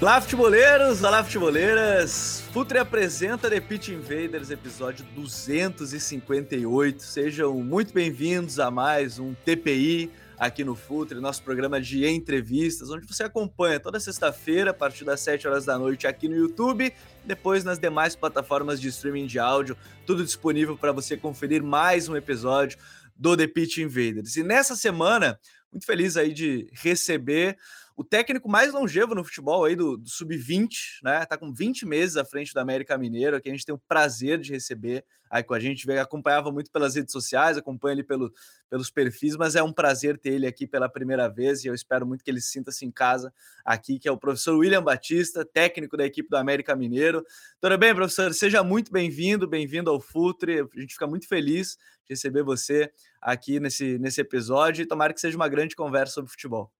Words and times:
Olá, 0.00 0.18
futeboleiros! 0.18 1.04
Olá, 1.04 1.22
futeboleiras! 1.22 2.42
Futre 2.54 2.78
apresenta 2.78 3.50
The 3.50 3.60
Pitch 3.60 3.88
Invaders, 3.88 4.50
episódio 4.50 5.04
258. 5.14 7.02
Sejam 7.02 7.62
muito 7.62 7.92
bem-vindos 7.92 8.58
a 8.58 8.70
mais 8.70 9.18
um 9.18 9.34
TPI 9.34 10.10
aqui 10.38 10.64
no 10.64 10.74
Futre, 10.74 11.20
nosso 11.20 11.42
programa 11.42 11.78
de 11.78 12.06
entrevistas, 12.06 12.88
onde 12.88 13.06
você 13.06 13.24
acompanha 13.24 13.78
toda 13.78 14.00
sexta-feira, 14.00 14.70
a 14.70 14.74
partir 14.74 15.04
das 15.04 15.20
7 15.20 15.46
horas 15.46 15.66
da 15.66 15.78
noite, 15.78 16.06
aqui 16.06 16.28
no 16.28 16.34
YouTube, 16.34 16.90
depois 17.22 17.62
nas 17.62 17.78
demais 17.78 18.16
plataformas 18.16 18.80
de 18.80 18.88
streaming 18.88 19.26
de 19.26 19.38
áudio, 19.38 19.76
tudo 20.06 20.24
disponível 20.24 20.78
para 20.78 20.92
você 20.92 21.14
conferir 21.14 21.62
mais 21.62 22.08
um 22.08 22.16
episódio 22.16 22.78
do 23.14 23.36
The 23.36 23.46
Pitch 23.46 23.76
Invaders. 23.76 24.34
E 24.36 24.42
nessa 24.42 24.74
semana, 24.74 25.38
muito 25.70 25.84
feliz 25.84 26.16
aí 26.16 26.32
de 26.32 26.70
receber 26.72 27.58
o 28.00 28.04
técnico 28.04 28.48
mais 28.48 28.72
longevo 28.72 29.14
no 29.14 29.22
futebol 29.22 29.62
aí 29.62 29.76
do, 29.76 29.94
do 29.98 30.08
Sub-20, 30.08 31.02
né? 31.02 31.22
Tá 31.26 31.36
com 31.36 31.52
20 31.52 31.84
meses 31.84 32.16
à 32.16 32.24
frente 32.24 32.54
do 32.54 32.58
América 32.58 32.96
Mineiro, 32.96 33.38
que 33.42 33.50
a 33.50 33.52
gente 33.52 33.66
tem 33.66 33.74
o 33.74 33.78
prazer 33.78 34.40
de 34.40 34.50
receber 34.50 35.04
aí 35.28 35.44
com 35.44 35.52
a 35.52 35.60
gente. 35.60 35.84
Veio, 35.84 36.00
acompanhava 36.00 36.50
muito 36.50 36.70
pelas 36.70 36.94
redes 36.94 37.12
sociais, 37.12 37.58
acompanha 37.58 37.96
ele 37.96 38.02
pelo, 38.02 38.32
pelos 38.70 38.90
perfis, 38.90 39.36
mas 39.36 39.54
é 39.54 39.62
um 39.62 39.70
prazer 39.70 40.16
ter 40.16 40.32
ele 40.32 40.46
aqui 40.46 40.66
pela 40.66 40.88
primeira 40.88 41.28
vez 41.28 41.62
e 41.62 41.68
eu 41.68 41.74
espero 41.74 42.06
muito 42.06 42.24
que 42.24 42.30
ele 42.30 42.40
sinta-se 42.40 42.86
em 42.86 42.90
casa 42.90 43.30
aqui, 43.62 43.98
que 43.98 44.08
é 44.08 44.12
o 44.12 44.16
professor 44.16 44.56
William 44.56 44.82
Batista, 44.82 45.44
técnico 45.44 45.94
da 45.94 46.06
equipe 46.06 46.30
do 46.30 46.38
América 46.38 46.74
Mineiro. 46.74 47.22
Tudo 47.60 47.76
bem, 47.76 47.94
professor? 47.94 48.32
Seja 48.32 48.64
muito 48.64 48.90
bem-vindo, 48.90 49.46
bem-vindo 49.46 49.90
ao 49.90 50.00
Futre. 50.00 50.60
A 50.60 50.80
gente 50.80 50.94
fica 50.94 51.06
muito 51.06 51.28
feliz 51.28 51.76
de 52.06 52.14
receber 52.14 52.44
você 52.44 52.90
aqui 53.20 53.60
nesse, 53.60 53.98
nesse 53.98 54.22
episódio 54.22 54.84
e 54.84 54.86
tomara 54.86 55.12
que 55.12 55.20
seja 55.20 55.36
uma 55.36 55.50
grande 55.50 55.76
conversa 55.76 56.14
sobre 56.14 56.30
futebol. 56.30 56.72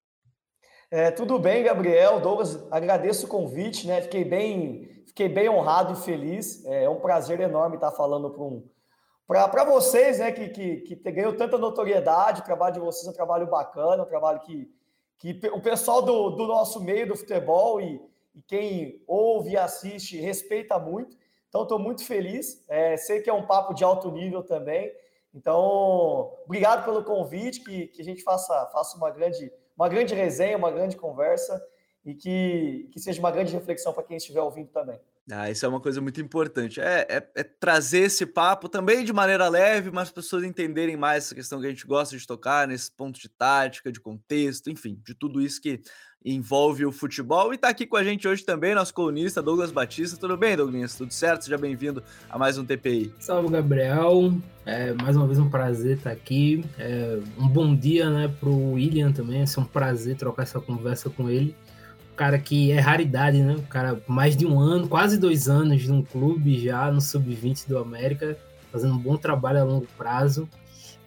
É, 0.92 1.08
tudo 1.12 1.38
bem, 1.38 1.62
Gabriel, 1.62 2.18
Douglas, 2.18 2.66
agradeço 2.68 3.26
o 3.26 3.28
convite, 3.28 3.86
né? 3.86 4.02
Fiquei 4.02 4.24
bem, 4.24 5.04
fiquei 5.06 5.28
bem 5.28 5.48
honrado 5.48 5.92
e 5.92 5.96
feliz. 5.96 6.64
É, 6.64 6.82
é 6.82 6.90
um 6.90 6.98
prazer 6.98 7.38
enorme 7.38 7.76
estar 7.76 7.92
falando 7.92 8.28
para 8.28 8.42
um, 8.42 8.68
para 9.24 9.64
vocês, 9.64 10.18
né, 10.18 10.32
que, 10.32 10.48
que, 10.48 10.96
que 10.96 11.12
ganhou 11.12 11.36
tanta 11.36 11.56
notoriedade. 11.56 12.40
O 12.40 12.44
trabalho 12.44 12.74
de 12.74 12.80
vocês 12.80 13.06
é 13.06 13.10
um 13.10 13.14
trabalho 13.14 13.46
bacana, 13.46 14.02
um 14.02 14.06
trabalho 14.06 14.40
que, 14.40 14.68
que 15.16 15.38
o 15.52 15.62
pessoal 15.62 16.02
do, 16.02 16.30
do 16.30 16.48
nosso 16.48 16.82
meio 16.82 17.06
do 17.06 17.16
futebol 17.16 17.80
e, 17.80 18.02
e 18.34 18.42
quem 18.42 19.00
ouve 19.06 19.50
e 19.50 19.56
assiste 19.56 20.20
respeita 20.20 20.76
muito. 20.76 21.16
Então, 21.48 21.62
estou 21.62 21.78
muito 21.78 22.04
feliz. 22.04 22.64
É, 22.68 22.96
sei 22.96 23.20
que 23.20 23.30
é 23.30 23.32
um 23.32 23.46
papo 23.46 23.74
de 23.74 23.84
alto 23.84 24.10
nível 24.10 24.42
também. 24.42 24.92
Então, 25.32 26.32
obrigado 26.44 26.84
pelo 26.84 27.04
convite, 27.04 27.60
que, 27.60 27.86
que 27.86 28.02
a 28.02 28.04
gente 28.04 28.24
faça, 28.24 28.66
faça 28.72 28.96
uma 28.96 29.10
grande 29.10 29.52
uma 29.80 29.88
grande 29.88 30.14
resenha, 30.14 30.58
uma 30.58 30.70
grande 30.70 30.94
conversa 30.94 31.58
e 32.04 32.14
que, 32.14 32.90
que 32.92 33.00
seja 33.00 33.18
uma 33.18 33.30
grande 33.30 33.54
reflexão 33.54 33.94
para 33.94 34.02
quem 34.02 34.18
estiver 34.18 34.42
ouvindo 34.42 34.68
também. 34.68 35.00
Ah, 35.32 35.50
isso 35.50 35.64
é 35.64 35.68
uma 35.68 35.80
coisa 35.80 36.02
muito 36.02 36.20
importante. 36.20 36.80
É, 36.82 37.06
é, 37.08 37.30
é, 37.34 37.42
trazer 37.42 38.00
esse 38.00 38.26
papo 38.26 38.68
também 38.68 39.04
de 39.04 39.12
maneira 39.12 39.48
leve, 39.48 39.90
mas 39.90 40.08
as 40.08 40.12
pessoas 40.12 40.44
entenderem 40.44 40.98
mais 40.98 41.24
essa 41.24 41.34
questão 41.34 41.60
que 41.60 41.66
a 41.66 41.70
gente 41.70 41.86
gosta 41.86 42.14
de 42.14 42.26
tocar, 42.26 42.68
nesse 42.68 42.92
ponto 42.92 43.18
de 43.18 43.28
tática, 43.30 43.90
de 43.90 44.00
contexto, 44.00 44.68
enfim, 44.68 45.00
de 45.02 45.14
tudo 45.14 45.40
isso 45.40 45.62
que 45.62 45.80
envolve 46.24 46.84
o 46.84 46.92
futebol. 46.92 47.52
E 47.52 47.56
está 47.56 47.68
aqui 47.68 47.86
com 47.86 47.96
a 47.96 48.04
gente 48.04 48.28
hoje 48.28 48.44
também 48.44 48.74
nosso 48.74 48.92
colunista 48.92 49.42
Douglas 49.42 49.70
Batista. 49.70 50.16
Tudo 50.16 50.36
bem, 50.36 50.56
Douglas? 50.56 50.94
Tudo 50.94 51.12
certo? 51.12 51.42
Seja 51.42 51.56
bem-vindo 51.56 52.02
a 52.28 52.38
mais 52.38 52.58
um 52.58 52.64
TPI. 52.64 53.12
Salve, 53.18 53.48
Gabriel. 53.48 54.34
É, 54.66 54.92
mais 54.92 55.16
uma 55.16 55.26
vez 55.26 55.38
um 55.38 55.48
prazer 55.48 55.96
estar 55.96 56.10
aqui. 56.10 56.64
É, 56.78 57.18
um 57.38 57.48
bom 57.48 57.74
dia 57.74 58.10
né, 58.10 58.28
para 58.28 58.48
o 58.48 58.72
William 58.72 59.12
também. 59.12 59.42
É 59.42 59.60
um 59.60 59.64
prazer 59.64 60.16
trocar 60.16 60.42
essa 60.42 60.60
conversa 60.60 61.08
com 61.08 61.28
ele. 61.28 61.56
Um 62.12 62.16
cara 62.16 62.38
que 62.38 62.70
é 62.70 62.78
raridade, 62.78 63.42
né? 63.42 63.54
Um 63.54 63.62
cara 63.62 64.02
mais 64.06 64.36
de 64.36 64.46
um 64.46 64.60
ano, 64.60 64.86
quase 64.86 65.18
dois 65.18 65.48
anos 65.48 65.86
num 65.88 66.02
clube 66.02 66.62
já 66.62 66.90
no 66.90 67.00
Sub-20 67.00 67.66
do 67.66 67.78
América, 67.78 68.36
fazendo 68.70 68.92
um 68.92 68.98
bom 68.98 69.16
trabalho 69.16 69.60
a 69.60 69.64
longo 69.64 69.86
prazo. 69.96 70.46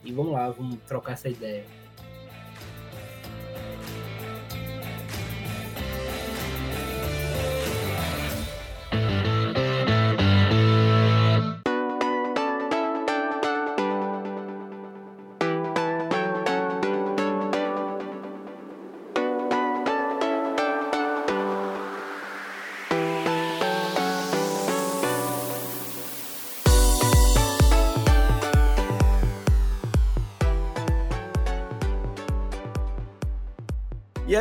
E 0.04 0.12
vamos 0.12 0.34
lá, 0.34 0.50
vamos 0.50 0.80
trocar 0.88 1.12
essa 1.12 1.30
ideia. 1.30 1.64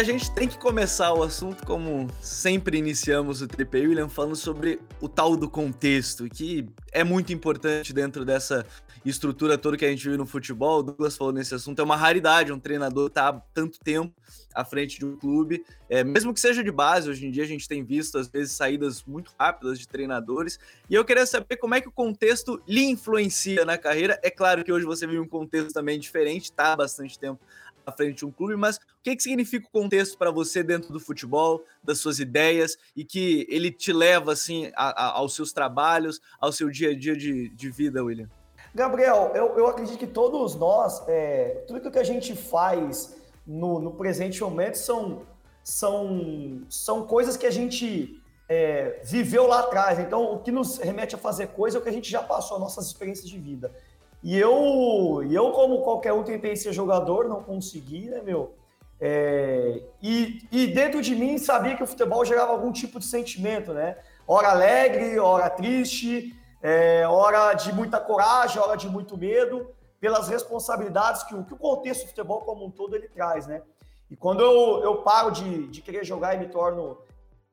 A 0.03 0.05
gente 0.05 0.33
tem 0.33 0.49
que 0.49 0.59
começar 0.59 1.13
o 1.13 1.23
assunto 1.23 1.65
como 1.65 2.09
sempre 2.21 2.77
iniciamos 2.77 3.41
o 3.41 3.47
TPI, 3.47 3.87
William, 3.87 4.09
falando 4.09 4.35
sobre 4.35 4.81
o 5.01 5.09
tal 5.09 5.37
do 5.37 5.49
contexto, 5.49 6.29
que 6.29 6.69
é 6.91 7.05
muito 7.05 7.33
importante 7.33 7.93
dentro 7.93 8.25
dessa 8.25 8.67
estrutura 9.05 9.57
toda 9.57 9.77
que 9.77 9.85
a 9.85 9.89
gente 9.89 10.03
vive 10.03 10.17
no 10.17 10.27
futebol. 10.27 10.81
O 10.81 10.83
Douglas 10.83 11.17
falou 11.17 11.33
nesse 11.33 11.55
assunto, 11.55 11.79
é 11.79 11.85
uma 11.85 11.95
raridade 11.95 12.53
um 12.53 12.59
treinador 12.59 13.07
estar 13.07 13.33
tá 13.33 13.43
tanto 13.55 13.79
tempo 13.79 14.13
à 14.53 14.65
frente 14.65 14.99
de 14.99 15.07
um 15.07 15.17
clube, 15.17 15.65
é, 15.89 16.03
mesmo 16.03 16.35
que 16.35 16.41
seja 16.41 16.65
de 16.65 16.73
base. 16.73 17.09
Hoje 17.09 17.25
em 17.25 17.31
dia 17.31 17.45
a 17.45 17.47
gente 17.47 17.69
tem 17.69 17.85
visto, 17.85 18.19
às 18.19 18.27
vezes, 18.27 18.57
saídas 18.57 19.05
muito 19.05 19.33
rápidas 19.39 19.79
de 19.79 19.87
treinadores. 19.87 20.59
E 20.91 20.97
eu 20.97 21.05
queria 21.05 21.27
saber 21.27 21.59
como 21.59 21.77
é 21.77 21.81
que 21.81 21.89
o 21.89 21.93
contexto 21.93 22.61
lhe 22.67 22.83
influencia 22.83 23.65
na 23.65 23.79
carreira. 23.79 24.19
É 24.21 24.31
claro 24.31 24.65
que 24.65 24.73
hoje 24.73 24.85
você 24.85 25.07
vive 25.07 25.21
um 25.21 25.29
contexto 25.29 25.73
também 25.73 25.97
diferente, 26.01 26.47
está 26.47 26.73
há 26.73 26.77
bastante 26.77 27.17
tempo 27.17 27.41
à 27.85 27.93
frente 27.93 28.19
de 28.19 28.27
um 28.27 28.31
clube, 28.31 28.57
mas 28.57 28.77
o 28.77 28.81
que, 29.03 29.17
que 29.17 29.23
significa 29.23 29.67
o 29.67 29.71
contexto 29.71 30.17
para 30.17 30.31
você 30.31 30.63
dentro 30.63 30.93
do 30.93 31.01
futebol, 31.01 31.65
das 31.83 31.99
suas 31.99 32.19
ideias 32.19 32.77
e 32.97 33.05
que 33.05 33.47
ele 33.49 33.71
te 33.71 33.93
leva 33.93 34.33
assim 34.33 34.71
a, 34.75 35.07
a, 35.07 35.19
aos 35.19 35.35
seus 35.35 35.53
trabalhos, 35.53 36.21
ao 36.41 36.53
seu 36.53 36.71
dia 36.71 36.91
a 36.91 36.99
dia 36.99 37.17
de, 37.17 37.49
de 37.51 37.71
vida, 37.71 38.03
William? 38.03 38.29
Gabriel, 38.75 39.33
eu, 39.35 39.59
eu 39.59 39.67
acredito 39.67 39.99
que 39.99 40.07
todos 40.07 40.55
nós, 40.55 41.07
é, 41.07 41.65
tudo 41.67 41.91
que 41.91 41.99
a 41.99 42.05
gente 42.05 42.35
faz 42.35 43.15
no, 43.47 43.79
no 43.79 43.93
presente 43.93 44.41
momento 44.43 44.77
são, 44.77 45.23
são, 45.63 46.63
são 46.71 47.07
coisas 47.07 47.37
que 47.37 47.45
a 47.45 47.51
gente 47.51 48.23
é, 48.49 49.01
viveu 49.05 49.47
lá 49.47 49.61
atrás. 49.61 49.99
Então, 49.99 50.33
o 50.33 50.39
que 50.39 50.51
nos 50.51 50.79
remete 50.79 51.15
a 51.15 51.19
fazer 51.19 51.49
coisa 51.49 51.77
é 51.77 51.81
o 51.81 51.83
que 51.83 51.89
a 51.89 51.93
gente 51.93 52.11
já 52.11 52.23
passou, 52.23 52.59
nossas 52.59 52.87
experiências 52.87 53.29
de 53.29 53.39
vida. 53.39 53.73
E 54.23 54.39
eu, 54.39 55.27
eu, 55.31 55.51
como 55.51 55.83
qualquer 55.83 56.13
um, 56.13 56.23
tentei 56.23 56.55
ser 56.55 56.73
jogador, 56.73 57.29
não 57.29 57.43
consegui, 57.43 58.09
né, 58.09 58.21
meu? 58.23 58.55
É, 59.01 59.83
e, 60.01 60.47
e 60.53 60.69
dentro 60.69 61.03
de 61.03 61.17
mim 61.17 61.37
sabia 61.37 61.75
que 61.75 61.83
o 61.83 61.87
futebol 61.87 62.25
gerava 62.25 62.53
algum 62.53 62.71
tipo 62.71 63.01
de 63.01 63.05
sentimento, 63.05 63.75
né? 63.75 63.97
Hora 64.27 64.51
alegre, 64.51 65.19
hora 65.19 65.51
triste, 65.51 66.37
é, 66.63 67.05
hora 67.09 67.53
de 67.55 67.73
muita 67.73 67.99
coragem, 67.99 68.63
hora 68.63 68.77
de 68.77 68.89
muito 68.89 69.19
medo, 69.19 69.75
pelas 69.99 70.29
responsabilidades 70.29 71.25
que 71.25 71.35
o, 71.35 71.43
que 71.43 71.55
o 71.55 71.57
contexto 71.57 72.03
do 72.03 72.09
futebol 72.09 72.43
como 72.43 72.65
um 72.65 72.71
todo 72.71 72.95
ele 72.95 73.09
traz, 73.09 73.49
né? 73.49 73.63
E 74.09 74.17
quando 74.17 74.41
eu, 74.41 74.85
eu 74.85 74.99
paro 74.99 75.33
de, 75.33 75.67
de 75.67 75.81
querer 75.81 76.05
jogar 76.05 76.35
e 76.35 76.39
me 76.39 76.47
torno, 76.47 76.99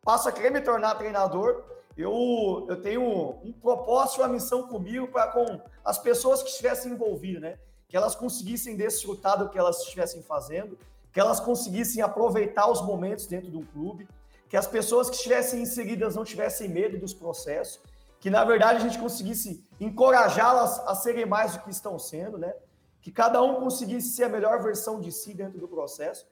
passo 0.04 0.30
a 0.30 0.32
querer 0.32 0.52
me 0.52 0.62
tornar 0.62 0.96
treinador, 0.96 1.64
eu, 2.02 2.66
eu 2.70 2.82
tenho 2.82 3.04
um 3.44 3.52
propósito, 3.52 4.22
uma 4.22 4.28
missão 4.28 4.68
comigo 4.68 5.08
para 5.08 5.28
com 5.28 5.60
as 5.84 5.98
pessoas 5.98 6.42
que 6.42 6.50
estivessem 6.50 6.92
envolvidas, 6.92 7.42
né? 7.42 7.58
Que 7.88 7.98
elas 7.98 8.16
conseguissem 8.16 8.76
desfrutar 8.76 9.38
do 9.38 9.50
que 9.50 9.58
elas 9.58 9.80
estivessem 9.82 10.22
fazendo, 10.22 10.78
que 11.12 11.20
elas 11.20 11.40
conseguissem 11.40 12.02
aproveitar 12.02 12.70
os 12.70 12.82
momentos 12.82 13.26
dentro 13.26 13.50
do 13.50 13.62
clube, 13.68 14.08
que 14.48 14.56
as 14.56 14.68
pessoas 14.68 15.10
que 15.10 15.16
estivessem 15.16 15.62
inseridas 15.62 16.16
não 16.16 16.24
tivessem 16.24 16.70
medo 16.70 16.98
dos 16.98 17.14
processos, 17.14 17.82
que 18.20 18.30
na 18.30 18.44
verdade 18.44 18.78
a 18.78 18.82
gente 18.82 19.00
conseguisse 19.00 19.64
encorajá-las 19.80 20.80
a 20.88 20.96
serem 20.96 21.26
mais 21.26 21.54
do 21.54 21.64
que 21.64 21.70
estão 21.70 21.98
sendo, 21.98 22.38
né? 22.38 22.54
que 23.02 23.12
cada 23.12 23.42
um 23.42 23.56
conseguisse 23.56 24.10
ser 24.10 24.26
a 24.26 24.30
melhor 24.30 24.62
versão 24.62 25.00
de 25.00 25.12
si 25.12 25.34
dentro 25.34 25.60
do 25.60 25.68
processo. 25.68 26.28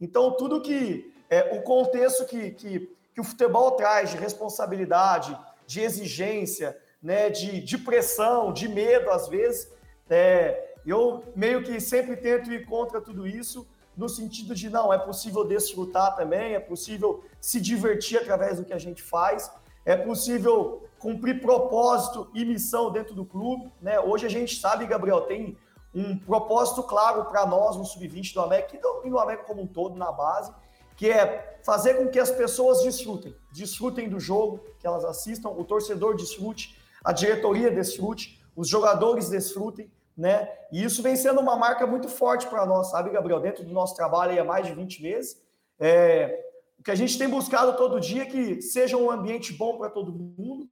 Então, 0.00 0.32
tudo 0.36 0.62
que 0.62 1.12
é, 1.28 1.56
o 1.56 1.62
contexto 1.62 2.24
que, 2.26 2.52
que, 2.52 2.96
que 3.14 3.20
o 3.20 3.24
futebol 3.24 3.72
traz 3.72 4.10
de 4.10 4.16
responsabilidade, 4.16 5.38
de 5.66 5.80
exigência, 5.80 6.76
né, 7.02 7.30
de, 7.30 7.60
de 7.60 7.78
pressão, 7.78 8.52
de 8.52 8.68
medo, 8.68 9.10
às 9.10 9.28
vezes, 9.28 9.70
é, 10.08 10.74
eu 10.86 11.24
meio 11.34 11.62
que 11.62 11.80
sempre 11.80 12.16
tento 12.16 12.52
ir 12.52 12.66
contra 12.66 13.00
tudo 13.00 13.26
isso, 13.26 13.66
no 13.96 14.08
sentido 14.08 14.54
de 14.54 14.70
não, 14.70 14.92
é 14.92 14.98
possível 14.98 15.44
desfrutar 15.44 16.16
também, 16.16 16.54
é 16.54 16.60
possível 16.60 17.22
se 17.40 17.60
divertir 17.60 18.18
através 18.18 18.58
do 18.58 18.64
que 18.64 18.72
a 18.72 18.78
gente 18.78 19.02
faz, 19.02 19.50
é 19.84 19.96
possível 19.96 20.88
cumprir 20.98 21.40
propósito 21.40 22.30
e 22.32 22.44
missão 22.44 22.90
dentro 22.90 23.14
do 23.14 23.24
clube. 23.24 23.72
Né? 23.80 23.98
Hoje 24.00 24.24
a 24.24 24.30
gente 24.30 24.56
sabe, 24.56 24.86
Gabriel, 24.86 25.22
tem 25.22 25.56
um 25.94 26.16
propósito 26.16 26.82
claro 26.82 27.24
para 27.26 27.44
nós 27.44 27.76
no 27.76 27.84
Sub-20 27.84 28.32
do 28.32 28.40
América 28.40 28.78
e 29.04 29.10
no 29.10 29.18
América 29.18 29.44
como 29.44 29.62
um 29.62 29.66
todo, 29.66 29.96
na 29.96 30.10
base, 30.10 30.52
que 30.96 31.10
é 31.10 31.58
fazer 31.62 31.94
com 31.94 32.08
que 32.08 32.18
as 32.18 32.30
pessoas 32.30 32.82
desfrutem, 32.82 33.34
desfrutem 33.52 34.08
do 34.08 34.18
jogo, 34.18 34.60
que 34.78 34.86
elas 34.86 35.04
assistam, 35.04 35.50
o 35.50 35.64
torcedor 35.64 36.16
desfrute, 36.16 36.78
a 37.04 37.12
diretoria 37.12 37.70
desfrute, 37.70 38.42
os 38.56 38.68
jogadores 38.68 39.28
desfrutem, 39.28 39.90
né? 40.16 40.48
E 40.70 40.82
isso 40.82 41.02
vem 41.02 41.16
sendo 41.16 41.40
uma 41.40 41.56
marca 41.56 41.86
muito 41.86 42.08
forte 42.08 42.46
para 42.46 42.66
nós, 42.66 42.90
sabe, 42.90 43.10
Gabriel? 43.10 43.40
Dentro 43.40 43.64
do 43.64 43.72
nosso 43.72 43.94
trabalho 43.94 44.40
há 44.40 44.44
mais 44.44 44.66
de 44.66 44.74
20 44.74 45.02
meses. 45.02 45.40
É, 45.78 46.44
o 46.78 46.82
que 46.82 46.90
a 46.90 46.94
gente 46.94 47.16
tem 47.16 47.28
buscado 47.28 47.76
todo 47.76 48.00
dia 48.00 48.22
é 48.22 48.26
que 48.26 48.60
seja 48.60 48.96
um 48.96 49.10
ambiente 49.10 49.52
bom 49.52 49.78
para 49.78 49.88
todo 49.88 50.12
mundo, 50.12 50.68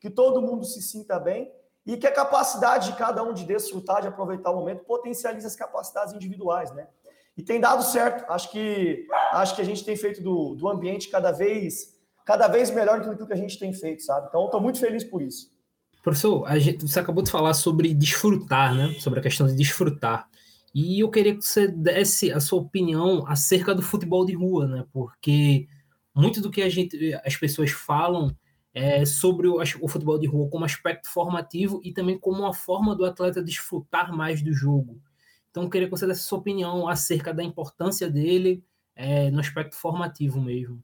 que 0.00 0.08
todo 0.08 0.40
mundo 0.40 0.64
se 0.64 0.80
sinta 0.80 1.18
bem 1.18 1.52
e 1.84 1.96
que 1.96 2.06
a 2.06 2.12
capacidade 2.12 2.92
de 2.92 2.98
cada 2.98 3.22
um 3.22 3.32
de 3.32 3.44
desfrutar, 3.44 4.00
de 4.00 4.08
aproveitar 4.08 4.50
o 4.50 4.56
momento, 4.56 4.84
potencialize 4.84 5.46
as 5.46 5.56
capacidades 5.56 6.14
individuais, 6.14 6.70
né? 6.72 6.86
E 7.38 7.42
tem 7.42 7.60
dado 7.60 7.84
certo. 7.84 8.28
Acho 8.30 8.50
que 8.50 9.06
acho 9.32 9.54
que 9.54 9.62
a 9.62 9.64
gente 9.64 9.84
tem 9.84 9.96
feito 9.96 10.20
do, 10.20 10.56
do 10.56 10.68
ambiente 10.68 11.08
cada 11.08 11.30
vez 11.30 11.96
cada 12.26 12.46
vez 12.46 12.70
melhor 12.70 13.00
do 13.00 13.16
que 13.16 13.26
que 13.26 13.32
a 13.32 13.36
gente 13.36 13.58
tem 13.58 13.72
feito, 13.72 14.02
sabe? 14.02 14.26
Então, 14.28 14.44
estou 14.44 14.60
muito 14.60 14.78
feliz 14.78 15.02
por 15.02 15.22
isso. 15.22 15.50
Professor, 16.02 16.46
gente, 16.58 16.86
você 16.86 17.00
acabou 17.00 17.24
de 17.24 17.30
falar 17.30 17.54
sobre 17.54 17.94
desfrutar, 17.94 18.74
né? 18.74 18.94
Sobre 19.00 19.20
a 19.20 19.22
questão 19.22 19.46
de 19.46 19.54
desfrutar. 19.54 20.28
E 20.74 21.00
eu 21.00 21.10
queria 21.10 21.34
que 21.34 21.42
você 21.42 21.66
desse 21.66 22.30
a 22.30 22.38
sua 22.38 22.60
opinião 22.60 23.24
acerca 23.26 23.74
do 23.74 23.80
futebol 23.80 24.26
de 24.26 24.34
rua, 24.34 24.66
né? 24.66 24.84
Porque 24.92 25.66
muito 26.14 26.42
do 26.42 26.50
que 26.50 26.60
a 26.60 26.68
gente, 26.68 27.14
as 27.24 27.36
pessoas 27.36 27.70
falam 27.70 28.36
é 28.74 29.06
sobre 29.06 29.48
o, 29.48 29.56
o 29.80 29.88
futebol 29.88 30.18
de 30.18 30.26
rua 30.26 30.50
como 30.50 30.66
aspecto 30.66 31.08
formativo 31.08 31.80
e 31.82 31.92
também 31.92 32.18
como 32.18 32.40
uma 32.40 32.52
forma 32.52 32.94
do 32.94 33.06
atleta 33.06 33.42
desfrutar 33.42 34.14
mais 34.14 34.42
do 34.42 34.52
jogo. 34.52 35.00
Então, 35.58 35.68
queria 35.68 35.88
que 35.88 35.90
você 35.90 36.06
desse 36.06 36.22
sua 36.22 36.38
opinião 36.38 36.86
acerca 36.86 37.34
da 37.34 37.42
importância 37.42 38.08
dele 38.08 38.64
é, 38.94 39.28
no 39.30 39.40
aspecto 39.40 39.74
formativo 39.74 40.40
mesmo. 40.40 40.80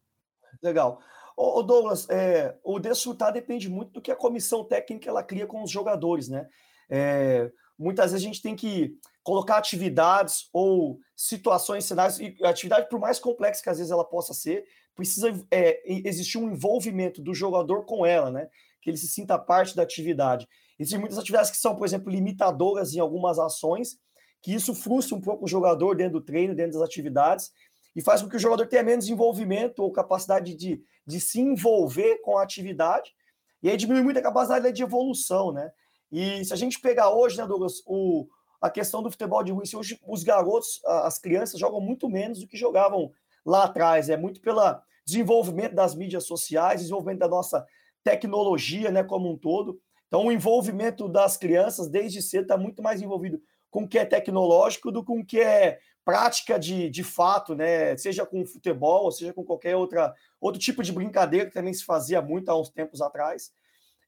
Legal. 0.60 1.00
Ô, 1.36 1.62
Douglas, 1.62 2.08
é, 2.10 2.56
o 2.64 2.80
desfrutar 2.80 3.32
depende 3.32 3.68
muito 3.68 3.92
do 3.92 4.00
que 4.00 4.10
a 4.10 4.16
comissão 4.16 4.64
técnica 4.64 5.08
ela 5.08 5.22
cria 5.22 5.46
com 5.46 5.62
os 5.62 5.70
jogadores, 5.70 6.28
né? 6.28 6.48
É, 6.90 7.52
muitas 7.78 8.10
vezes 8.10 8.24
a 8.24 8.28
gente 8.28 8.42
tem 8.42 8.56
que 8.56 8.96
colocar 9.22 9.58
atividades 9.58 10.48
ou 10.52 10.98
situações, 11.16 11.84
cenários, 11.84 12.18
e 12.18 12.36
atividade, 12.42 12.88
por 12.88 12.98
mais 12.98 13.18
complexa 13.18 13.62
que 13.62 13.70
às 13.70 13.78
vezes 13.78 13.92
ela 13.92 14.04
possa 14.04 14.34
ser, 14.34 14.64
precisa 14.94 15.32
é, 15.50 15.82
existir 16.08 16.38
um 16.38 16.50
envolvimento 16.50 17.22
do 17.22 17.32
jogador 17.32 17.84
com 17.84 18.04
ela, 18.04 18.30
né? 18.30 18.48
Que 18.82 18.90
ele 18.90 18.96
se 18.96 19.08
sinta 19.08 19.38
parte 19.38 19.76
da 19.76 19.82
atividade. 19.82 20.48
Existem 20.78 20.98
muitas 20.98 21.18
atividades 21.18 21.50
que 21.50 21.56
são, 21.56 21.76
por 21.76 21.86
exemplo, 21.86 22.10
limitadoras 22.10 22.92
em 22.92 23.00
algumas 23.00 23.38
ações, 23.38 23.98
que 24.44 24.52
isso 24.52 24.74
frustra 24.74 25.16
um 25.16 25.20
pouco 25.22 25.46
o 25.46 25.48
jogador 25.48 25.96
dentro 25.96 26.20
do 26.20 26.20
treino, 26.20 26.54
dentro 26.54 26.74
das 26.74 26.82
atividades, 26.82 27.50
e 27.96 28.02
faz 28.02 28.20
com 28.20 28.28
que 28.28 28.36
o 28.36 28.38
jogador 28.38 28.66
tenha 28.66 28.82
menos 28.82 29.08
envolvimento 29.08 29.82
ou 29.82 29.90
capacidade 29.90 30.54
de, 30.54 30.84
de 31.06 31.18
se 31.18 31.40
envolver 31.40 32.18
com 32.18 32.36
a 32.36 32.42
atividade, 32.42 33.14
e 33.62 33.70
aí 33.70 33.76
diminui 33.78 34.02
muito 34.02 34.18
a 34.18 34.22
capacidade 34.22 34.70
de 34.70 34.82
evolução, 34.82 35.50
né? 35.50 35.72
E 36.12 36.44
se 36.44 36.52
a 36.52 36.56
gente 36.56 36.78
pegar 36.78 37.08
hoje, 37.08 37.38
né, 37.38 37.46
Douglas, 37.46 37.82
o, 37.86 38.28
a 38.60 38.68
questão 38.68 39.02
do 39.02 39.10
futebol 39.10 39.42
de 39.42 39.50
rua, 39.50 39.62
hoje 39.76 39.98
os 40.06 40.22
garotos, 40.22 40.82
as 40.84 41.18
crianças 41.18 41.58
jogam 41.58 41.80
muito 41.80 42.06
menos 42.10 42.40
do 42.40 42.46
que 42.46 42.58
jogavam 42.58 43.10
lá 43.46 43.64
atrás, 43.64 44.10
é 44.10 44.16
muito 44.18 44.42
pelo 44.42 44.60
desenvolvimento 45.06 45.74
das 45.74 45.94
mídias 45.94 46.26
sociais, 46.26 46.82
desenvolvimento 46.82 47.20
da 47.20 47.28
nossa 47.28 47.64
tecnologia, 48.02 48.90
né, 48.90 49.02
como 49.02 49.30
um 49.30 49.38
todo. 49.38 49.80
Então, 50.06 50.26
o 50.26 50.32
envolvimento 50.32 51.08
das 51.08 51.38
crianças 51.38 51.88
desde 51.88 52.20
cedo 52.20 52.42
está 52.42 52.58
muito 52.58 52.82
mais 52.82 53.00
envolvido 53.00 53.40
com 53.74 53.82
o 53.82 53.88
que 53.88 53.98
é 53.98 54.04
tecnológico 54.04 54.92
do 54.92 55.02
com 55.02 55.18
o 55.18 55.26
que 55.26 55.40
é 55.40 55.80
prática 56.04 56.60
de, 56.60 56.88
de 56.88 57.02
fato, 57.02 57.56
né? 57.56 57.96
Seja 57.96 58.24
com 58.24 58.46
futebol, 58.46 59.10
seja 59.10 59.32
com 59.32 59.42
qualquer 59.42 59.74
outra, 59.74 60.14
outro 60.40 60.60
tipo 60.60 60.80
de 60.80 60.92
brincadeira 60.92 61.46
que 61.46 61.52
também 61.52 61.74
se 61.74 61.84
fazia 61.84 62.22
muito 62.22 62.48
há 62.48 62.56
uns 62.56 62.68
tempos 62.68 63.02
atrás. 63.02 63.52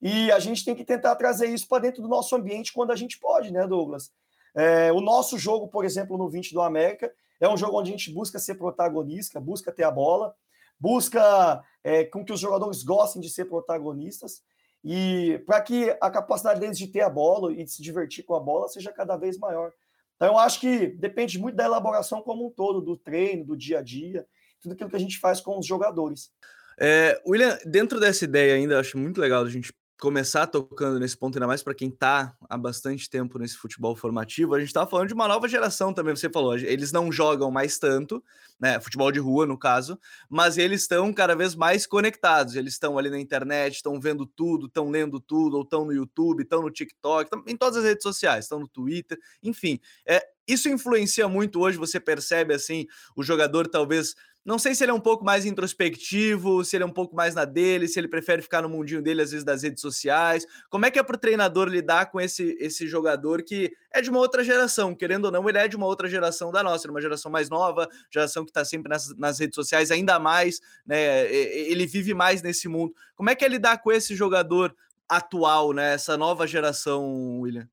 E 0.00 0.30
a 0.30 0.38
gente 0.38 0.64
tem 0.64 0.72
que 0.72 0.84
tentar 0.84 1.16
trazer 1.16 1.48
isso 1.48 1.66
para 1.66 1.82
dentro 1.82 2.00
do 2.00 2.06
nosso 2.06 2.36
ambiente 2.36 2.72
quando 2.72 2.92
a 2.92 2.96
gente 2.96 3.18
pode, 3.18 3.52
né, 3.52 3.66
Douglas? 3.66 4.12
É, 4.54 4.92
o 4.92 5.00
nosso 5.00 5.36
jogo, 5.36 5.66
por 5.66 5.84
exemplo, 5.84 6.16
no 6.16 6.28
20 6.28 6.54
do 6.54 6.62
América, 6.62 7.12
é 7.40 7.48
um 7.48 7.56
jogo 7.56 7.80
onde 7.80 7.90
a 7.90 7.96
gente 7.96 8.12
busca 8.12 8.38
ser 8.38 8.54
protagonista, 8.54 9.40
busca 9.40 9.72
ter 9.72 9.82
a 9.82 9.90
bola, 9.90 10.32
busca 10.78 11.60
é, 11.82 12.04
com 12.04 12.24
que 12.24 12.32
os 12.32 12.38
jogadores 12.38 12.84
gostem 12.84 13.20
de 13.20 13.30
ser 13.30 13.46
protagonistas 13.46 14.44
e 14.88 15.38
para 15.40 15.60
que 15.60 15.96
a 16.00 16.08
capacidade 16.08 16.60
deles 16.60 16.78
de 16.78 16.86
ter 16.86 17.00
a 17.00 17.10
bola 17.10 17.52
e 17.52 17.64
de 17.64 17.70
se 17.72 17.82
divertir 17.82 18.24
com 18.24 18.36
a 18.36 18.40
bola 18.40 18.68
seja 18.68 18.92
cada 18.92 19.16
vez 19.16 19.36
maior. 19.36 19.72
Então, 20.14 20.28
eu 20.28 20.38
acho 20.38 20.60
que 20.60 20.86
depende 20.86 21.40
muito 21.40 21.56
da 21.56 21.64
elaboração 21.64 22.22
como 22.22 22.46
um 22.46 22.50
todo, 22.50 22.80
do 22.80 22.96
treino, 22.96 23.44
do 23.44 23.56
dia 23.56 23.80
a 23.80 23.82
dia, 23.82 24.24
tudo 24.60 24.74
aquilo 24.74 24.88
que 24.88 24.94
a 24.94 25.00
gente 25.00 25.18
faz 25.18 25.40
com 25.40 25.58
os 25.58 25.66
jogadores. 25.66 26.30
É, 26.78 27.20
William, 27.26 27.58
dentro 27.66 27.98
dessa 27.98 28.24
ideia 28.24 28.54
ainda, 28.54 28.78
acho 28.78 28.96
muito 28.96 29.20
legal 29.20 29.42
a 29.42 29.50
gente 29.50 29.72
começar 29.98 30.46
tocando 30.46 31.00
nesse 31.00 31.16
ponto, 31.16 31.36
ainda 31.36 31.46
mais 31.46 31.62
para 31.62 31.74
quem 31.74 31.88
está 31.88 32.36
há 32.48 32.58
bastante 32.58 33.08
tempo 33.08 33.38
nesse 33.38 33.56
futebol 33.56 33.96
formativo, 33.96 34.54
a 34.54 34.58
gente 34.58 34.68
está 34.68 34.86
falando 34.86 35.08
de 35.08 35.14
uma 35.14 35.26
nova 35.26 35.48
geração 35.48 35.92
também, 35.92 36.14
você 36.14 36.28
falou, 36.28 36.56
eles 36.56 36.92
não 36.92 37.10
jogam 37.10 37.50
mais 37.50 37.78
tanto, 37.78 38.22
né, 38.60 38.78
futebol 38.78 39.10
de 39.10 39.18
rua 39.18 39.46
no 39.46 39.58
caso, 39.58 39.98
mas 40.28 40.58
eles 40.58 40.82
estão 40.82 41.12
cada 41.12 41.34
vez 41.34 41.54
mais 41.54 41.86
conectados, 41.86 42.56
eles 42.56 42.74
estão 42.74 42.98
ali 42.98 43.08
na 43.08 43.18
internet, 43.18 43.76
estão 43.76 43.98
vendo 43.98 44.26
tudo, 44.26 44.66
estão 44.66 44.90
lendo 44.90 45.18
tudo, 45.18 45.56
ou 45.56 45.62
estão 45.62 45.86
no 45.86 45.92
YouTube, 45.92 46.42
estão 46.42 46.60
no 46.60 46.70
TikTok, 46.70 47.24
estão 47.24 47.42
em 47.46 47.56
todas 47.56 47.78
as 47.78 47.84
redes 47.84 48.02
sociais, 48.02 48.44
estão 48.44 48.60
no 48.60 48.68
Twitter, 48.68 49.18
enfim, 49.42 49.80
é, 50.06 50.22
isso 50.46 50.68
influencia 50.68 51.26
muito 51.26 51.60
hoje, 51.60 51.78
você 51.78 51.98
percebe 51.98 52.52
assim, 52.54 52.86
o 53.16 53.22
jogador 53.22 53.66
talvez 53.66 54.14
não 54.46 54.60
sei 54.60 54.76
se 54.76 54.84
ele 54.84 54.92
é 54.92 54.94
um 54.94 55.00
pouco 55.00 55.24
mais 55.24 55.44
introspectivo, 55.44 56.64
se 56.64 56.76
ele 56.76 56.84
é 56.84 56.86
um 56.86 56.92
pouco 56.92 57.16
mais 57.16 57.34
na 57.34 57.44
dele, 57.44 57.88
se 57.88 57.98
ele 57.98 58.06
prefere 58.06 58.40
ficar 58.40 58.62
no 58.62 58.68
mundinho 58.68 59.02
dele, 59.02 59.20
às 59.20 59.32
vezes, 59.32 59.44
das 59.44 59.64
redes 59.64 59.80
sociais. 59.80 60.46
Como 60.70 60.86
é 60.86 60.90
que 60.90 61.00
é 61.00 61.02
para 61.02 61.16
o 61.16 61.18
treinador 61.18 61.66
lidar 61.66 62.12
com 62.12 62.20
esse, 62.20 62.56
esse 62.60 62.86
jogador 62.86 63.42
que 63.42 63.72
é 63.92 64.00
de 64.00 64.08
uma 64.08 64.20
outra 64.20 64.44
geração? 64.44 64.94
Querendo 64.94 65.24
ou 65.24 65.32
não, 65.32 65.48
ele 65.48 65.58
é 65.58 65.66
de 65.66 65.74
uma 65.74 65.86
outra 65.86 66.08
geração 66.08 66.52
da 66.52 66.62
nossa, 66.62 66.88
uma 66.88 67.00
geração 67.00 67.28
mais 67.28 67.50
nova, 67.50 67.88
geração 68.08 68.44
que 68.44 68.50
está 68.50 68.64
sempre 68.64 68.88
nas, 68.88 69.12
nas 69.18 69.40
redes 69.40 69.56
sociais, 69.56 69.90
ainda 69.90 70.20
mais, 70.20 70.60
né? 70.86 71.28
Ele 71.34 71.84
vive 71.84 72.14
mais 72.14 72.40
nesse 72.40 72.68
mundo. 72.68 72.94
Como 73.16 73.28
é 73.28 73.34
que 73.34 73.44
é 73.44 73.48
lidar 73.48 73.82
com 73.82 73.90
esse 73.90 74.14
jogador 74.14 74.72
atual, 75.08 75.72
né? 75.72 75.94
Essa 75.94 76.16
nova 76.16 76.46
geração, 76.46 77.40
William? 77.40 77.68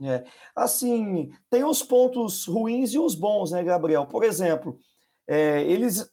É, 0.00 0.24
assim, 0.54 1.30
tem 1.50 1.64
os 1.64 1.82
pontos 1.82 2.46
ruins 2.46 2.92
e 2.92 2.98
os 2.98 3.16
bons, 3.16 3.50
né, 3.50 3.62
Gabriel? 3.62 4.06
Por 4.06 4.24
exemplo, 4.24 4.78
é, 5.26 5.62
eles 5.62 6.10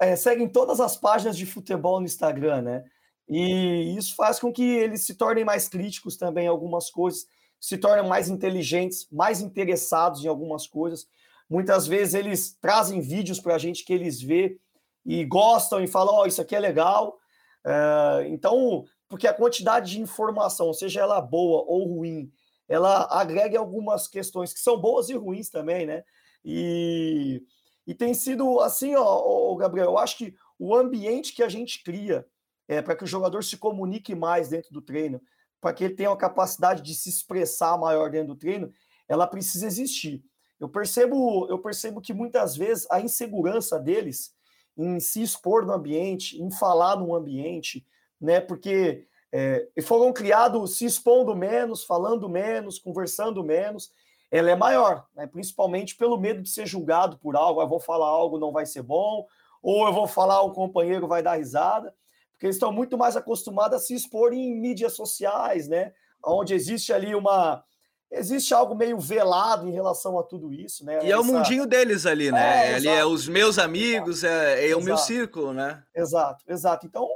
é, 0.00 0.16
seguem 0.16 0.48
todas 0.48 0.80
as 0.80 0.96
páginas 0.96 1.36
de 1.36 1.46
futebol 1.46 2.00
no 2.00 2.06
Instagram, 2.06 2.62
né? 2.62 2.84
E 3.28 3.96
isso 3.96 4.14
faz 4.14 4.38
com 4.38 4.52
que 4.52 4.62
eles 4.62 5.06
se 5.06 5.14
tornem 5.14 5.44
mais 5.44 5.68
críticos 5.68 6.16
também 6.16 6.44
em 6.46 6.48
algumas 6.48 6.90
coisas, 6.90 7.26
se 7.60 7.78
tornem 7.78 8.06
mais 8.08 8.28
inteligentes, 8.28 9.06
mais 9.10 9.40
interessados 9.40 10.24
em 10.24 10.28
algumas 10.28 10.66
coisas. 10.66 11.06
Muitas 11.48 11.86
vezes 11.86 12.14
eles 12.14 12.56
trazem 12.60 13.00
vídeos 13.00 13.40
para 13.40 13.54
a 13.54 13.58
gente 13.58 13.84
que 13.84 13.92
eles 13.92 14.20
vê 14.20 14.58
e 15.04 15.24
gostam 15.24 15.82
e 15.82 15.86
falam: 15.86 16.14
Ó, 16.14 16.22
oh, 16.22 16.26
isso 16.26 16.42
aqui 16.42 16.56
é 16.56 16.60
legal. 16.60 17.16
É, 17.64 18.26
então, 18.28 18.84
porque 19.08 19.26
a 19.26 19.34
quantidade 19.34 19.92
de 19.92 20.00
informação, 20.00 20.72
seja 20.72 21.00
ela 21.00 21.20
boa 21.20 21.64
ou 21.66 21.86
ruim, 21.96 22.30
ela 22.68 23.06
agrega 23.10 23.58
algumas 23.58 24.08
questões 24.08 24.52
que 24.52 24.60
são 24.60 24.80
boas 24.80 25.08
e 25.08 25.14
ruins 25.14 25.48
também, 25.48 25.86
né? 25.86 26.02
E 26.44 27.42
e 27.86 27.94
tem 27.94 28.14
sido 28.14 28.60
assim, 28.60 28.94
ó, 28.94 29.04
ó, 29.04 29.54
Gabriel, 29.56 29.86
eu 29.86 29.98
acho 29.98 30.16
que 30.18 30.34
o 30.58 30.74
ambiente 30.74 31.34
que 31.34 31.42
a 31.42 31.48
gente 31.48 31.82
cria 31.82 32.26
é, 32.68 32.80
para 32.80 32.94
que 32.94 33.04
o 33.04 33.06
jogador 33.06 33.42
se 33.42 33.56
comunique 33.56 34.14
mais 34.14 34.48
dentro 34.48 34.72
do 34.72 34.80
treino, 34.80 35.20
para 35.60 35.72
que 35.72 35.84
ele 35.84 35.94
tenha 35.94 36.10
a 36.10 36.16
capacidade 36.16 36.82
de 36.82 36.94
se 36.94 37.08
expressar 37.08 37.76
maior 37.78 38.10
dentro 38.10 38.28
do 38.28 38.38
treino, 38.38 38.72
ela 39.08 39.26
precisa 39.26 39.66
existir. 39.66 40.24
Eu 40.58 40.68
percebo, 40.68 41.46
eu 41.50 41.58
percebo 41.58 42.00
que 42.00 42.12
muitas 42.12 42.56
vezes 42.56 42.86
a 42.90 43.00
insegurança 43.00 43.78
deles 43.78 44.32
em 44.76 45.00
se 45.00 45.22
expor 45.22 45.66
no 45.66 45.72
ambiente, 45.72 46.40
em 46.40 46.50
falar 46.50 46.96
no 46.96 47.14
ambiente, 47.14 47.86
né? 48.20 48.40
Porque 48.40 49.06
é, 49.32 49.68
foram 49.82 50.12
criados 50.12 50.76
se 50.78 50.84
expondo 50.84 51.34
menos, 51.34 51.84
falando 51.84 52.28
menos, 52.28 52.78
conversando 52.78 53.42
menos, 53.42 53.90
ela 54.32 54.50
é 54.50 54.56
maior, 54.56 55.06
né? 55.14 55.26
principalmente 55.26 55.94
pelo 55.94 56.18
medo 56.18 56.40
de 56.40 56.48
ser 56.48 56.66
julgado 56.66 57.18
por 57.18 57.36
algo, 57.36 57.60
eu 57.60 57.68
vou 57.68 57.78
falar 57.78 58.06
algo 58.06 58.38
não 58.38 58.50
vai 58.50 58.64
ser 58.64 58.82
bom, 58.82 59.26
ou 59.62 59.86
eu 59.86 59.92
vou 59.92 60.06
falar 60.06 60.40
o 60.40 60.52
companheiro 60.52 61.06
vai 61.06 61.22
dar 61.22 61.36
risada, 61.36 61.94
porque 62.32 62.46
eles 62.46 62.56
estão 62.56 62.72
muito 62.72 62.96
mais 62.96 63.14
acostumados 63.14 63.76
a 63.76 63.78
se 63.78 63.94
expor 63.94 64.32
em 64.32 64.58
mídias 64.58 64.94
sociais, 64.94 65.68
né? 65.68 65.92
Onde 66.24 66.54
existe 66.54 66.94
ali 66.94 67.14
uma 67.14 67.62
existe 68.10 68.52
algo 68.52 68.74
meio 68.74 68.98
velado 68.98 69.68
em 69.68 69.72
relação 69.72 70.18
a 70.18 70.22
tudo 70.22 70.52
isso, 70.52 70.84
né? 70.84 70.94
E 70.94 71.06
Essa... 71.06 71.08
é 71.08 71.18
o 71.18 71.24
mundinho 71.24 71.66
deles 71.66 72.06
ali, 72.06 72.32
né? 72.32 72.72
É, 72.72 72.74
ali 72.74 72.88
é 72.88 73.04
os 73.04 73.28
meus 73.28 73.58
amigos, 73.58 74.24
é, 74.24 74.70
é 74.70 74.76
o 74.76 74.82
meu 74.82 74.96
círculo, 74.96 75.52
né? 75.52 75.82
Exato, 75.94 76.44
exato. 76.48 76.86
Então, 76.86 77.08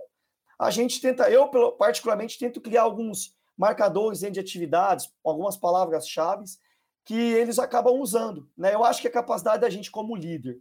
a 0.59 0.71
gente 0.71 1.01
tenta, 1.01 1.31
eu 1.31 1.49
particularmente 1.79 2.39
tento 2.39 2.61
criar 2.61 2.83
alguns 2.83 3.35
marcadores 3.57 4.21
de 4.21 4.41
atividades, 4.41 5.11
algumas 5.25 5.57
palavras-chave 5.57 6.45
que 7.07 7.15
eles 7.15 7.59
acabam 7.59 7.95
usando, 8.01 8.51
né? 8.59 8.75
Eu 8.75 8.85
acho 8.85 9.01
que 9.01 9.07
a 9.07 9.13
capacidade 9.13 9.63
da 9.63 9.71
gente 9.71 9.93
como 9.93 10.17
líder 10.17 10.61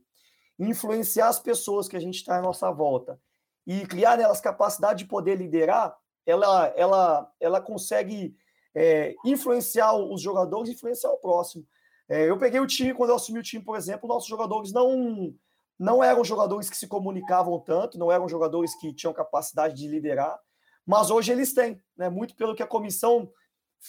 influenciar 0.58 1.28
as 1.28 1.40
pessoas 1.40 1.88
que 1.88 1.98
a 1.98 2.00
gente 2.00 2.16
está 2.16 2.38
à 2.38 2.42
nossa 2.42 2.72
volta 2.72 3.20
e 3.68 3.86
criar 3.88 4.18
nelas 4.18 4.40
capacidade 4.40 5.00
de 5.00 5.10
poder 5.10 5.36
liderar, 5.36 5.98
ela, 6.26 6.68
ela, 6.78 7.34
ela 7.40 7.60
consegue 7.60 8.36
é, 8.76 9.16
influenciar 9.26 9.96
os 9.96 10.22
jogadores, 10.22 10.70
influenciar 10.70 11.10
o 11.10 11.18
próximo. 11.18 11.66
É, 12.08 12.30
eu 12.30 12.38
peguei 12.38 12.60
o 12.60 12.68
time, 12.68 12.94
quando 12.94 13.10
eu 13.10 13.16
assumi 13.16 13.40
o 13.40 13.44
time, 13.44 13.64
por 13.64 13.76
exemplo, 13.76 14.08
nossos 14.08 14.30
jogadores 14.30 14.72
não, 14.72 15.34
não 15.80 16.04
eram 16.04 16.24
jogadores 16.24 16.70
que 16.70 16.78
se 16.78 16.88
comunicavam 16.88 17.60
tanto, 17.60 17.98
não 17.98 18.12
eram 18.12 18.30
jogadores 18.30 18.76
que 18.76 18.94
tinham 18.94 19.14
capacidade 19.14 19.76
de 19.76 19.88
liderar, 19.88 20.40
mas 20.86 21.10
hoje 21.10 21.32
eles 21.32 21.54
têm, 21.54 21.82
né? 21.98 22.08
Muito 22.08 22.36
pelo 22.36 22.54
que 22.54 22.62
a 22.62 22.68
comissão 22.68 23.32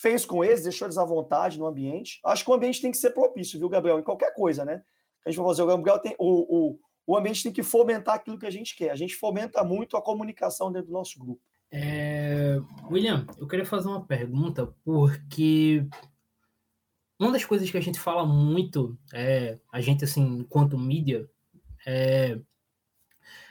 fez 0.00 0.26
com 0.26 0.44
eles, 0.44 0.62
deixou 0.62 0.86
eles 0.86 0.98
à 0.98 1.04
vontade 1.04 1.58
no 1.58 1.66
ambiente. 1.66 2.20
Acho 2.24 2.44
que 2.44 2.50
o 2.50 2.54
ambiente 2.54 2.82
tem 2.82 2.90
que 2.90 2.98
ser 2.98 3.10
propício, 3.10 3.58
viu, 3.58 3.68
Gabriel? 3.68 3.98
Em 3.98 4.02
qualquer 4.02 4.34
coisa, 4.34 4.64
né? 4.64 4.82
A 5.24 5.30
gente 5.30 5.38
vai 5.38 5.46
fazer 5.46 5.62
o 5.62 5.66
Gabriel 5.66 5.98
tem 5.98 6.14
o, 6.18 6.56
o, 6.56 6.78
o 7.06 7.16
ambiente 7.16 7.42
tem 7.42 7.52
que 7.52 7.62
fomentar 7.62 8.14
aquilo 8.14 8.38
que 8.38 8.46
a 8.46 8.50
gente 8.50 8.76
quer. 8.76 8.90
A 8.90 8.96
gente 8.96 9.16
fomenta 9.16 9.64
muito 9.64 9.96
a 9.96 10.02
comunicação 10.02 10.70
dentro 10.70 10.88
do 10.88 10.92
nosso 10.92 11.18
grupo. 11.18 11.40
É, 11.70 12.60
William, 12.90 13.26
eu 13.38 13.48
queria 13.48 13.64
fazer 13.64 13.88
uma 13.88 14.04
pergunta, 14.04 14.72
porque 14.84 15.86
uma 17.18 17.32
das 17.32 17.44
coisas 17.44 17.70
que 17.70 17.78
a 17.78 17.82
gente 17.82 17.98
fala 17.98 18.26
muito, 18.26 18.96
é, 19.14 19.58
a 19.72 19.80
gente, 19.80 20.04
assim, 20.04 20.40
enquanto 20.40 20.78
mídia, 20.78 21.28
é, 21.86 22.38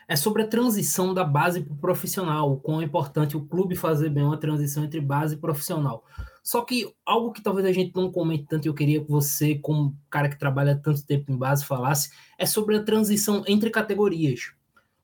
é 0.07 0.15
sobre 0.15 0.43
a 0.43 0.47
transição 0.47 1.13
da 1.13 1.23
base 1.23 1.61
para 1.61 1.73
o 1.73 1.77
profissional, 1.77 2.51
o 2.51 2.59
quão 2.59 2.81
é 2.81 2.85
importante 2.85 3.35
o 3.35 3.45
clube 3.45 3.75
fazer 3.75 4.09
bem 4.09 4.23
uma 4.23 4.37
transição 4.37 4.83
entre 4.83 5.01
base 5.01 5.35
e 5.35 5.39
profissional. 5.39 6.05
Só 6.45 6.61
que 6.61 6.93
algo 7.03 7.31
que 7.31 7.41
talvez 7.41 7.65
a 7.65 7.71
gente 7.71 7.95
não 7.95 8.11
comente 8.11 8.45
tanto, 8.45 8.65
e 8.65 8.69
eu 8.69 8.73
queria 8.75 9.03
que 9.03 9.09
você, 9.09 9.55
como 9.55 9.97
cara 10.11 10.29
que 10.29 10.37
trabalha 10.37 10.75
tanto 10.75 11.03
tempo 11.03 11.31
em 11.31 11.35
base, 11.35 11.65
falasse, 11.65 12.11
é 12.37 12.45
sobre 12.45 12.77
a 12.77 12.83
transição 12.83 13.43
entre 13.47 13.71
categorias. 13.71 14.51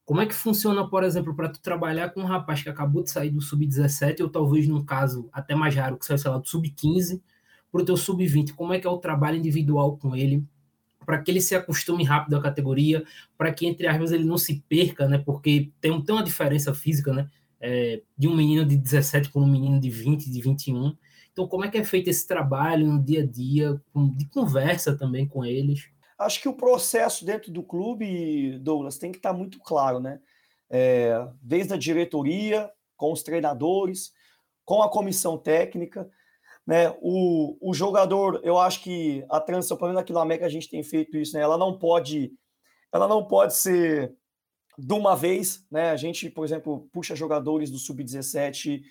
Como 0.06 0.22
é 0.22 0.28
que 0.28 0.36
funciona, 0.36 0.88
por 0.88 1.04
exemplo, 1.04 1.36
para 1.36 1.50
tu 1.50 1.60
trabalhar 1.60 2.10
com 2.10 2.22
um 2.22 2.26
rapaz 2.26 2.62
que 2.62 2.70
acabou 2.70 3.02
de 3.02 3.10
sair 3.10 3.32
do 3.32 3.42
sub-17, 3.42 4.22
ou 4.22 4.30
talvez 4.30 4.68
num 4.68 4.86
caso 4.86 5.30
até 5.34 5.56
mais 5.56 5.74
raro, 5.74 5.98
que 5.98 6.06
saiu, 6.06 6.20
sei 6.20 6.30
lá, 6.30 6.38
do 6.38 6.48
sub-15, 6.48 7.20
para 7.72 7.82
o 7.82 7.86
teu 7.86 7.98
sub-20? 7.98 8.54
Como 8.54 8.72
é 8.72 8.80
que 8.80 8.86
é 8.86 8.90
o 8.92 9.00
trabalho 9.00 9.38
individual 9.38 9.98
com 9.98 10.16
ele? 10.16 10.46
Para 11.04 11.24
que 11.24 11.32
ele 11.32 11.42
se 11.42 11.56
acostume 11.56 12.04
rápido 12.04 12.36
à 12.36 12.42
categoria, 12.42 13.04
para 13.36 13.52
que, 13.52 13.66
entre 13.66 13.88
aspas, 13.88 14.12
ele 14.12 14.26
não 14.26 14.38
se 14.38 14.64
perca, 14.70 15.08
né? 15.08 15.18
Porque 15.18 15.72
tem, 15.82 16.00
tem 16.04 16.16
uma 16.16 16.24
diferença 16.24 16.72
física, 16.72 17.12
né? 17.12 17.28
É, 17.60 18.04
de 18.16 18.28
um 18.28 18.36
menino 18.36 18.64
de 18.64 18.78
17 18.78 19.32
para 19.32 19.42
um 19.42 19.48
menino 19.48 19.80
de 19.80 19.90
20, 19.90 20.30
de 20.30 20.40
21. 20.40 20.96
Então, 21.32 21.48
como 21.48 21.64
é 21.66 21.70
que 21.70 21.78
é 21.78 21.84
feito 21.84 22.10
esse 22.10 22.28
trabalho 22.28 22.86
no 22.86 23.02
dia 23.02 23.24
a 23.24 23.26
dia, 23.26 23.82
de 24.18 24.28
conversa 24.30 24.98
também 24.98 25.28
com 25.28 25.46
eles? 25.46 25.90
Acho 26.20 26.42
que 26.42 26.50
o 26.50 26.54
processo 26.54 27.26
dentro 27.26 27.52
do 27.52 27.64
clube, 27.64 28.60
Douglas, 28.60 28.98
tem 28.98 29.12
que 29.12 29.18
estar 29.18 29.34
muito 29.34 29.60
claro, 29.60 30.00
né? 30.00 30.20
É, 30.70 31.28
desde 31.42 31.74
a 31.74 31.78
diretoria, 31.78 32.70
com 32.96 33.12
os 33.12 33.24
treinadores, 33.24 34.14
com 34.64 34.84
a 34.84 34.90
comissão 34.90 35.38
técnica, 35.38 36.10
né? 36.68 36.94
O, 37.02 37.58
o 37.62 37.74
jogador, 37.74 38.40
eu 38.44 38.58
acho 38.60 38.84
que 38.84 39.26
a 39.30 39.40
transição, 39.40 39.78
pelo 39.78 39.90
menos 39.90 40.02
aqui 40.02 40.14
no 40.14 40.20
América 40.20 40.46
a 40.46 40.50
gente 40.50 40.70
tem 40.70 40.84
feito 40.84 41.18
isso, 41.18 41.36
né? 41.36 41.42
Ela 41.42 41.58
não 41.58 41.80
pode, 41.80 42.32
ela 42.94 43.08
não 43.08 43.26
pode 43.26 43.56
ser 43.56 44.14
de 44.78 44.94
uma 44.94 45.16
vez, 45.16 45.66
né? 45.72 45.92
A 45.92 45.96
gente, 45.96 46.30
por 46.30 46.46
exemplo, 46.46 46.88
puxa 46.92 47.16
jogadores 47.16 47.72
do 47.72 47.80
sub-17 47.80 48.82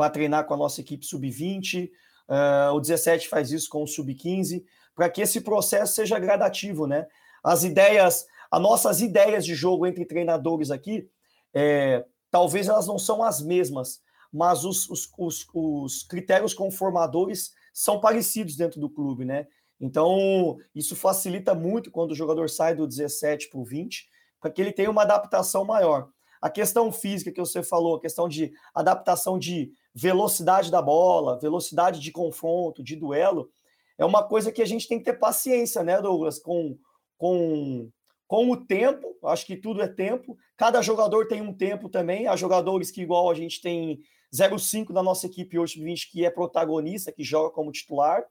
para 0.00 0.08
treinar 0.08 0.46
com 0.46 0.54
a 0.54 0.56
nossa 0.56 0.80
equipe 0.80 1.04
sub-20, 1.04 1.90
uh, 2.26 2.72
o 2.72 2.80
17 2.80 3.28
faz 3.28 3.52
isso 3.52 3.68
com 3.68 3.82
o 3.82 3.86
sub-15 3.86 4.64
para 4.94 5.10
que 5.10 5.20
esse 5.20 5.42
processo 5.42 5.92
seja 5.92 6.18
gradativo, 6.18 6.86
né? 6.86 7.06
As 7.44 7.64
ideias, 7.64 8.26
as 8.50 8.62
nossas 8.62 9.02
ideias 9.02 9.44
de 9.44 9.54
jogo 9.54 9.86
entre 9.86 10.06
treinadores 10.06 10.70
aqui, 10.70 11.06
é, 11.52 12.02
talvez 12.30 12.66
elas 12.66 12.86
não 12.86 12.98
são 12.98 13.22
as 13.22 13.42
mesmas, 13.42 14.00
mas 14.32 14.64
os, 14.64 14.88
os, 14.88 15.12
os, 15.18 15.46
os 15.52 16.02
critérios 16.04 16.54
conformadores 16.54 17.52
são 17.74 18.00
parecidos 18.00 18.56
dentro 18.56 18.80
do 18.80 18.88
clube, 18.88 19.26
né? 19.26 19.48
Então, 19.78 20.56
isso 20.74 20.96
facilita 20.96 21.54
muito 21.54 21.90
quando 21.90 22.12
o 22.12 22.16
jogador 22.16 22.48
sai 22.48 22.74
do 22.74 22.86
17 22.86 23.50
para 23.50 23.60
o 23.60 23.64
20, 23.64 24.08
para 24.40 24.50
que 24.50 24.62
ele 24.62 24.72
tenha 24.72 24.90
uma 24.90 25.02
adaptação 25.02 25.62
maior. 25.62 26.08
A 26.40 26.48
questão 26.48 26.90
física 26.90 27.30
que 27.30 27.40
você 27.40 27.62
falou, 27.62 27.96
a 27.96 28.00
questão 28.00 28.28
de 28.28 28.52
adaptação 28.74 29.38
de 29.38 29.72
velocidade 29.94 30.70
da 30.70 30.80
bola, 30.80 31.38
velocidade 31.38 32.00
de 32.00 32.10
confronto, 32.10 32.82
de 32.82 32.96
duelo, 32.96 33.50
é 33.98 34.04
uma 34.04 34.22
coisa 34.22 34.50
que 34.50 34.62
a 34.62 34.66
gente 34.66 34.88
tem 34.88 34.98
que 34.98 35.04
ter 35.04 35.18
paciência, 35.18 35.82
né, 35.82 36.00
Douglas, 36.00 36.38
com, 36.38 36.78
com, 37.18 37.90
com 38.26 38.50
o 38.50 38.56
tempo. 38.56 39.14
Acho 39.24 39.44
que 39.44 39.56
tudo 39.56 39.82
é 39.82 39.88
tempo. 39.88 40.38
Cada 40.56 40.80
jogador 40.80 41.28
tem 41.28 41.42
um 41.42 41.52
tempo 41.52 41.88
também. 41.88 42.26
Há 42.26 42.34
jogadores 42.34 42.90
que, 42.90 43.02
igual 43.02 43.30
a 43.30 43.34
gente 43.34 43.60
tem 43.60 44.00
0,5 44.34 44.92
da 44.92 45.02
nossa 45.02 45.26
equipe 45.26 45.58
hoje, 45.58 45.82
20, 45.82 46.10
que 46.10 46.24
é 46.24 46.30
protagonista, 46.30 47.12
que 47.12 47.22
joga 47.22 47.50
como 47.50 47.72
titular. 47.72 48.24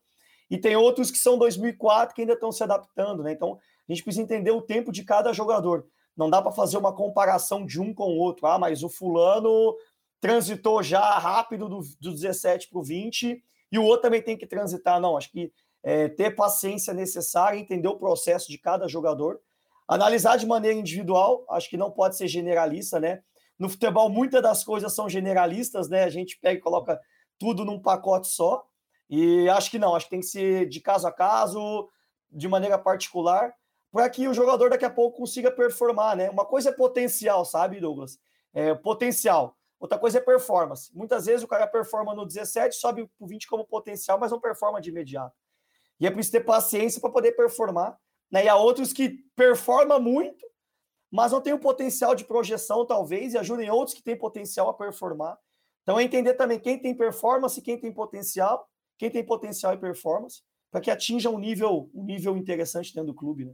E 0.49 0.57
tem 0.57 0.75
outros 0.75 1.11
que 1.11 1.19
são 1.19 1.37
2004 1.37 2.15
que 2.15 2.21
ainda 2.21 2.33
estão 2.33 2.51
se 2.51 2.63
adaptando, 2.63 3.21
né? 3.21 3.31
Então, 3.31 3.59
a 3.87 3.93
gente 3.93 4.03
precisa 4.03 4.23
entender 4.23 4.51
o 4.51 4.61
tempo 4.61 4.91
de 4.91 5.03
cada 5.03 5.31
jogador. 5.33 5.85
Não 6.19 6.29
dá 6.29 6.41
para 6.41 6.51
fazer 6.51 6.77
uma 6.77 6.93
comparação 6.93 7.65
de 7.65 7.79
um 7.79 7.93
com 7.93 8.03
o 8.03 8.17
outro. 8.17 8.45
Ah, 8.45 8.59
mas 8.59 8.83
o 8.83 8.89
fulano 8.89 9.73
transitou 10.19 10.83
já 10.83 11.17
rápido 11.17 11.69
do, 11.69 11.79
do 11.97 12.11
17 12.11 12.67
para 12.67 12.77
o 12.77 12.83
20 12.83 13.41
e 13.71 13.79
o 13.79 13.83
outro 13.85 14.01
também 14.01 14.21
tem 14.21 14.35
que 14.35 14.45
transitar. 14.45 14.99
Não, 14.99 15.15
acho 15.15 15.31
que 15.31 15.49
é, 15.81 16.09
ter 16.09 16.35
paciência 16.35 16.93
necessária, 16.93 17.57
entender 17.57 17.87
o 17.87 17.95
processo 17.95 18.51
de 18.51 18.57
cada 18.57 18.85
jogador, 18.85 19.39
analisar 19.87 20.35
de 20.35 20.45
maneira 20.45 20.77
individual, 20.77 21.45
acho 21.51 21.69
que 21.69 21.77
não 21.77 21.89
pode 21.89 22.17
ser 22.17 22.27
generalista, 22.27 22.99
né? 22.99 23.21
No 23.57 23.69
futebol, 23.69 24.09
muitas 24.09 24.41
das 24.41 24.61
coisas 24.61 24.93
são 24.93 25.07
generalistas, 25.07 25.87
né? 25.87 26.03
A 26.03 26.09
gente 26.09 26.37
pega 26.41 26.59
e 26.59 26.61
coloca 26.61 26.99
tudo 27.37 27.63
num 27.63 27.81
pacote 27.81 28.27
só. 28.27 28.65
E 29.09 29.47
acho 29.47 29.71
que 29.71 29.79
não, 29.79 29.95
acho 29.95 30.07
que 30.07 30.11
tem 30.11 30.19
que 30.19 30.25
ser 30.25 30.67
de 30.67 30.81
caso 30.81 31.07
a 31.07 31.13
caso, 31.13 31.89
de 32.29 32.49
maneira 32.49 32.77
particular, 32.77 33.53
para 33.91 34.09
que 34.09 34.27
o 34.27 34.33
jogador 34.33 34.69
daqui 34.69 34.85
a 34.85 34.89
pouco 34.89 35.17
consiga 35.17 35.51
performar, 35.51 36.15
né? 36.15 36.29
Uma 36.29 36.45
coisa 36.45 36.69
é 36.69 36.71
potencial, 36.71 37.43
sabe, 37.43 37.79
Douglas? 37.79 38.19
É, 38.53 38.73
potencial. 38.75 39.55
Outra 39.79 39.97
coisa 39.97 40.17
é 40.17 40.21
performance. 40.21 40.95
Muitas 40.95 41.25
vezes 41.25 41.43
o 41.43 41.47
cara 41.47 41.65
performa 41.65 42.13
no 42.13 42.25
17, 42.25 42.75
sobe 42.75 43.07
para 43.07 43.25
o 43.25 43.27
20 43.27 43.47
como 43.47 43.65
potencial, 43.65 44.19
mas 44.19 44.31
não 44.31 44.39
performa 44.39 44.81
de 44.81 44.89
imediato. 44.89 45.35
E 45.99 46.05
é 46.05 46.11
preciso 46.11 46.33
ter 46.33 46.43
paciência 46.43 46.99
para 46.99 47.09
poder 47.09 47.31
performar. 47.31 47.97
Né? 48.31 48.45
E 48.45 48.49
há 48.49 48.55
outros 48.55 48.93
que 48.93 49.17
performam 49.35 49.99
muito, 49.99 50.45
mas 51.09 51.31
não 51.31 51.41
tem 51.41 51.53
o 51.53 51.59
potencial 51.59 52.13
de 52.13 52.25
projeção, 52.25 52.85
talvez, 52.85 53.33
e 53.33 53.37
ajudem 53.37 53.69
outros 53.69 53.95
que 53.95 54.03
têm 54.03 54.17
potencial 54.17 54.69
a 54.69 54.73
performar. 54.73 55.37
Então 55.81 55.99
é 55.99 56.03
entender 56.03 56.35
também 56.35 56.59
quem 56.59 56.77
tem 56.77 56.93
performance, 56.93 57.61
quem 57.61 57.79
tem 57.79 57.91
potencial, 57.91 58.69
quem 58.97 59.09
tem 59.09 59.25
potencial 59.25 59.73
e 59.73 59.77
performance, 59.77 60.43
para 60.69 60.81
que 60.81 60.91
atinja 60.91 61.29
um 61.29 61.39
nível, 61.39 61.89
um 61.95 62.03
nível 62.03 62.37
interessante 62.37 62.93
dentro 62.93 63.07
do 63.07 63.15
clube. 63.15 63.45
Né? 63.45 63.53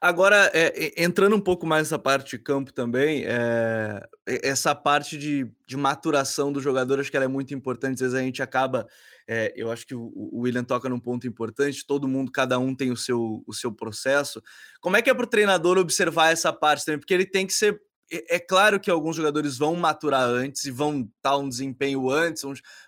Agora, 0.00 0.50
é, 0.52 1.02
entrando 1.02 1.34
um 1.34 1.40
pouco 1.40 1.66
mais 1.66 1.84
nessa 1.84 1.98
parte 1.98 2.36
de 2.36 2.38
campo 2.42 2.72
também, 2.72 3.24
é, 3.26 4.06
essa 4.26 4.74
parte 4.74 5.16
de, 5.16 5.50
de 5.66 5.76
maturação 5.76 6.52
do 6.52 6.60
jogador, 6.60 7.00
acho 7.00 7.10
que 7.10 7.16
ela 7.16 7.24
é 7.24 7.28
muito 7.28 7.54
importante. 7.54 7.94
Às 7.94 8.00
vezes 8.00 8.14
a 8.14 8.20
gente 8.20 8.42
acaba, 8.42 8.86
é, 9.26 9.52
eu 9.56 9.70
acho 9.70 9.86
que 9.86 9.94
o, 9.94 10.12
o, 10.14 10.40
William 10.40 10.64
toca 10.64 10.88
num 10.88 11.00
ponto 11.00 11.26
importante, 11.26 11.86
todo 11.86 12.06
mundo, 12.08 12.30
cada 12.30 12.58
um 12.58 12.74
tem 12.74 12.90
o 12.90 12.96
seu, 12.96 13.42
o 13.46 13.54
seu 13.54 13.72
processo. 13.72 14.42
Como 14.80 14.96
é 14.96 15.02
que 15.02 15.08
é 15.08 15.14
para 15.14 15.24
o 15.24 15.28
treinador 15.28 15.78
observar 15.78 16.32
essa 16.32 16.52
parte 16.52 16.84
também? 16.84 16.98
Porque 16.98 17.14
ele 17.14 17.26
tem 17.26 17.46
que 17.46 17.54
ser 17.54 17.80
é, 18.10 18.36
é 18.36 18.38
claro 18.38 18.78
que 18.78 18.90
alguns 18.90 19.16
jogadores 19.16 19.56
vão 19.58 19.74
maturar 19.76 20.22
antes 20.22 20.64
e 20.64 20.70
vão 20.70 21.08
dar 21.22 21.36
um 21.38 21.48
desempenho 21.48 22.10
antes, 22.10 22.42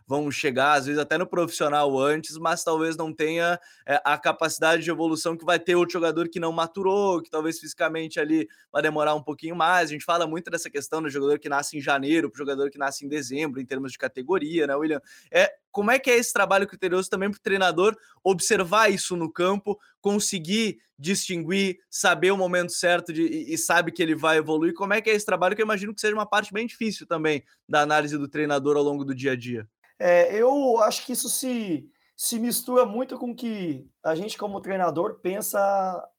vão 0.06 0.30
chegar, 0.30 0.75
às 0.75 0.87
vezes, 0.87 1.00
até 1.00 1.18
no 1.18 1.26
profissional 1.26 1.99
antes, 1.99 2.37
mas 2.38 2.62
talvez 2.62 2.96
não 2.96 3.12
tenha 3.12 3.58
é, 3.87 4.00
a 4.04 4.18
capacidade 4.18 4.82
de 4.85 4.90
evolução 4.90 5.37
que 5.37 5.44
vai 5.44 5.58
ter 5.58 5.75
outro 5.75 5.94
jogador 5.94 6.28
que 6.28 6.38
não 6.40 6.52
maturou, 6.52 7.23
que 7.23 7.30
talvez 7.30 7.58
fisicamente 7.58 8.20
ali 8.20 8.46
vai 8.73 8.82
demorar 8.82 9.14
um 9.14 9.23
pouquinho 9.23 9.56
mais. 9.56 9.88
A 9.88 9.92
gente 9.92 10.04
fala 10.04 10.26
muito 10.26 10.50
dessa 10.50 10.70
questão 10.70 11.02
do 11.02 11.11
jogador 11.11 11.38
que 11.38 11.49
nasce 11.49 11.76
em 11.76 11.80
janeiro, 11.80 12.30
para 12.30 12.37
o 12.37 12.38
jogador 12.38 12.70
que 12.70 12.78
nasce 12.78 13.04
em 13.04 13.08
dezembro, 13.08 13.61
em 13.61 13.66
termos 13.66 13.92
de 13.92 13.99
categoria, 13.99 14.66
né, 14.66 14.75
William? 14.76 15.00
É, 15.32 15.50
como 15.76 15.90
é 15.90 15.99
que 15.99 16.09
é 16.09 16.16
esse 16.16 16.33
trabalho 16.33 16.66
criterioso 16.66 17.11
também 17.11 17.30
para 17.30 17.37
o 17.37 17.42
treinador 17.42 17.95
observar 18.25 18.90
isso 18.90 19.14
no 19.14 19.30
campo, 19.30 19.78
conseguir 20.00 20.78
distinguir, 20.99 21.80
saber 21.90 22.30
o 22.30 22.37
momento 22.38 22.73
certo 22.73 23.12
de, 23.12 23.21
e, 23.21 23.52
e 23.52 23.59
sabe 23.59 23.92
que 23.92 24.02
ele 24.02 24.14
vai 24.14 24.38
evoluir? 24.38 24.73
Como 24.73 24.95
é 24.95 25.02
que 25.02 25.11
é 25.11 25.12
esse 25.12 25.26
trabalho 25.26 25.54
que 25.54 25.61
eu 25.61 25.66
imagino 25.66 25.95
que 25.95 26.00
seja 26.00 26.14
uma 26.14 26.25
parte 26.25 26.50
bem 26.50 26.66
difícil 26.66 27.06
também 27.06 27.45
da 27.68 27.83
análise 27.83 28.16
do 28.16 28.26
treinador 28.26 28.78
ao 28.78 28.83
longo 28.83 29.04
do 29.04 29.14
dia 29.14 29.33
a 29.33 29.37
dia? 29.37 29.68
É, 29.99 30.35
eu 30.35 30.80
acho 30.80 31.04
que 31.04 31.12
isso 31.12 31.28
se, 31.28 31.87
se 32.16 32.38
mistura 32.38 32.87
muito 32.87 33.18
com 33.18 33.35
que 33.35 33.87
a 34.02 34.14
gente, 34.14 34.38
como 34.38 34.62
treinador, 34.62 35.21
pensa 35.21 35.61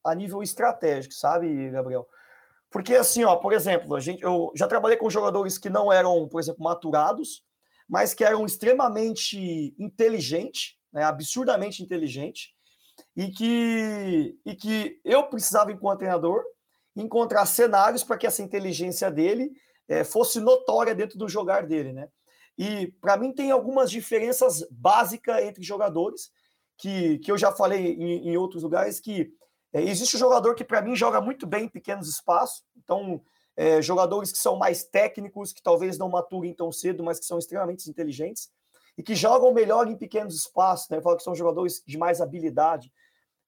a 0.03 0.13
nível 0.13 0.43
estratégico, 0.43 1.15
sabe, 1.15 1.71
Gabriel? 1.71 2.07
Porque, 2.69 2.93
assim, 2.93 3.23
ó, 3.23 3.37
por 3.37 3.53
exemplo, 3.53 3.95
a 3.95 3.99
gente, 3.99 4.21
eu 4.21 4.51
já 4.55 4.67
trabalhei 4.67 4.97
com 4.97 5.09
jogadores 5.09 5.57
que 5.57 5.67
não 5.67 5.91
eram, 5.91 6.27
por 6.27 6.39
exemplo, 6.39 6.63
maturados, 6.63 7.43
mas 7.87 8.13
que 8.13 8.23
eram 8.23 8.45
extremamente 8.45 9.73
inteligentes, 9.79 10.75
né, 10.91 11.03
absurdamente 11.03 11.81
inteligentes, 11.81 12.51
e 13.15 13.29
que, 13.29 14.37
e 14.45 14.55
que 14.55 14.99
eu 15.03 15.23
precisava, 15.27 15.71
enquanto 15.71 15.99
treinador, 15.99 16.43
encontrar 16.95 17.45
cenários 17.45 18.03
para 18.03 18.17
que 18.17 18.27
essa 18.27 18.41
inteligência 18.41 19.09
dele 19.11 19.51
é, 19.87 20.03
fosse 20.03 20.39
notória 20.39 20.93
dentro 20.93 21.17
do 21.17 21.29
jogar 21.29 21.65
dele, 21.65 21.93
né? 21.93 22.09
E 22.57 22.87
para 22.99 23.17
mim 23.17 23.31
tem 23.31 23.51
algumas 23.51 23.91
diferenças 23.91 24.65
básicas 24.71 25.43
entre 25.43 25.63
jogadores 25.63 26.31
que, 26.77 27.19
que 27.19 27.31
eu 27.31 27.37
já 27.37 27.51
falei 27.51 27.93
em, 27.93 28.29
em 28.29 28.37
outros 28.37 28.63
lugares 28.63 28.99
que 28.99 29.31
é, 29.71 29.81
existe 29.81 30.15
um 30.15 30.19
jogador 30.19 30.55
que 30.55 30.63
para 30.63 30.81
mim 30.81 30.95
joga 30.95 31.21
muito 31.21 31.45
bem 31.45 31.65
em 31.65 31.69
pequenos 31.69 32.09
espaços, 32.09 32.63
então 32.75 33.21
é, 33.57 33.81
jogadores 33.81 34.31
que 34.31 34.37
são 34.37 34.55
mais 34.55 34.83
técnicos, 34.83 35.51
que 35.51 35.63
talvez 35.63 35.97
não 35.97 36.07
maturem 36.07 36.53
tão 36.53 36.71
cedo, 36.71 37.03
mas 37.03 37.19
que 37.19 37.25
são 37.25 37.39
extremamente 37.39 37.89
inteligentes 37.89 38.49
e 38.95 39.01
que 39.01 39.15
jogam 39.15 39.51
melhor 39.51 39.87
em 39.87 39.97
pequenos 39.97 40.35
espaços, 40.35 40.87
né? 40.89 41.01
Que 41.01 41.23
são 41.23 41.35
jogadores 41.35 41.83
de 41.85 41.97
mais 41.97 42.21
habilidade. 42.21 42.91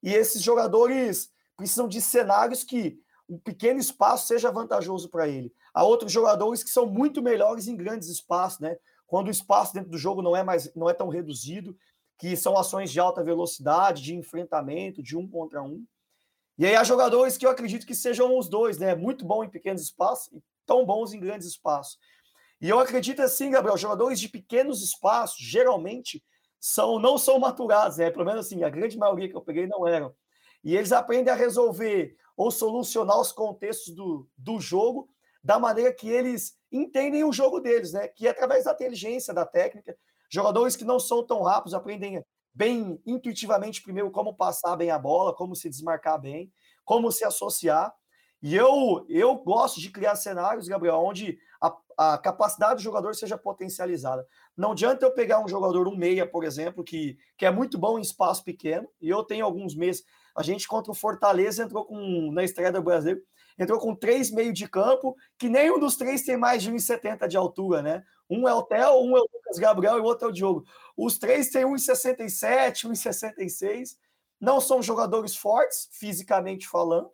E 0.01 0.13
esses 0.13 0.41
jogadores 0.41 1.31
precisam 1.55 1.87
de 1.87 2.01
cenários 2.01 2.63
que 2.63 2.99
um 3.27 3.37
pequeno 3.37 3.79
espaço 3.79 4.27
seja 4.27 4.51
vantajoso 4.51 5.09
para 5.09 5.27
ele. 5.27 5.53
Há 5.73 5.83
outros 5.83 6.11
jogadores 6.11 6.63
que 6.63 6.69
são 6.71 6.87
muito 6.87 7.21
melhores 7.21 7.67
em 7.67 7.75
grandes 7.75 8.09
espaços, 8.09 8.59
né? 8.59 8.77
Quando 9.05 9.27
o 9.27 9.31
espaço 9.31 9.73
dentro 9.73 9.91
do 9.91 9.97
jogo 9.97 10.21
não 10.21 10.35
é 10.35 10.43
mais 10.43 10.73
não 10.75 10.89
é 10.89 10.93
tão 10.93 11.09
reduzido, 11.09 11.77
que 12.17 12.35
são 12.35 12.57
ações 12.57 12.91
de 12.91 12.99
alta 12.99 13.23
velocidade, 13.23 14.01
de 14.01 14.15
enfrentamento, 14.15 15.03
de 15.03 15.15
um 15.15 15.27
contra 15.27 15.61
um. 15.61 15.85
E 16.59 16.65
aí 16.65 16.75
há 16.75 16.83
jogadores 16.83 17.37
que 17.37 17.45
eu 17.45 17.49
acredito 17.49 17.87
que 17.87 17.95
sejam 17.95 18.37
os 18.37 18.49
dois, 18.49 18.77
né? 18.77 18.93
Muito 18.93 19.23
bom 19.23 19.45
em 19.45 19.49
pequenos 19.49 19.81
espaços 19.81 20.27
e 20.33 20.43
tão 20.65 20.85
bons 20.85 21.13
em 21.13 21.19
grandes 21.19 21.47
espaços. 21.47 21.97
E 22.59 22.67
eu 22.67 22.81
acredito 22.81 23.21
assim, 23.21 23.49
Gabriel, 23.49 23.77
jogadores 23.77 24.19
de 24.19 24.27
pequenos 24.27 24.83
espaços 24.83 25.37
geralmente 25.39 26.21
são 26.59 26.99
não 26.99 27.17
são 27.17 27.39
maturados, 27.39 27.95
né? 27.95 28.11
Pelo 28.11 28.25
menos 28.25 28.45
assim, 28.45 28.61
a 28.61 28.69
grande 28.69 28.97
maioria 28.97 29.29
que 29.29 29.35
eu 29.37 29.41
peguei 29.41 29.67
não 29.67 29.87
eram. 29.87 30.13
E 30.61 30.75
eles 30.75 30.91
aprendem 30.91 31.31
a 31.31 31.37
resolver 31.37 32.17
ou 32.35 32.51
solucionar 32.51 33.21
os 33.21 33.31
contextos 33.31 33.95
do, 33.95 34.27
do 34.37 34.59
jogo 34.59 35.09
da 35.41 35.57
maneira 35.57 35.93
que 35.93 36.09
eles 36.09 36.57
entendem 36.69 37.23
o 37.23 37.31
jogo 37.31 37.61
deles, 37.61 37.93
né? 37.93 38.09
Que 38.09 38.27
é 38.27 38.31
através 38.31 38.65
da 38.65 38.73
inteligência, 38.73 39.33
da 39.33 39.45
técnica. 39.45 39.97
Jogadores 40.29 40.75
que 40.75 40.83
não 40.83 40.99
são 40.99 41.25
tão 41.25 41.41
rápidos 41.41 41.73
aprendem 41.73 42.21
bem 42.59 43.01
intuitivamente 43.05 43.81
primeiro 43.81 44.11
como 44.11 44.35
passar 44.35 44.75
bem 44.75 44.91
a 44.91 44.99
bola, 44.99 45.33
como 45.33 45.55
se 45.55 45.69
desmarcar 45.69 46.19
bem, 46.19 46.51
como 46.83 47.09
se 47.09 47.23
associar. 47.23 47.93
E 48.41 48.53
eu, 48.53 49.05
eu 49.07 49.33
gosto 49.35 49.79
de 49.79 49.89
criar 49.89 50.17
cenários, 50.17 50.67
Gabriel, 50.67 50.97
onde 50.97 51.39
a, 51.61 51.73
a 51.97 52.17
capacidade 52.17 52.75
do 52.75 52.81
jogador 52.81 53.15
seja 53.15 53.37
potencializada. 53.37 54.27
Não 54.57 54.73
adianta 54.73 55.05
eu 55.05 55.13
pegar 55.13 55.41
um 55.41 55.47
jogador, 55.47 55.87
um 55.87 55.95
meia, 55.95 56.27
por 56.27 56.43
exemplo, 56.43 56.83
que, 56.83 57.17
que 57.37 57.45
é 57.45 57.51
muito 57.51 57.77
bom 57.77 57.97
em 57.97 58.01
espaço 58.01 58.43
pequeno, 58.43 58.89
e 59.01 59.07
eu 59.07 59.23
tenho 59.23 59.45
alguns 59.45 59.73
meses. 59.73 60.03
A 60.35 60.43
gente 60.43 60.67
contra 60.67 60.91
o 60.91 60.95
Fortaleza 60.95 61.63
entrou 61.63 61.85
com, 61.85 62.29
na 62.33 62.43
estreia 62.43 62.73
do 62.73 62.81
Brasileiro, 62.81 63.21
entrou 63.57 63.79
com 63.79 63.95
três 63.95 64.31
meio 64.31 64.51
de 64.51 64.67
campo, 64.67 65.15
que 65.37 65.47
nenhum 65.47 65.79
dos 65.79 65.95
três 65.95 66.23
tem 66.23 66.35
mais 66.35 66.61
de 66.61 66.69
1,70 66.69 67.25
de 67.25 67.37
altura, 67.37 67.81
né? 67.81 68.03
Um 68.29 68.47
é 68.47 68.53
o 68.53 68.61
Theo, 68.61 69.01
um 69.01 69.17
é 69.17 69.21
o 69.21 69.27
Lucas 69.33 69.57
Gabriel 69.57 69.97
e 69.97 70.01
o 70.01 70.03
outro 70.03 70.27
é 70.27 70.29
o 70.29 70.33
Diogo. 70.33 70.63
Os 71.01 71.17
três 71.17 71.49
têm 71.49 71.63
1,67, 71.63 72.85
1,66. 72.85 73.95
Não 74.37 74.59
são 74.59 74.83
jogadores 74.83 75.33
fortes, 75.33 75.87
fisicamente 75.93 76.67
falando, 76.67 77.09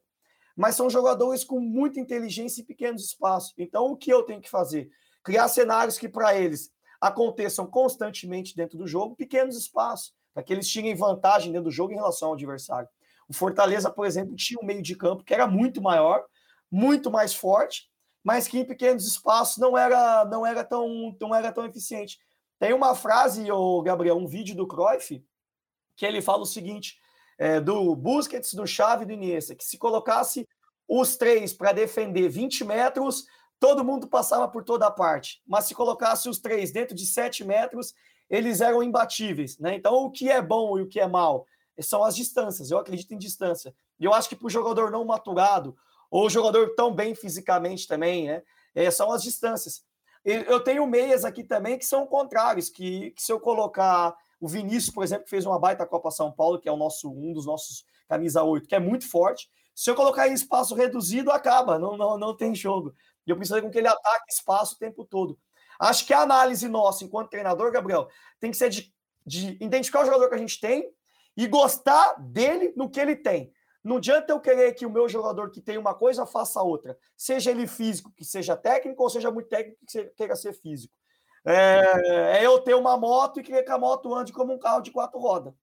mas 0.58 0.76
são 0.76 0.89
jogadores 0.89 1.43
com 1.43 1.60
muita 1.60 2.00
inteligência 2.00 2.62
em 2.62 2.65
pequenos 2.65 3.06
espaços. 3.06 3.54
Então, 3.56 3.86
o 3.91 3.95
que 3.95 4.12
eu 4.12 4.24
tenho 4.24 4.41
que 4.41 4.50
fazer? 4.50 4.89
Criar 5.24 5.48
cenários 5.50 6.00
que, 6.00 6.10
para 6.10 6.36
eles, 6.36 6.71
aconteçam 7.00 7.67
constantemente 7.67 8.56
dentro 8.56 8.76
do 8.76 8.88
jogo, 8.88 9.15
pequenos 9.15 9.56
espaços, 9.56 10.15
para 10.34 10.41
que 10.41 10.52
eles 10.52 10.67
tirem 10.67 10.95
vantagem 10.95 11.52
dentro 11.52 11.65
do 11.65 11.71
jogo 11.71 11.93
em 11.93 11.98
relação 11.98 12.30
ao 12.30 12.34
adversário. 12.34 12.89
O 13.30 13.34
Fortaleza, 13.36 13.91
por 13.91 14.08
exemplo, 14.08 14.36
tinha 14.36 14.60
um 14.60 14.65
meio 14.65 14.82
de 14.82 14.95
campo 14.95 15.24
que 15.24 15.34
era 15.34 15.45
muito 15.45 15.80
maior, 15.80 16.26
muito 16.71 17.12
mais 17.12 17.36
forte, 17.36 17.88
mas 18.24 18.48
que 18.48 18.58
em 18.58 18.65
pequenos 18.65 19.06
espaços 19.06 19.58
não 19.58 19.78
era 19.78 20.26
não 20.26 20.43
era 20.43 20.63
tão 20.63 21.15
não 21.21 21.36
era 21.36 21.52
tão 21.52 21.67
eficiente. 21.67 22.17
Tem 22.59 22.73
uma 22.73 22.95
frase, 22.95 23.51
o 23.51 23.81
Gabriel, 23.81 24.17
um 24.17 24.27
vídeo 24.27 24.55
do 24.55 24.67
Cruyff, 24.67 25.23
que 25.95 26.05
ele 26.05 26.21
fala 26.21 26.43
o 26.43 26.45
seguinte, 26.45 26.97
é, 27.37 27.59
do 27.59 27.95
Busquets, 27.95 28.53
do 28.53 28.65
Xavi 28.65 29.03
e 29.03 29.07
do 29.07 29.13
Iniesta, 29.13 29.55
que 29.55 29.63
se 29.63 29.77
colocasse 29.77 30.47
os 30.87 31.17
três 31.17 31.53
para 31.53 31.71
defender 31.71 32.29
20 32.29 32.63
metros, 32.63 33.25
todo 33.59 33.83
mundo 33.83 34.07
passava 34.07 34.47
por 34.47 34.63
toda 34.63 34.87
a 34.87 34.91
parte. 34.91 35.41
Mas 35.45 35.65
se 35.65 35.75
colocasse 35.75 36.29
os 36.29 36.39
três 36.39 36.71
dentro 36.71 36.95
de 36.95 37.05
7 37.05 37.43
metros, 37.43 37.93
eles 38.29 38.61
eram 38.61 38.83
imbatíveis. 38.83 39.57
Né? 39.59 39.75
Então, 39.75 39.95
o 39.95 40.11
que 40.11 40.29
é 40.29 40.41
bom 40.41 40.77
e 40.77 40.81
o 40.81 40.87
que 40.87 40.99
é 40.99 41.07
mal 41.07 41.45
são 41.79 42.03
as 42.03 42.15
distâncias. 42.15 42.71
Eu 42.71 42.77
acredito 42.77 43.13
em 43.13 43.17
distância. 43.17 43.75
E 43.99 44.05
eu 44.05 44.13
acho 44.13 44.29
que 44.29 44.35
para 44.35 44.47
o 44.47 44.49
jogador 44.49 44.91
não 44.91 45.03
maturado, 45.03 45.75
ou 46.09 46.29
jogador 46.29 46.73
tão 46.75 46.93
bem 46.93 47.15
fisicamente 47.15 47.87
também, 47.87 48.27
né? 48.27 48.43
É, 48.73 48.89
são 48.91 49.11
as 49.11 49.23
distâncias. 49.23 49.83
Eu 50.25 50.59
tenho 50.59 50.88
meias 50.88 51.23
aqui 51.23 51.43
também 51.43 51.77
que 51.77 51.85
são 51.85 52.07
contrários, 52.07 52.67
que, 52.67 53.11
que 53.11 53.21
se 53.21 53.31
eu 53.31 53.39
colocar 53.39 54.15
o 54.41 54.47
Vinícius, 54.47 54.93
por 54.93 55.03
exemplo, 55.03 55.25
que 55.25 55.29
fez 55.29 55.45
uma 55.45 55.59
baita 55.59 55.85
Copa 55.85 56.09
São 56.09 56.31
Paulo, 56.31 56.59
que 56.59 56.67
é 56.67 56.71
o 56.71 56.77
nosso 56.77 57.11
um 57.11 57.31
dos 57.31 57.45
nossos 57.45 57.85
camisa 58.07 58.43
8, 58.43 58.67
que 58.67 58.75
é 58.75 58.79
muito 58.79 59.07
forte, 59.07 59.49
se 59.73 59.89
eu 59.89 59.95
colocar 59.95 60.27
em 60.27 60.33
espaço 60.33 60.73
reduzido, 60.73 61.31
acaba, 61.31 61.77
não, 61.77 61.95
não, 61.97 62.17
não 62.17 62.35
tem 62.35 62.55
jogo. 62.55 62.95
E 63.27 63.29
eu 63.29 63.35
preciso 63.35 63.61
com 63.61 63.69
que 63.69 63.77
ele 63.77 63.88
ataque 63.88 64.31
espaço 64.31 64.75
o 64.75 64.79
tempo 64.79 65.03
todo. 65.03 65.38
Acho 65.79 66.05
que 66.05 66.13
a 66.13 66.21
análise 66.21 66.67
nossa, 66.67 67.03
enquanto 67.03 67.29
treinador, 67.29 67.71
Gabriel, 67.71 68.07
tem 68.39 68.51
que 68.51 68.57
ser 68.57 68.69
de, 68.69 68.93
de 69.25 69.57
identificar 69.61 70.01
o 70.01 70.05
jogador 70.05 70.29
que 70.29 70.35
a 70.35 70.39
gente 70.39 70.59
tem 70.59 70.89
e 71.35 71.45
gostar 71.47 72.15
dele 72.19 72.73
no 72.75 72.89
que 72.89 72.99
ele 72.99 73.15
tem. 73.15 73.51
Não 73.86 73.98
adianta 73.98 74.34
eu 74.34 74.39
querer 74.39 74.74
que 74.74 74.84
o 74.84 74.89
meu 74.89 75.08
jogador 75.08 75.52
que 75.52 75.62
tem 75.62 75.78
uma 75.78 75.93
coisa 75.93 76.26
faça 76.26 76.60
outra. 76.60 76.98
Seja 77.15 77.52
ele 77.52 77.67
físico, 77.67 78.12
que 78.17 78.26
seja 78.26 78.58
técnico, 78.58 79.04
ou 79.04 79.10
seja 79.12 79.30
muito 79.30 79.48
técnico, 79.48 79.78
que 79.88 80.06
queira 80.17 80.36
ser 80.36 80.54
físico. 80.54 80.91
É, 81.45 82.39
é 82.39 82.43
eu 82.43 82.60
ter 82.60 82.74
uma 82.74 82.98
moto 82.98 83.39
e 83.39 83.43
querer 83.43 83.62
que 83.62 83.71
a 83.71 83.78
moto 83.78 84.12
ande 84.15 84.34
como 84.34 84.52
um 84.52 84.58
carro 84.58 84.82
de 84.82 84.91
quatro 84.91 85.19
rodas. 85.19 85.54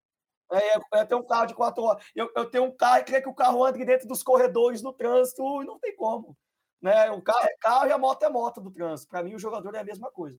É, 0.52 1.00
é 1.00 1.04
ter 1.04 1.16
um 1.16 1.26
carro 1.26 1.46
de 1.46 1.54
quatro 1.54 1.82
rodas. 1.82 2.06
Eu, 2.14 2.30
eu 2.36 2.48
tenho 2.48 2.62
um 2.62 2.70
carro 2.70 3.00
e 3.00 3.04
querer 3.04 3.22
que 3.22 3.28
o 3.28 3.34
carro 3.34 3.64
ande 3.64 3.84
dentro 3.84 4.06
dos 4.06 4.22
corredores 4.22 4.80
do 4.80 4.92
trânsito, 4.92 5.42
e 5.60 5.66
não 5.66 5.80
tem 5.80 5.96
como. 5.96 6.38
Né? 6.80 7.10
O 7.10 7.20
carro 7.20 7.44
é 7.44 7.56
carro 7.60 7.88
e 7.88 7.92
a 7.92 7.98
moto 7.98 8.22
é 8.22 8.28
moto 8.28 8.60
do 8.60 8.70
trânsito. 8.70 9.10
Para 9.10 9.24
mim, 9.24 9.34
o 9.34 9.38
jogador 9.38 9.74
é 9.74 9.80
a 9.80 9.84
mesma 9.84 10.12
coisa. 10.12 10.38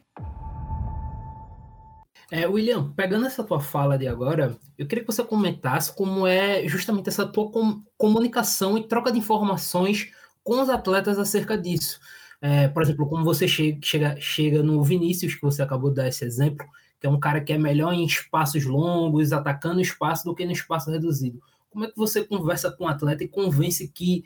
É, 2.33 2.47
William, 2.47 2.93
pegando 2.93 3.25
essa 3.25 3.43
tua 3.43 3.59
fala 3.59 3.97
de 3.97 4.07
agora, 4.07 4.57
eu 4.77 4.87
queria 4.87 5.03
que 5.03 5.11
você 5.11 5.21
comentasse 5.21 5.93
como 5.93 6.25
é 6.25 6.65
justamente 6.65 7.09
essa 7.09 7.27
tua 7.27 7.51
com 7.51 7.83
comunicação 7.97 8.77
e 8.77 8.87
troca 8.87 9.11
de 9.11 9.19
informações 9.19 10.09
com 10.41 10.61
os 10.61 10.69
atletas 10.69 11.19
acerca 11.19 11.57
disso. 11.57 11.99
É, 12.41 12.69
por 12.69 12.83
exemplo, 12.83 13.05
como 13.09 13.25
você 13.25 13.49
chega, 13.49 13.79
chega, 13.83 14.15
chega 14.21 14.63
no 14.63 14.81
Vinícius, 14.81 15.35
que 15.35 15.41
você 15.41 15.61
acabou 15.61 15.89
de 15.89 15.97
dar 15.97 16.07
esse 16.07 16.23
exemplo, 16.23 16.65
que 17.01 17.05
é 17.05 17.09
um 17.09 17.19
cara 17.19 17.41
que 17.41 17.51
é 17.51 17.57
melhor 17.57 17.91
em 17.91 18.05
espaços 18.05 18.63
longos, 18.63 19.33
atacando 19.33 19.81
espaço 19.81 20.23
do 20.23 20.33
que 20.33 20.45
no 20.45 20.53
espaço 20.53 20.89
reduzido. 20.89 21.41
Como 21.69 21.83
é 21.83 21.89
que 21.89 21.97
você 21.97 22.23
conversa 22.23 22.71
com 22.71 22.85
o 22.85 22.87
atleta 22.87 23.25
e 23.25 23.27
convence 23.27 23.85
que 23.89 24.23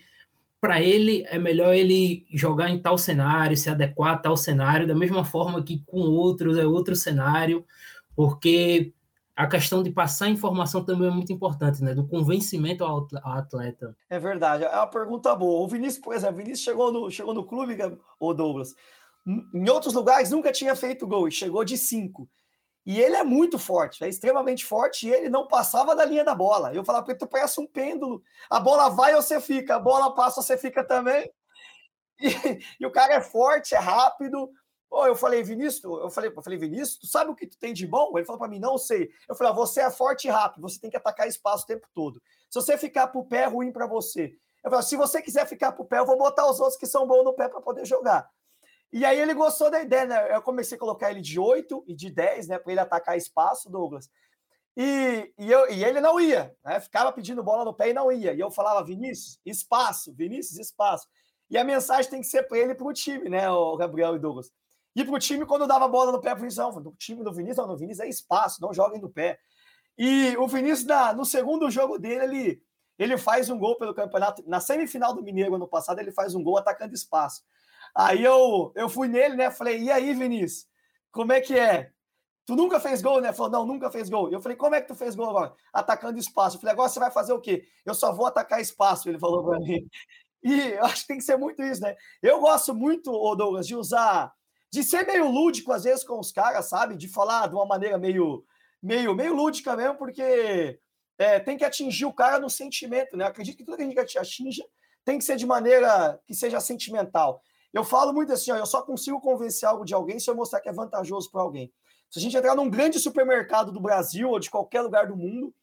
para 0.62 0.82
ele 0.82 1.24
é 1.28 1.38
melhor 1.40 1.74
ele 1.74 2.26
jogar 2.32 2.70
em 2.70 2.80
tal 2.80 2.98
cenário, 2.98 3.58
se 3.58 3.70
adequar 3.70 4.14
a 4.14 4.18
tal 4.18 4.38
cenário, 4.38 4.88
da 4.88 4.96
mesma 4.96 5.24
forma 5.24 5.64
que 5.64 5.84
com 5.86 6.00
outros 6.00 6.58
é 6.58 6.66
outro 6.66 6.96
cenário? 6.96 7.66
Porque 8.16 8.94
a 9.36 9.48
questão 9.48 9.84
de 9.84 9.92
passar 9.92 10.30
informação 10.30 10.84
também 10.84 11.10
é 11.10 11.12
muito 11.12 11.34
importante, 11.34 11.84
né? 11.84 11.94
Do 11.94 12.08
convencimento 12.08 12.86
ao 12.86 13.08
atleta. 13.24 13.96
É 14.10 14.18
verdade, 14.18 14.64
é 14.64 14.76
uma 14.76 14.88
pergunta 14.88 15.36
boa. 15.36 15.62
O 15.62 15.68
Vinícius, 15.68 16.04
por 16.04 16.14
exemplo, 16.14 16.36
o 16.36 16.38
Vinícius 16.38 16.62
chegou 16.62 16.92
no, 16.92 17.12
chegou 17.12 17.34
no 17.34 17.46
clube, 17.46 17.78
o 18.20 18.34
Douglas, 18.34 18.74
em 19.54 19.70
outros 19.70 19.94
lugares 19.94 20.32
nunca 20.32 20.52
tinha 20.52 20.76
feito 20.76 21.08
gol 21.08 21.28
e 21.28 21.32
chegou 21.32 21.66
de 21.66 21.78
cinco. 21.78 22.30
E 22.86 23.02
ele 23.02 23.16
é 23.16 23.24
muito 23.24 23.58
forte, 23.58 24.04
é 24.04 24.08
extremamente 24.08 24.64
forte 24.64 25.08
e 25.08 25.12
ele 25.12 25.28
não 25.28 25.48
passava 25.48 25.96
da 25.96 26.06
linha 26.06 26.24
da 26.24 26.36
bola. 26.36 26.72
Eu 26.72 26.86
falava, 26.86 27.04
porque 27.04 27.18
tu 27.18 27.28
parece 27.28 27.60
um 27.60 27.66
pêndulo. 27.66 28.22
A 28.48 28.60
bola 28.60 28.90
vai, 28.90 29.16
você 29.16 29.42
fica. 29.42 29.76
A 29.76 29.80
bola 29.80 30.14
passa, 30.14 30.42
você 30.42 30.58
fica 30.58 30.84
também. 30.84 31.30
E, 32.18 32.30
e 32.80 32.86
o 32.86 32.92
cara 32.92 33.16
é 33.16 33.20
forte, 33.20 33.76
é 33.76 33.78
rápido, 33.78 34.50
Oh, 34.90 35.06
eu 35.06 35.16
falei, 35.16 35.44
Vinícius, 35.44 35.84
eu 35.84 36.10
falei, 36.10 36.32
eu 36.34 36.42
falei, 36.42 36.60
Vinícius, 36.60 36.98
tu 36.98 37.08
sabe 37.08 37.32
o 37.32 37.36
que 37.36 37.48
tu 37.48 37.58
tem 37.58 37.74
de 37.74 37.86
bom? 37.86 38.18
Ele 38.18 38.26
falou 38.26 38.40
para 38.40 38.48
mim, 38.48 38.60
não 38.60 38.78
sei. 38.78 39.10
Eu 39.28 39.36
falei, 39.36 39.52
ah, 39.52 39.56
você 39.56 39.82
é 39.82 39.92
forte 39.92 40.28
e 40.28 40.32
rápido, 40.32 40.62
você 40.62 40.80
tem 40.80 40.90
que 40.90 40.98
atacar 40.98 41.28
espaço 41.28 41.64
o 41.64 41.68
tempo 41.68 41.88
todo. 41.94 42.22
Se 42.50 42.62
você 42.62 42.78
ficar 42.78 43.08
pro 43.08 43.26
pé, 43.26 43.44
é 43.44 43.46
ruim 43.46 43.72
para 43.72 43.88
você. 43.88 44.34
Eu 44.64 44.70
falei, 44.70 44.86
se 44.86 44.96
você 44.96 45.22
quiser 45.22 45.46
ficar 45.48 45.72
pro 45.74 45.86
pé, 45.86 46.00
eu 46.00 46.06
vou 46.06 46.18
botar 46.18 46.50
os 46.50 46.60
outros 46.60 46.78
que 46.78 46.88
são 46.88 47.06
bons 47.06 47.24
no 47.24 47.34
pé 47.34 47.50
para 47.50 47.62
poder 47.62 47.86
jogar. 47.86 48.30
E 48.92 49.04
aí 49.04 49.20
ele 49.20 49.34
gostou 49.34 49.70
da 49.70 49.82
ideia, 49.82 50.06
né? 50.06 50.36
Eu 50.36 50.42
comecei 50.42 50.78
a 50.78 50.80
colocar 50.80 51.12
ele 51.12 51.22
de 51.22 51.40
8 51.40 51.84
e 51.88 51.94
de 51.94 52.10
10, 52.10 52.48
né? 52.48 52.58
Para 52.58 52.72
ele 52.72 52.80
atacar 52.80 53.18
espaço, 53.18 53.70
Douglas. 53.70 54.10
E, 54.78 55.34
e, 55.38 55.52
eu, 55.52 55.70
e 55.70 55.84
ele 55.84 56.00
não 56.00 56.20
ia, 56.20 56.56
né? 56.64 56.80
Ficava 56.80 57.12
pedindo 57.12 57.44
bola 57.44 57.66
no 57.66 57.74
pé 57.74 57.90
e 57.90 57.94
não 57.94 58.12
ia. 58.12 58.34
E 58.34 58.40
eu 58.40 58.50
falava, 58.50 58.84
Vinícius, 58.84 59.40
espaço, 59.46 60.14
Vinícius, 60.14 60.60
espaço. 60.60 61.08
E 61.50 61.58
a 61.58 61.64
mensagem 61.64 62.10
tem 62.10 62.22
que 62.22 62.28
ser 62.28 62.44
para 62.44 62.58
ele 62.58 62.72
e 62.72 62.76
para 62.76 62.88
o 62.88 62.94
time, 62.94 63.30
né, 63.30 63.50
o 63.50 63.78
Gabriel 63.78 64.16
e 64.16 64.20
Douglas. 64.20 64.52
E 64.96 65.04
para 65.04 65.14
o 65.14 65.20
time, 65.20 65.46
quando 65.46 65.68
dava 65.68 65.88
bola 65.88 66.12
no 66.12 66.22
pé, 66.22 66.30
pro 66.32 66.40
Vinícius, 66.40 66.74
não, 66.74 66.78
o 66.78 66.96
time 66.96 67.24
do 67.24 67.34
Vinícius, 67.34 67.58
não, 67.58 67.68
no 67.68 67.78
Vinícius 67.78 68.06
é 68.06 68.10
espaço, 68.10 68.62
não 68.62 68.74
joguem 68.74 69.02
no 69.02 69.10
pé. 69.10 69.38
E 69.98 70.36
o 70.38 70.48
Vinícius, 70.48 70.86
na, 70.86 71.14
no 71.14 71.26
segundo 71.26 71.70
jogo 71.70 71.98
dele, 72.00 72.24
ele, 72.24 72.64
ele 72.98 73.18
faz 73.18 73.50
um 73.50 73.58
gol 73.60 73.78
pelo 73.78 73.94
campeonato. 73.94 74.44
Na 74.48 74.60
semifinal 74.60 75.14
do 75.14 75.22
Mineiro, 75.22 75.56
ano 75.56 75.68
passado, 75.68 76.00
ele 76.00 76.12
faz 76.12 76.34
um 76.34 76.44
gol 76.44 76.58
atacando 76.58 76.94
espaço. 76.94 77.44
Aí 77.94 78.24
eu, 78.24 78.72
eu 78.76 78.88
fui 78.88 79.08
nele, 79.08 79.36
né? 79.36 79.52
Falei, 79.52 79.82
e 79.82 79.92
aí, 79.92 80.14
Vinícius, 80.14 80.68
como 81.12 81.34
é 81.34 81.42
que 81.42 81.58
é? 81.58 81.92
Tu 82.46 82.56
nunca 82.56 82.80
fez 82.80 83.02
gol, 83.02 83.20
né? 83.20 83.34
Falou, 83.34 83.52
não, 83.52 83.66
nunca 83.66 83.90
fez 83.90 84.10
gol. 84.10 84.32
Eu 84.32 84.40
falei, 84.40 84.56
como 84.56 84.76
é 84.76 84.82
que 84.82 84.88
tu 84.88 84.96
fez 84.96 85.16
gol 85.16 85.30
agora? 85.30 85.54
Atacando 85.74 86.20
espaço. 86.20 86.58
Eu 86.58 86.62
falei, 86.62 86.74
agora 86.74 86.90
você 86.90 87.00
vai 87.00 87.12
fazer 87.12 87.34
o 87.34 87.42
quê? 87.42 87.68
Eu 87.86 87.94
só 87.94 88.14
vou 88.14 88.28
atacar 88.28 88.62
espaço, 88.62 89.10
ele 89.10 89.20
falou 89.20 89.44
para 89.44 89.60
mim. 89.60 89.88
E 90.44 90.54
eu 90.74 90.86
acho 90.86 91.02
que 91.02 91.08
tem 91.08 91.18
que 91.18 91.24
ser 91.24 91.38
muito 91.38 91.62
isso, 91.64 91.82
né? 91.82 91.96
Eu 92.22 92.40
gosto 92.40 92.74
muito, 92.74 93.12
Douglas, 93.36 93.66
de 93.66 93.76
usar 93.76 94.32
de 94.72 94.84
ser 94.84 95.06
meio 95.06 95.30
lúdico 95.30 95.72
às 95.72 95.84
vezes 95.84 96.04
com 96.04 96.20
os 96.20 96.32
caras, 96.32 96.68
sabe? 96.68 96.96
De 96.96 97.08
falar 97.08 97.48
de 97.48 97.56
uma 97.56 97.66
maneira 97.66 97.98
meio, 97.98 98.46
meio, 98.82 99.16
meio 99.16 99.34
lúdica 99.34 99.76
mesmo, 99.76 99.98
porque 99.98 100.80
é, 101.18 101.40
tem 101.40 101.58
que 101.58 101.66
atingir 101.66 102.06
o 102.06 102.14
cara 102.14 102.40
no 102.40 102.50
sentimento, 102.50 103.16
né? 103.16 103.26
acredito 103.26 103.58
que 103.58 103.64
tudo 103.64 103.78
que 103.78 103.84
a 103.84 103.86
gente 103.86 104.18
atinja 104.18 104.66
tem 105.04 105.18
que 105.18 105.24
ser 105.24 105.36
de 105.36 105.46
maneira 105.46 106.20
que 106.26 106.34
seja 106.34 106.60
sentimental. 106.60 107.42
Eu 107.74 107.84
falo 107.84 108.14
muito 108.14 108.34
assim, 108.34 108.52
ó, 108.52 108.56
eu 108.56 108.66
só 108.66 108.82
consigo 108.82 109.20
convencer 109.22 109.68
algo 109.68 109.86
de 109.86 109.94
alguém 109.94 110.20
se 110.20 110.30
eu 110.30 110.36
mostrar 110.36 110.62
que 110.62 110.70
é 110.70 110.74
vantajoso 110.74 111.30
para 111.30 111.42
alguém. 111.42 111.72
Se 112.10 112.20
a 112.20 112.22
gente 112.22 112.36
entrar 112.36 112.56
num 112.56 112.70
grande 112.70 113.00
supermercado 113.00 113.72
do 113.72 113.82
Brasil 113.82 114.30
ou 114.30 114.40
de 114.40 114.50
qualquer 114.50 114.82
lugar 114.82 115.08
do 115.08 115.16
mundo, 115.16 115.54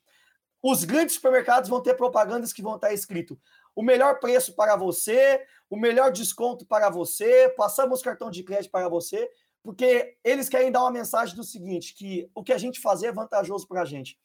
os 0.62 0.84
grandes 0.84 1.16
supermercados 1.16 1.68
vão 1.68 1.82
ter 1.82 1.94
propagandas 1.94 2.52
que 2.52 2.62
vão 2.62 2.76
estar 2.76 2.92
escrito 2.92 3.38
o 3.74 3.82
melhor 3.82 4.20
preço 4.20 4.54
para 4.54 4.76
você, 4.76 5.44
o 5.72 5.76
melhor 5.76 6.12
desconto 6.12 6.66
para 6.66 6.90
você, 6.90 7.48
passamos 7.56 8.02
cartão 8.02 8.30
de 8.30 8.42
crédito 8.42 8.70
para 8.70 8.90
você, 8.90 9.26
porque 9.62 10.18
eles 10.22 10.46
querem 10.46 10.70
dar 10.70 10.82
uma 10.82 10.90
mensagem 10.90 11.34
do 11.34 11.42
seguinte, 11.42 11.94
que 11.94 12.30
o 12.34 12.44
que 12.44 12.52
a 12.52 12.58
gente 12.58 12.78
fazer 12.78 13.06
é 13.06 13.12
vantajoso 13.12 13.66
para 13.66 13.80
a 13.80 13.84
gente. 13.86 14.18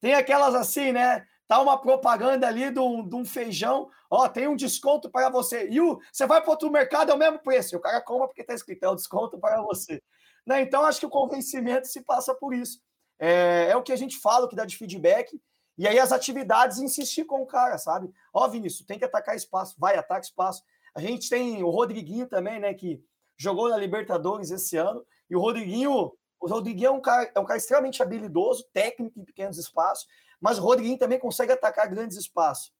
Tem 0.00 0.14
aquelas 0.14 0.54
assim, 0.54 0.92
né? 0.92 1.26
Tá 1.46 1.60
uma 1.60 1.78
propaganda 1.78 2.48
ali 2.48 2.70
de 2.70 2.80
um, 2.80 3.06
de 3.06 3.14
um 3.14 3.22
feijão, 3.22 3.90
ó, 4.10 4.26
tem 4.30 4.48
um 4.48 4.56
desconto 4.56 5.10
para 5.10 5.28
você. 5.28 5.68
E 5.68 5.78
o, 5.78 6.00
você 6.10 6.26
vai 6.26 6.40
para 6.40 6.50
outro 6.50 6.70
mercado, 6.70 7.12
é 7.12 7.14
o 7.14 7.18
mesmo 7.18 7.38
preço. 7.38 7.74
E 7.74 7.76
o 7.76 7.80
cara 7.80 8.00
compra 8.00 8.26
porque 8.26 8.40
está 8.40 8.54
escrito, 8.54 8.82
é 8.84 8.88
o 8.88 8.94
desconto 8.94 9.38
para 9.38 9.60
você. 9.60 10.02
Né? 10.46 10.62
Então, 10.62 10.86
acho 10.86 11.00
que 11.00 11.06
o 11.06 11.10
convencimento 11.10 11.86
se 11.86 12.00
passa 12.00 12.34
por 12.34 12.54
isso. 12.54 12.80
É, 13.18 13.68
é 13.68 13.76
o 13.76 13.82
que 13.82 13.92
a 13.92 13.96
gente 13.96 14.16
fala, 14.18 14.46
o 14.46 14.48
que 14.48 14.56
dá 14.56 14.64
de 14.64 14.78
feedback. 14.78 15.38
E 15.76 15.86
aí 15.86 15.98
as 15.98 16.12
atividades 16.12 16.78
insistir 16.78 17.26
com 17.26 17.42
o 17.42 17.46
cara, 17.46 17.76
sabe? 17.76 18.10
Ó, 18.32 18.48
Vinícius, 18.48 18.86
tem 18.86 18.98
que 18.98 19.04
atacar 19.04 19.36
espaço, 19.36 19.74
vai, 19.78 19.96
ataca 19.96 20.24
espaço. 20.24 20.62
A 20.94 21.00
gente 21.00 21.28
tem 21.28 21.62
o 21.62 21.70
Rodriguinho 21.70 22.26
também, 22.26 22.60
né, 22.60 22.72
que 22.74 23.02
jogou 23.36 23.68
na 23.68 23.76
Libertadores 23.76 24.50
esse 24.50 24.76
ano, 24.76 25.04
e 25.28 25.34
o 25.34 25.40
Rodriguinho, 25.40 26.12
o 26.40 26.46
Rodriguinho 26.46 26.88
é 26.88 26.90
um 26.90 27.00
cara, 27.00 27.30
é 27.34 27.40
um 27.40 27.44
cara 27.44 27.58
extremamente 27.58 28.02
habilidoso, 28.02 28.64
técnico 28.72 29.18
em 29.18 29.24
pequenos 29.24 29.58
espaços, 29.58 30.06
mas 30.40 30.58
o 30.58 30.62
Rodriguinho 30.62 30.98
também 30.98 31.18
consegue 31.18 31.52
atacar 31.52 31.88
grandes 31.88 32.16
espaços. 32.16 32.72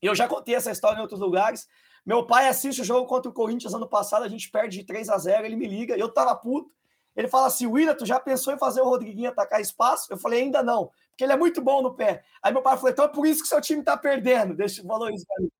Eu 0.00 0.14
já 0.14 0.26
contei 0.26 0.54
essa 0.54 0.70
história 0.70 0.98
em 0.98 1.02
outros 1.02 1.20
lugares. 1.20 1.68
Meu 2.04 2.26
pai 2.26 2.48
assiste 2.48 2.80
o 2.80 2.84
jogo 2.84 3.06
contra 3.06 3.30
o 3.30 3.34
Corinthians 3.34 3.74
ano 3.74 3.88
passado, 3.88 4.24
a 4.24 4.28
gente 4.28 4.50
perde 4.50 4.78
de 4.78 4.84
3 4.84 5.08
a 5.08 5.18
0, 5.18 5.46
ele 5.46 5.56
me 5.56 5.66
liga, 5.66 5.96
eu 5.96 6.08
tava 6.08 6.34
puto. 6.34 6.72
Ele 7.14 7.28
fala 7.28 7.46
assim: 7.46 7.66
William, 7.66 7.94
tu 7.94 8.06
já 8.06 8.18
pensou 8.18 8.52
em 8.52 8.58
fazer 8.58 8.80
o 8.80 8.88
Rodriguinho 8.88 9.30
atacar 9.30 9.60
espaço? 9.60 10.06
Eu 10.10 10.16
falei, 10.16 10.42
ainda 10.42 10.62
não 10.62 10.90
porque 11.12 11.24
ele 11.24 11.32
é 11.32 11.36
muito 11.36 11.60
bom 11.60 11.82
no 11.82 11.94
pé. 11.94 12.24
Aí 12.42 12.52
meu 12.52 12.62
pai 12.62 12.76
falou, 12.76 12.90
então 12.90 13.04
é 13.04 13.08
por 13.08 13.26
isso 13.26 13.42
que 13.42 13.48
seu 13.48 13.60
time 13.60 13.82
tá 13.82 13.96
perdendo. 13.96 14.54
Deixa 14.54 14.80
isso 14.80 14.86
pra 14.86 14.98
mim. 15.40 15.50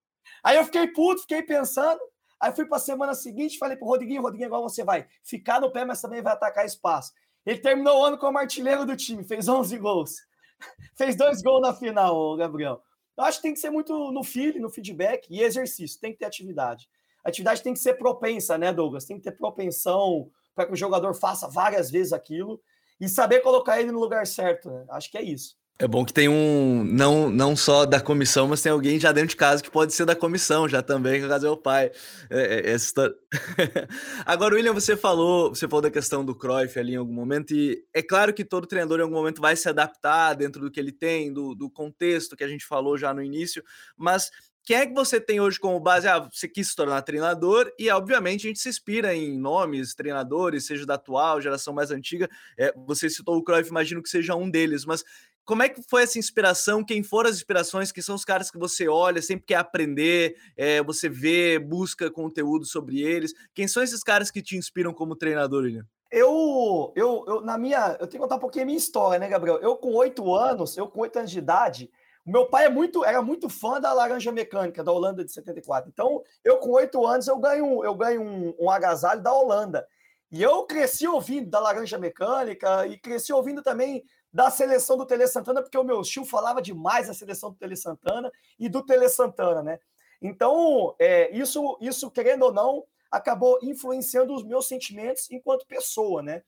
Aí 0.42 0.56
eu 0.56 0.64
fiquei 0.64 0.88
puto, 0.88 1.22
fiquei 1.22 1.42
pensando. 1.42 2.00
Aí 2.40 2.52
fui 2.52 2.66
para 2.66 2.76
a 2.76 2.80
semana 2.80 3.14
seguinte, 3.14 3.58
falei 3.58 3.76
pro 3.76 3.86
Rodriguinho, 3.86 4.20
Rodriguinho, 4.20 4.48
igual 4.48 4.62
você 4.62 4.82
vai 4.82 5.06
ficar 5.22 5.60
no 5.60 5.70
pé, 5.70 5.84
mas 5.84 6.00
também 6.00 6.20
vai 6.20 6.32
atacar 6.32 6.66
espaço. 6.66 7.12
Ele 7.46 7.58
terminou 7.58 8.00
o 8.00 8.04
ano 8.04 8.18
como 8.18 8.38
artilheiro 8.38 8.84
do 8.84 8.96
time, 8.96 9.22
fez 9.24 9.48
11 9.48 9.78
gols. 9.78 10.16
fez 10.96 11.16
dois 11.16 11.42
gols 11.42 11.62
na 11.62 11.74
final, 11.74 12.36
Gabriel. 12.36 12.82
Eu 13.16 13.24
acho 13.24 13.38
que 13.38 13.42
tem 13.42 13.54
que 13.54 13.60
ser 13.60 13.70
muito 13.70 14.10
no 14.10 14.24
feeling, 14.24 14.60
no 14.60 14.70
feedback 14.70 15.26
e 15.30 15.42
exercício, 15.42 16.00
tem 16.00 16.12
que 16.12 16.18
ter 16.18 16.24
atividade. 16.24 16.88
A 17.24 17.28
atividade 17.28 17.62
tem 17.62 17.72
que 17.72 17.78
ser 17.78 17.94
propensa, 17.94 18.58
né, 18.58 18.72
Douglas? 18.72 19.04
Tem 19.04 19.16
que 19.16 19.22
ter 19.22 19.36
propensão 19.36 20.30
para 20.54 20.66
que 20.66 20.72
o 20.72 20.76
jogador 20.76 21.14
faça 21.14 21.48
várias 21.48 21.90
vezes 21.90 22.12
aquilo 22.12 22.60
e 23.00 23.08
saber 23.08 23.40
colocar 23.40 23.80
ele 23.80 23.92
no 23.92 24.00
lugar 24.00 24.26
certo. 24.26 24.70
Né? 24.70 24.84
Acho 24.90 25.10
que 25.10 25.18
é 25.18 25.22
isso. 25.22 25.56
É 25.78 25.88
bom 25.88 26.04
que 26.04 26.12
tem 26.12 26.28
um, 26.28 26.84
não, 26.84 27.28
não 27.28 27.56
só 27.56 27.84
da 27.84 28.00
comissão, 28.00 28.46
mas 28.46 28.62
tem 28.62 28.70
alguém 28.70 29.00
já 29.00 29.10
dentro 29.10 29.30
de 29.30 29.36
casa 29.36 29.62
que 29.62 29.70
pode 29.70 29.92
ser 29.92 30.04
da 30.04 30.14
comissão, 30.14 30.68
já 30.68 30.80
também, 30.80 31.20
que 31.20 31.26
caso 31.26 31.46
é 31.46 31.50
o 31.50 31.56
pai. 31.56 31.90
É, 32.30 32.70
é, 32.70 32.74
história... 32.74 33.14
Agora, 34.24 34.54
William, 34.54 34.72
você 34.72 34.96
falou, 34.96 35.48
você 35.48 35.66
falou 35.66 35.82
da 35.82 35.90
questão 35.90 36.24
do 36.24 36.36
Cruyff 36.36 36.78
ali 36.78 36.92
em 36.92 36.96
algum 36.96 37.12
momento, 37.12 37.52
e 37.52 37.84
é 37.92 38.00
claro 38.00 38.32
que 38.32 38.44
todo 38.44 38.66
treinador 38.66 39.00
em 39.00 39.02
algum 39.02 39.16
momento 39.16 39.40
vai 39.40 39.56
se 39.56 39.68
adaptar 39.68 40.34
dentro 40.34 40.60
do 40.60 40.70
que 40.70 40.78
ele 40.78 40.92
tem, 40.92 41.32
do, 41.32 41.54
do 41.54 41.68
contexto 41.68 42.36
que 42.36 42.44
a 42.44 42.48
gente 42.48 42.64
falou 42.64 42.96
já 42.96 43.12
no 43.12 43.22
início, 43.22 43.64
mas 43.96 44.30
quem 44.64 44.76
é 44.76 44.86
que 44.86 44.94
você 44.94 45.20
tem 45.20 45.40
hoje 45.40 45.58
como 45.58 45.80
base? 45.80 46.06
Ah, 46.06 46.20
você 46.20 46.46
quis 46.46 46.68
se 46.68 46.76
tornar 46.76 47.02
treinador 47.02 47.68
e, 47.76 47.90
obviamente, 47.90 48.46
a 48.46 48.48
gente 48.48 48.60
se 48.60 48.68
inspira 48.68 49.12
em 49.12 49.36
nomes, 49.36 49.92
treinadores, 49.92 50.66
seja 50.66 50.86
da 50.86 50.94
atual, 50.94 51.40
geração 51.40 51.74
mais 51.74 51.90
antiga. 51.90 52.28
É, 52.56 52.72
você 52.86 53.10
citou 53.10 53.36
o 53.36 53.42
Cruyff, 53.42 53.68
imagino 53.68 54.00
que 54.00 54.08
seja 54.08 54.36
um 54.36 54.48
deles, 54.48 54.84
mas 54.84 55.02
como 55.44 55.62
é 55.62 55.68
que 55.68 55.82
foi 55.88 56.02
essa 56.02 56.18
inspiração? 56.18 56.84
Quem 56.84 57.02
foram 57.02 57.28
as 57.30 57.36
inspirações? 57.36 57.90
Que 57.90 58.02
são 58.02 58.14
os 58.14 58.24
caras 58.24 58.50
que 58.50 58.58
você 58.58 58.88
olha, 58.88 59.20
sempre 59.20 59.46
quer 59.46 59.56
aprender, 59.56 60.36
é, 60.56 60.82
você 60.82 61.08
vê, 61.08 61.58
busca 61.58 62.10
conteúdo 62.10 62.64
sobre 62.64 63.00
eles. 63.00 63.32
Quem 63.54 63.66
são 63.66 63.82
esses 63.82 64.02
caras 64.02 64.30
que 64.30 64.42
te 64.42 64.56
inspiram 64.56 64.94
como 64.94 65.16
treinador, 65.16 65.64
William? 65.64 65.84
Eu, 66.10 66.92
eu, 66.94 67.24
eu, 67.26 67.40
na 67.40 67.56
minha, 67.56 67.92
eu 67.92 68.06
tenho 68.06 68.10
que 68.10 68.18
contar 68.18 68.36
um 68.36 68.40
pouquinho 68.40 68.64
a 68.64 68.66
minha 68.66 68.78
história, 68.78 69.18
né, 69.18 69.28
Gabriel? 69.28 69.58
Eu 69.58 69.76
com 69.76 69.94
oito 69.94 70.34
anos, 70.34 70.76
eu 70.76 70.86
com 70.86 71.00
oito 71.00 71.18
anos 71.18 71.30
de 71.30 71.38
idade, 71.38 71.90
o 72.24 72.30
meu 72.30 72.46
pai 72.46 72.66
é 72.66 72.68
muito, 72.68 73.04
era 73.04 73.20
muito 73.20 73.48
fã 73.48 73.80
da 73.80 73.92
laranja 73.92 74.30
mecânica 74.30 74.84
da 74.84 74.92
Holanda 74.92 75.24
de 75.24 75.32
74. 75.32 75.90
Então, 75.90 76.22
eu 76.44 76.58
com 76.58 76.70
oito 76.72 77.04
anos 77.04 77.26
eu 77.26 77.38
ganho, 77.38 77.82
eu 77.82 77.94
ganho 77.94 78.22
um, 78.22 78.54
um 78.60 78.70
agasalho 78.70 79.22
da 79.22 79.32
Holanda. 79.32 79.86
E 80.30 80.42
eu 80.42 80.64
cresci 80.64 81.06
ouvindo 81.06 81.50
da 81.50 81.58
laranja 81.58 81.98
mecânica 81.98 82.86
e 82.86 82.96
cresci 82.96 83.32
ouvindo 83.32 83.62
também 83.62 84.04
da 84.32 84.50
seleção 84.50 84.96
do 84.96 85.04
Tele 85.04 85.26
Santana, 85.26 85.60
porque 85.60 85.76
o 85.76 85.84
meu 85.84 86.00
tio 86.02 86.24
falava 86.24 86.62
demais 86.62 87.08
da 87.08 87.14
seleção 87.14 87.50
do 87.50 87.56
Tele 87.56 87.76
Santana 87.76 88.32
e 88.58 88.68
do 88.68 88.82
Tele 88.84 89.08
Santana, 89.08 89.62
né? 89.62 89.78
Então, 90.20 90.94
é, 90.98 91.30
isso, 91.36 91.76
isso, 91.80 92.10
querendo 92.10 92.44
ou 92.44 92.52
não, 92.52 92.84
acabou 93.10 93.58
influenciando 93.62 94.34
os 94.34 94.42
meus 94.42 94.66
sentimentos 94.66 95.30
enquanto 95.30 95.66
pessoa, 95.66 96.22
né? 96.22 96.42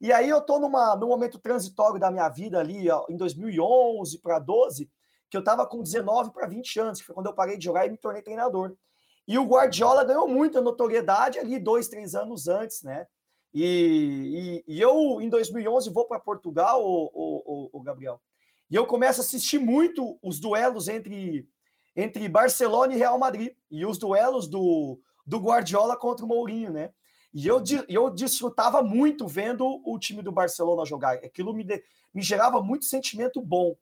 E 0.00 0.12
aí 0.12 0.28
eu 0.28 0.40
tô 0.40 0.58
numa, 0.58 0.96
num 0.96 1.08
momento 1.08 1.38
transitório 1.38 2.00
da 2.00 2.10
minha 2.10 2.28
vida 2.28 2.58
ali, 2.58 2.90
ó, 2.90 3.06
em 3.08 3.16
2011 3.16 4.18
para 4.18 4.38
12, 4.38 4.90
que 5.30 5.36
eu 5.36 5.44
tava 5.44 5.66
com 5.66 5.82
19 5.82 6.32
para 6.32 6.46
20 6.46 6.80
anos, 6.80 7.00
que 7.00 7.06
foi 7.06 7.14
quando 7.14 7.26
eu 7.26 7.34
parei 7.34 7.56
de 7.56 7.64
jogar 7.64 7.86
e 7.86 7.90
me 7.90 7.96
tornei 7.96 8.22
treinador. 8.22 8.74
E 9.28 9.38
o 9.38 9.44
Guardiola 9.44 10.04
ganhou 10.04 10.26
muita 10.26 10.60
notoriedade 10.60 11.38
ali 11.38 11.58
dois, 11.58 11.88
três 11.88 12.14
anos 12.14 12.48
antes, 12.48 12.82
né? 12.82 13.06
E, 13.52 14.62
e, 14.66 14.74
e 14.76 14.80
eu, 14.80 15.20
em 15.20 15.28
2011, 15.28 15.90
vou 15.90 16.06
para 16.06 16.20
Portugal, 16.20 16.80
o, 16.82 17.82
Gabriel, 17.82 18.20
e 18.70 18.76
eu 18.76 18.86
começo 18.86 19.20
a 19.20 19.24
assistir 19.24 19.58
muito 19.58 20.18
os 20.22 20.38
duelos 20.38 20.88
entre, 20.88 21.48
entre 21.96 22.28
Barcelona 22.28 22.94
e 22.94 22.98
Real 22.98 23.18
Madrid, 23.18 23.52
e 23.70 23.84
os 23.84 23.98
duelos 23.98 24.46
do, 24.46 25.00
do 25.26 25.38
Guardiola 25.38 25.96
contra 25.96 26.24
o 26.24 26.28
Mourinho, 26.28 26.72
né? 26.72 26.92
E 27.32 27.46
eu, 27.46 27.62
eu 27.88 28.10
desfrutava 28.10 28.82
muito 28.82 29.26
vendo 29.26 29.80
o 29.84 29.98
time 29.98 30.22
do 30.22 30.32
Barcelona 30.32 30.84
jogar. 30.84 31.14
Aquilo 31.14 31.54
me, 31.54 31.62
de, 31.62 31.82
me 32.12 32.22
gerava 32.22 32.60
muito 32.60 32.84
sentimento 32.84 33.40
bom. 33.40 33.76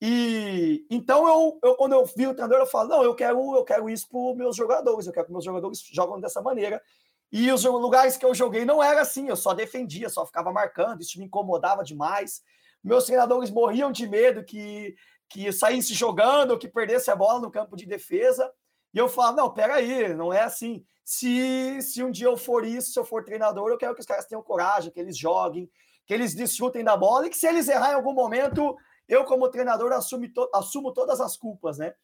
E 0.00 0.86
então 0.90 1.26
eu, 1.26 1.58
eu 1.62 1.76
quando 1.76 1.92
eu 1.92 2.04
vi 2.04 2.26
o 2.26 2.34
treinador, 2.34 2.58
eu 2.58 2.66
falo: 2.66 2.90
não, 2.90 3.02
eu 3.02 3.14
quero, 3.14 3.56
eu 3.56 3.64
quero 3.64 3.88
isso 3.88 4.08
para 4.08 4.18
os 4.18 4.36
meus 4.36 4.56
jogadores, 4.56 5.06
eu 5.06 5.12
quero 5.12 5.26
que 5.26 5.32
meus 5.32 5.44
jogadores 5.44 5.80
jogam 5.92 6.20
dessa 6.20 6.42
maneira. 6.42 6.82
E 7.32 7.50
os 7.50 7.64
lugares 7.64 8.16
que 8.16 8.24
eu 8.24 8.34
joguei 8.34 8.64
não 8.64 8.82
era 8.82 9.00
assim, 9.00 9.28
eu 9.28 9.36
só 9.36 9.52
defendia, 9.54 10.08
só 10.08 10.24
ficava 10.24 10.52
marcando, 10.52 11.00
isso 11.00 11.18
me 11.18 11.24
incomodava 11.24 11.82
demais. 11.82 12.42
Meus 12.82 13.04
treinadores 13.06 13.50
morriam 13.50 13.90
de 13.90 14.06
medo 14.06 14.44
que, 14.44 14.94
que 15.28 15.50
saísse 15.52 15.94
jogando, 15.94 16.58
que 16.58 16.68
perdesse 16.68 17.10
a 17.10 17.16
bola 17.16 17.40
no 17.40 17.50
campo 17.50 17.76
de 17.76 17.86
defesa. 17.86 18.50
E 18.92 18.98
eu 18.98 19.08
falo: 19.08 19.36
não, 19.36 19.52
peraí, 19.52 20.14
não 20.14 20.32
é 20.32 20.42
assim. 20.42 20.84
Se, 21.04 21.82
se 21.82 22.02
um 22.02 22.10
dia 22.10 22.26
eu 22.26 22.36
for 22.36 22.64
isso, 22.64 22.92
se 22.92 22.98
eu 22.98 23.04
for 23.04 23.24
treinador, 23.24 23.70
eu 23.70 23.76
quero 23.76 23.94
que 23.94 24.00
os 24.00 24.06
caras 24.06 24.26
tenham 24.26 24.42
coragem, 24.42 24.90
que 24.90 25.00
eles 25.00 25.18
joguem, 25.18 25.68
que 26.06 26.14
eles 26.14 26.34
desfrutem 26.34 26.84
da 26.84 26.96
bola 26.96 27.26
e 27.26 27.30
que 27.30 27.36
se 27.36 27.46
eles 27.46 27.68
errar 27.68 27.90
em 27.90 27.94
algum 27.94 28.14
momento, 28.14 28.76
eu, 29.08 29.24
como 29.24 29.50
treinador, 29.50 29.92
assumo, 29.92 30.28
to, 30.32 30.48
assumo 30.54 30.92
todas 30.92 31.20
as 31.20 31.36
culpas, 31.36 31.78
né? 31.78 31.94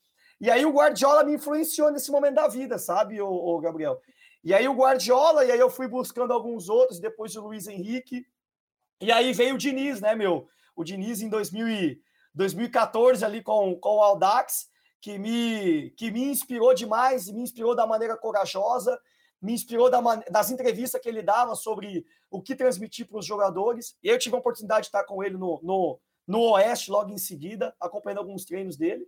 E 0.41 0.51
aí 0.51 0.65
o 0.65 0.73
Guardiola 0.73 1.23
me 1.23 1.35
influenciou 1.35 1.91
nesse 1.91 2.11
momento 2.11 2.35
da 2.37 2.49
vida, 2.49 2.79
sabe, 2.79 3.21
o 3.21 3.59
Gabriel? 3.61 4.01
E 4.43 4.55
aí 4.55 4.67
o 4.67 4.75
Guardiola, 4.75 5.45
e 5.45 5.51
aí 5.51 5.59
eu 5.59 5.69
fui 5.69 5.87
buscando 5.87 6.33
alguns 6.33 6.69
outros, 6.69 6.99
depois 6.99 7.37
o 7.37 7.43
Luiz 7.43 7.67
Henrique, 7.67 8.25
e 9.01 9.13
aí 9.13 9.33
veio 9.33 9.55
o 9.55 9.59
Diniz, 9.59 10.01
né, 10.01 10.15
meu? 10.15 10.49
O 10.75 10.85
Diniz 10.85 11.21
em 11.21 11.29
2000 11.29 11.69
e, 11.69 12.03
2014 12.35 13.25
ali 13.25 13.43
com, 13.43 13.75
com 13.77 13.97
o 13.97 14.03
Aldax, 14.03 14.69
que 15.01 15.19
me, 15.19 15.91
que 15.91 16.11
me 16.11 16.25
inspirou 16.25 16.75
demais, 16.75 17.29
me 17.29 17.43
inspirou 17.43 17.75
da 17.75 17.87
maneira 17.87 18.17
corajosa, 18.17 18.99
me 19.41 19.53
inspirou 19.53 19.91
da, 19.91 20.01
das 20.31 20.51
entrevistas 20.51 21.01
que 21.01 21.09
ele 21.09 21.23
dava 21.23 21.55
sobre 21.55 22.05
o 22.31 22.43
que 22.43 22.55
transmitir 22.55 23.07
para 23.07 23.19
os 23.19 23.27
jogadores. 23.27 23.97
E 24.03 24.09
eu 24.09 24.19
tive 24.19 24.37
a 24.37 24.39
oportunidade 24.39 24.83
de 24.83 24.89
estar 24.89 25.05
com 25.05 25.25
ele 25.25 25.37
no, 25.37 25.61
no, 25.63 25.99
no 26.27 26.53
Oeste 26.53 26.91
logo 26.91 27.11
em 27.11 27.19
seguida, 27.19 27.75
acompanhando 27.81 28.19
alguns 28.19 28.45
treinos 28.45 28.77
dele. 28.77 29.07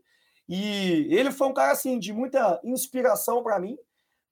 E 0.48 1.06
ele 1.10 1.30
foi 1.30 1.48
um 1.48 1.52
cara 1.52 1.72
assim 1.72 1.98
de 1.98 2.12
muita 2.12 2.60
inspiração 2.64 3.42
para 3.42 3.60
mim, 3.60 3.78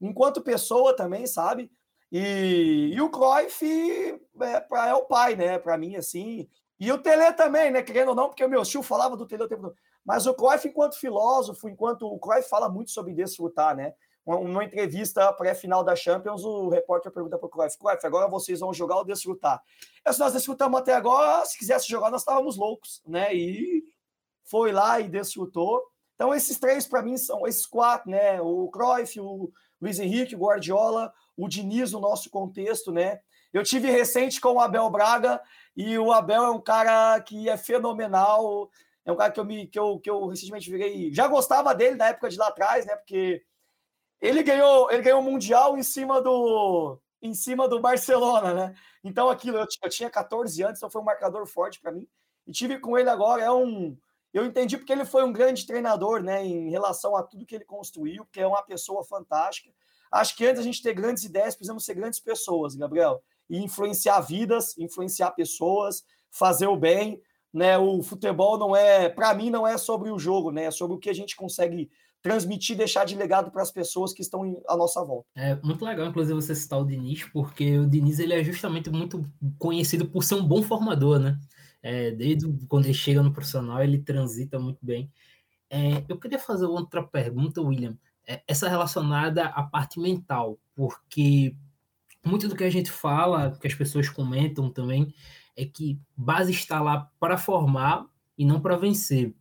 enquanto 0.00 0.40
pessoa 0.40 0.94
também, 0.94 1.26
sabe? 1.26 1.70
E, 2.10 2.90
e 2.92 3.00
o 3.00 3.10
Cruyff 3.10 4.20
é, 4.40 4.60
pra, 4.60 4.88
é 4.88 4.94
o 4.94 5.04
pai, 5.04 5.36
né? 5.36 5.58
Para 5.58 5.78
mim, 5.78 5.96
assim. 5.96 6.48
E 6.78 6.90
o 6.90 6.98
Tele 6.98 7.32
também, 7.34 7.70
né? 7.70 7.82
Querendo 7.82 8.08
ou 8.08 8.14
não, 8.14 8.28
porque 8.28 8.44
o 8.44 8.48
meu 8.48 8.62
tio 8.62 8.82
falava 8.82 9.16
do 9.16 9.26
Tele 9.26 9.44
o 9.44 9.48
tempo 9.48 9.62
todo. 9.62 9.76
Mas 10.04 10.26
o 10.26 10.34
Cruyff, 10.34 10.66
enquanto 10.66 10.98
filósofo, 10.98 11.68
enquanto 11.68 12.06
o 12.06 12.18
Cruyff 12.18 12.48
fala 12.48 12.68
muito 12.68 12.90
sobre 12.90 13.12
desfrutar, 13.12 13.76
né? 13.76 13.94
Uma, 14.24 14.64
entrevista 14.64 15.32
pré-final 15.32 15.82
da 15.82 15.96
Champions, 15.96 16.44
o 16.44 16.68
repórter 16.68 17.10
pergunta 17.10 17.38
para 17.38 17.46
o 17.46 17.50
Cruyff, 17.50 17.76
Cruyff, 17.78 18.06
agora 18.06 18.28
vocês 18.28 18.60
vão 18.60 18.72
jogar 18.72 18.96
ou 18.96 19.04
desfrutar? 19.04 19.62
É, 20.04 20.12
se 20.12 20.20
nós 20.20 20.32
desfrutamos 20.32 20.80
até 20.80 20.94
agora, 20.94 21.44
se 21.44 21.58
quisesse 21.58 21.88
jogar, 21.88 22.10
nós 22.10 22.22
estávamos 22.22 22.56
loucos, 22.56 23.02
né? 23.06 23.34
E 23.34 23.84
foi 24.44 24.72
lá 24.72 25.00
e 25.00 25.08
desfrutou. 25.08 25.82
Então, 26.14 26.34
esses 26.34 26.58
três, 26.58 26.86
para 26.86 27.02
mim, 27.02 27.16
são 27.16 27.46
esses 27.46 27.66
quatro, 27.66 28.10
né? 28.10 28.40
O 28.40 28.68
Cruyff, 28.68 29.20
o 29.20 29.50
Luiz 29.80 29.98
Henrique, 29.98 30.36
Guardiola, 30.36 31.12
o 31.36 31.48
Diniz 31.48 31.92
no 31.92 32.00
nosso 32.00 32.28
contexto, 32.30 32.92
né? 32.92 33.20
Eu 33.52 33.64
tive 33.64 33.90
recente 33.90 34.40
com 34.40 34.54
o 34.54 34.60
Abel 34.60 34.88
Braga 34.90 35.40
e 35.76 35.98
o 35.98 36.12
Abel 36.12 36.44
é 36.44 36.50
um 36.50 36.60
cara 36.60 37.20
que 37.20 37.48
é 37.48 37.56
fenomenal. 37.56 38.70
É 39.04 39.10
um 39.10 39.16
cara 39.16 39.32
que 39.32 39.40
eu, 39.40 39.44
me, 39.44 39.66
que 39.66 39.78
eu, 39.78 39.98
que 39.98 40.10
eu 40.10 40.26
recentemente 40.26 40.70
virei. 40.70 41.12
Já 41.12 41.26
gostava 41.26 41.74
dele 41.74 41.96
na 41.96 42.08
época 42.08 42.28
de 42.28 42.36
lá 42.36 42.48
atrás, 42.48 42.86
né? 42.86 42.94
Porque 42.96 43.42
ele 44.20 44.42
ganhou, 44.42 44.90
ele 44.90 45.02
ganhou 45.02 45.20
o 45.20 45.24
Mundial 45.24 45.76
em 45.76 45.82
cima 45.82 46.20
do 46.20 46.98
em 47.22 47.34
cima 47.34 47.68
do 47.68 47.80
Barcelona, 47.80 48.54
né? 48.54 48.74
Então 49.04 49.28
aquilo, 49.28 49.58
eu, 49.58 49.66
eu 49.82 49.90
tinha 49.90 50.08
14 50.08 50.62
anos, 50.62 50.78
então 50.78 50.90
foi 50.90 51.02
um 51.02 51.04
marcador 51.04 51.46
forte 51.46 51.80
para 51.80 51.92
mim. 51.92 52.08
E 52.46 52.52
tive 52.52 52.78
com 52.78 52.96
ele 52.96 53.10
agora, 53.10 53.42
é 53.42 53.50
um. 53.50 53.96
Eu 54.32 54.44
entendi 54.44 54.76
porque 54.76 54.92
ele 54.92 55.04
foi 55.04 55.24
um 55.24 55.32
grande 55.32 55.66
treinador, 55.66 56.22
né? 56.22 56.44
Em 56.44 56.70
relação 56.70 57.16
a 57.16 57.22
tudo 57.22 57.46
que 57.46 57.54
ele 57.54 57.64
construiu, 57.64 58.24
porque 58.24 58.40
é 58.40 58.46
uma 58.46 58.62
pessoa 58.62 59.04
fantástica. 59.04 59.70
Acho 60.12 60.36
que 60.36 60.46
antes 60.46 60.60
a 60.60 60.64
gente 60.64 60.82
ter 60.82 60.92
grandes 60.92 61.24
ideias, 61.24 61.54
precisamos 61.54 61.84
ser 61.84 61.94
grandes 61.94 62.20
pessoas, 62.20 62.74
Gabriel. 62.74 63.22
E 63.48 63.58
influenciar 63.58 64.20
vidas, 64.20 64.76
influenciar 64.78 65.32
pessoas, 65.32 66.04
fazer 66.30 66.66
o 66.66 66.76
bem 66.76 67.20
né? 67.52 67.76
O 67.78 68.02
futebol 68.02 68.58
não 68.58 68.74
é, 68.74 69.08
para 69.08 69.34
mim, 69.34 69.50
não 69.50 69.66
é 69.66 69.76
sobre 69.76 70.10
o 70.10 70.18
jogo, 70.18 70.50
né? 70.50 70.64
É 70.64 70.70
sobre 70.70 70.96
o 70.96 70.98
que 70.98 71.10
a 71.10 71.14
gente 71.14 71.36
consegue 71.36 71.90
transmitir, 72.22 72.76
deixar 72.76 73.04
de 73.04 73.16
legado 73.16 73.50
para 73.50 73.62
as 73.62 73.72
pessoas 73.72 74.12
que 74.12 74.20
estão 74.20 74.62
à 74.68 74.76
nossa 74.76 75.02
volta. 75.02 75.26
É 75.34 75.56
muito 75.62 75.84
legal, 75.84 76.06
inclusive, 76.06 76.34
você 76.34 76.54
citar 76.54 76.78
o 76.78 76.84
Diniz, 76.84 77.24
porque 77.32 77.78
o 77.78 77.86
Diniz 77.86 78.18
ele 78.18 78.34
é 78.34 78.44
justamente 78.44 78.90
muito 78.90 79.24
conhecido 79.58 80.06
por 80.06 80.22
ser 80.22 80.34
um 80.34 80.46
bom 80.46 80.62
formador, 80.62 81.18
né? 81.18 81.38
É, 81.82 82.10
desde 82.10 82.46
quando 82.68 82.84
ele 82.84 82.94
chega 82.94 83.22
no 83.22 83.32
profissional, 83.32 83.82
ele 83.82 83.98
transita 83.98 84.58
muito 84.58 84.78
bem. 84.82 85.10
É, 85.70 86.04
eu 86.08 86.18
queria 86.18 86.38
fazer 86.38 86.66
outra 86.66 87.02
pergunta, 87.02 87.62
William, 87.62 87.96
é, 88.26 88.42
essa 88.46 88.68
relacionada 88.68 89.46
à 89.46 89.62
parte 89.62 89.98
mental, 89.98 90.58
porque 90.74 91.56
muito 92.24 92.48
do 92.48 92.56
que 92.56 92.64
a 92.64 92.70
gente 92.70 92.90
fala, 92.90 93.56
que 93.58 93.66
as 93.66 93.74
pessoas 93.74 94.08
comentam 94.08 94.70
também, 94.70 95.14
é 95.56 95.64
que 95.64 95.98
base 96.16 96.52
está 96.52 96.80
lá 96.80 97.10
para 97.18 97.38
formar 97.38 98.06
e 98.36 98.44
não 98.44 98.60
para 98.60 98.76
vencer. 98.76 99.34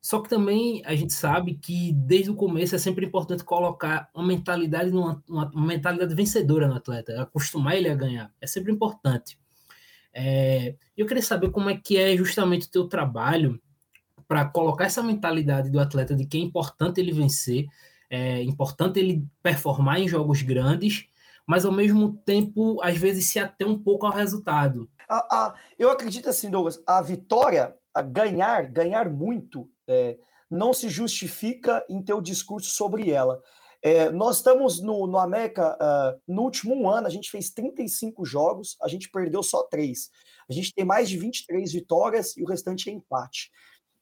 Só 0.00 0.20
que 0.20 0.28
também 0.28 0.82
a 0.84 0.94
gente 0.94 1.12
sabe 1.12 1.54
que 1.54 1.92
desde 1.92 2.30
o 2.30 2.34
começo 2.34 2.74
é 2.74 2.78
sempre 2.78 3.04
importante 3.04 3.44
colocar 3.44 4.08
uma 4.14 4.26
mentalidade, 4.26 4.90
numa, 4.90 5.22
uma, 5.28 5.50
uma 5.50 5.66
mentalidade 5.66 6.14
vencedora 6.14 6.68
no 6.68 6.74
atleta, 6.74 7.20
acostumar 7.20 7.76
ele 7.76 7.88
a 7.88 7.94
ganhar. 7.94 8.32
É 8.40 8.46
sempre 8.46 8.72
importante. 8.72 9.38
É, 10.12 10.74
eu 10.96 11.06
queria 11.06 11.22
saber 11.22 11.50
como 11.50 11.70
é 11.70 11.76
que 11.76 11.96
é 11.96 12.16
justamente 12.16 12.66
o 12.66 12.70
teu 12.70 12.88
trabalho 12.88 13.60
para 14.26 14.44
colocar 14.44 14.84
essa 14.84 15.02
mentalidade 15.02 15.70
do 15.70 15.80
atleta 15.80 16.14
de 16.14 16.26
que 16.26 16.36
é 16.36 16.40
importante 16.40 17.00
ele 17.00 17.12
vencer, 17.12 17.66
é 18.10 18.42
importante 18.42 18.98
ele 18.98 19.26
performar 19.42 20.00
em 20.00 20.08
jogos 20.08 20.42
grandes, 20.42 21.06
mas 21.46 21.64
ao 21.64 21.72
mesmo 21.72 22.12
tempo, 22.26 22.78
às 22.82 22.96
vezes, 22.96 23.30
se 23.30 23.38
ater 23.38 23.66
um 23.66 23.78
pouco 23.78 24.06
ao 24.06 24.12
resultado. 24.12 24.88
A, 25.08 25.16
a, 25.16 25.54
eu 25.78 25.90
acredito 25.90 26.28
assim, 26.28 26.50
Douglas, 26.50 26.82
a 26.86 27.00
vitória, 27.00 27.74
a 27.94 28.02
ganhar, 28.02 28.66
ganhar 28.66 29.08
muito, 29.08 29.66
é, 29.86 30.18
não 30.50 30.74
se 30.74 30.90
justifica 30.90 31.84
em 31.88 32.02
teu 32.02 32.20
discurso 32.20 32.68
sobre 32.70 33.10
ela. 33.10 33.40
É, 33.88 34.10
nós 34.10 34.36
estamos 34.36 34.82
no, 34.82 35.06
no 35.06 35.16
América, 35.16 35.74
uh, 35.80 36.20
no 36.28 36.42
último 36.42 36.90
ano, 36.90 37.06
a 37.06 37.10
gente 37.10 37.30
fez 37.30 37.48
35 37.48 38.22
jogos, 38.22 38.76
a 38.82 38.86
gente 38.86 39.10
perdeu 39.10 39.42
só 39.42 39.62
três. 39.62 40.10
A 40.46 40.52
gente 40.52 40.74
tem 40.74 40.84
mais 40.84 41.08
de 41.08 41.16
23 41.16 41.72
vitórias 41.72 42.36
e 42.36 42.42
o 42.42 42.46
restante 42.46 42.90
é 42.90 42.92
empate. 42.92 43.50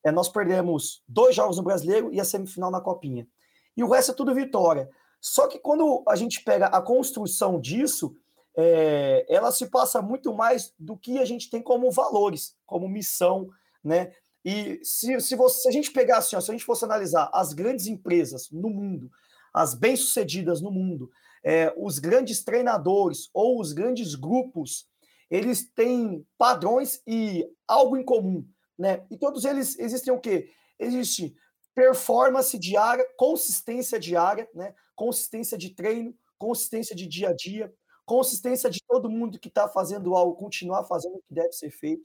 É, 0.04 0.10
nós 0.10 0.28
perdemos 0.28 1.04
dois 1.06 1.36
jogos 1.36 1.56
no 1.56 1.62
Brasileiro 1.62 2.12
e 2.12 2.20
a 2.20 2.24
semifinal 2.24 2.68
na 2.68 2.80
Copinha. 2.80 3.28
E 3.76 3.84
o 3.84 3.88
resto 3.88 4.10
é 4.10 4.14
tudo 4.14 4.34
vitória. 4.34 4.90
Só 5.20 5.46
que 5.46 5.60
quando 5.60 6.02
a 6.08 6.16
gente 6.16 6.42
pega 6.42 6.66
a 6.66 6.82
construção 6.82 7.60
disso, 7.60 8.16
é, 8.56 9.24
ela 9.28 9.52
se 9.52 9.70
passa 9.70 10.02
muito 10.02 10.34
mais 10.34 10.74
do 10.76 10.96
que 10.96 11.20
a 11.20 11.24
gente 11.24 11.48
tem 11.48 11.62
como 11.62 11.92
valores, 11.92 12.56
como 12.66 12.88
missão, 12.88 13.48
né? 13.84 14.12
E 14.44 14.80
se, 14.82 15.20
se, 15.20 15.36
você, 15.36 15.60
se 15.60 15.68
a 15.68 15.72
gente 15.72 15.92
pegar 15.92 16.18
assim, 16.18 16.34
ó, 16.34 16.40
se 16.40 16.50
a 16.50 16.54
gente 16.54 16.64
fosse 16.64 16.84
analisar 16.84 17.30
as 17.32 17.52
grandes 17.52 17.86
empresas 17.86 18.50
no 18.50 18.68
mundo, 18.68 19.08
as 19.56 19.72
bem-sucedidas 19.72 20.60
no 20.60 20.70
mundo, 20.70 21.10
é, 21.42 21.72
os 21.78 21.98
grandes 21.98 22.44
treinadores 22.44 23.30
ou 23.32 23.58
os 23.58 23.72
grandes 23.72 24.14
grupos, 24.14 24.86
eles 25.30 25.66
têm 25.74 26.26
padrões 26.36 27.00
e 27.06 27.42
algo 27.66 27.96
em 27.96 28.04
comum, 28.04 28.46
né? 28.78 29.06
E 29.10 29.16
todos 29.16 29.46
eles 29.46 29.78
existem 29.78 30.12
o 30.12 30.20
quê? 30.20 30.50
Existe 30.78 31.34
performance 31.74 32.58
diária, 32.58 33.06
consistência 33.16 33.98
diária, 33.98 34.46
né? 34.54 34.74
Consistência 34.94 35.56
de 35.56 35.70
treino, 35.70 36.14
consistência 36.38 36.94
de 36.94 37.06
dia 37.06 37.30
a 37.30 37.34
dia, 37.34 37.72
consistência 38.04 38.68
de 38.68 38.80
todo 38.86 39.08
mundo 39.08 39.40
que 39.40 39.48
está 39.48 39.66
fazendo 39.66 40.14
algo 40.14 40.36
continuar 40.36 40.84
fazendo 40.84 41.16
o 41.16 41.22
que 41.26 41.32
deve 41.32 41.52
ser 41.52 41.70
feito. 41.70 42.04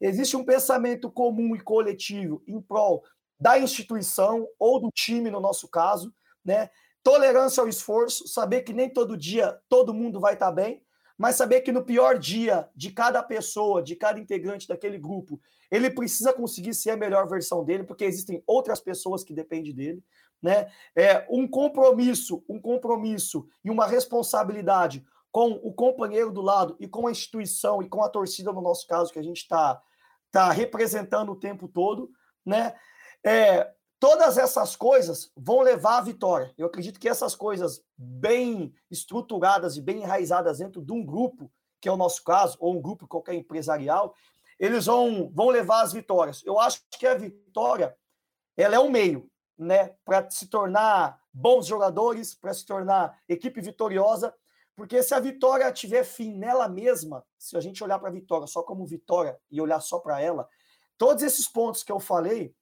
Existe 0.00 0.36
um 0.36 0.44
pensamento 0.44 1.10
comum 1.10 1.56
e 1.56 1.60
coletivo 1.60 2.40
em 2.46 2.60
prol 2.62 3.02
da 3.40 3.58
instituição 3.58 4.46
ou 4.60 4.80
do 4.80 4.90
time, 4.94 5.28
no 5.28 5.40
nosso 5.40 5.68
caso, 5.68 6.14
né? 6.44 6.70
Tolerância 7.04 7.60
ao 7.60 7.68
esforço, 7.68 8.26
saber 8.26 8.62
que 8.62 8.72
nem 8.72 8.88
todo 8.88 9.16
dia 9.16 9.60
todo 9.68 9.94
mundo 9.94 10.18
vai 10.18 10.34
estar 10.34 10.46
tá 10.46 10.52
bem, 10.52 10.82
mas 11.16 11.36
saber 11.36 11.60
que 11.60 11.70
no 11.70 11.84
pior 11.84 12.18
dia 12.18 12.68
de 12.74 12.90
cada 12.90 13.22
pessoa, 13.22 13.82
de 13.82 13.94
cada 13.94 14.18
integrante 14.18 14.66
daquele 14.66 14.98
grupo, 14.98 15.40
ele 15.70 15.90
precisa 15.90 16.32
conseguir 16.32 16.74
ser 16.74 16.90
a 16.90 16.96
melhor 16.96 17.28
versão 17.28 17.64
dele, 17.64 17.84
porque 17.84 18.04
existem 18.04 18.42
outras 18.46 18.80
pessoas 18.80 19.22
que 19.22 19.34
dependem 19.34 19.74
dele, 19.74 20.02
né? 20.42 20.70
É 20.96 21.26
um 21.30 21.46
compromisso, 21.46 22.42
um 22.48 22.58
compromisso 22.58 23.46
e 23.62 23.70
uma 23.70 23.86
responsabilidade 23.86 25.04
com 25.30 25.52
o 25.62 25.72
companheiro 25.72 26.32
do 26.32 26.40
lado 26.40 26.76
e 26.80 26.88
com 26.88 27.06
a 27.06 27.10
instituição 27.10 27.82
e 27.82 27.88
com 27.88 28.02
a 28.02 28.08
torcida, 28.08 28.52
no 28.52 28.60
nosso 28.60 28.86
caso, 28.86 29.12
que 29.12 29.18
a 29.18 29.22
gente 29.22 29.38
está 29.38 29.80
tá 30.30 30.50
representando 30.50 31.32
o 31.32 31.38
tempo 31.38 31.68
todo, 31.68 32.10
né? 32.46 32.74
É, 33.24 33.70
todas 34.04 34.36
essas 34.36 34.76
coisas 34.76 35.32
vão 35.34 35.62
levar 35.62 35.96
à 35.96 36.02
vitória. 36.02 36.52
Eu 36.58 36.66
acredito 36.66 37.00
que 37.00 37.08
essas 37.08 37.34
coisas 37.34 37.82
bem 37.96 38.74
estruturadas 38.90 39.78
e 39.78 39.80
bem 39.80 40.02
enraizadas 40.02 40.58
dentro 40.58 40.82
de 40.82 40.92
um 40.92 41.02
grupo, 41.02 41.50
que 41.80 41.88
é 41.88 41.92
o 41.92 41.96
nosso 41.96 42.22
caso, 42.22 42.58
ou 42.60 42.76
um 42.76 42.82
grupo 42.82 43.08
qualquer 43.08 43.32
empresarial, 43.32 44.14
eles 44.60 44.84
vão, 44.84 45.30
vão 45.32 45.48
levar 45.48 45.80
às 45.80 45.94
vitórias. 45.94 46.42
Eu 46.44 46.60
acho 46.60 46.82
que 46.90 47.06
a 47.06 47.14
vitória 47.14 47.96
ela 48.58 48.74
é 48.74 48.78
um 48.78 48.90
meio, 48.90 49.26
né, 49.56 49.94
para 50.04 50.28
se 50.28 50.48
tornar 50.48 51.18
bons 51.32 51.66
jogadores, 51.66 52.34
para 52.34 52.52
se 52.52 52.66
tornar 52.66 53.18
equipe 53.26 53.58
vitoriosa, 53.62 54.34
porque 54.76 55.02
se 55.02 55.14
a 55.14 55.18
vitória 55.18 55.72
tiver 55.72 56.04
fim 56.04 56.36
nela 56.36 56.68
mesma, 56.68 57.24
se 57.38 57.56
a 57.56 57.60
gente 57.60 57.82
olhar 57.82 57.98
para 57.98 58.10
a 58.10 58.12
vitória 58.12 58.46
só 58.46 58.62
como 58.62 58.84
vitória 58.84 59.40
e 59.50 59.62
olhar 59.62 59.80
só 59.80 59.98
para 59.98 60.20
ela, 60.20 60.46
todos 60.98 61.22
esses 61.22 61.48
pontos 61.48 61.82
que 61.82 61.90
eu 61.90 61.98
falei, 61.98 62.54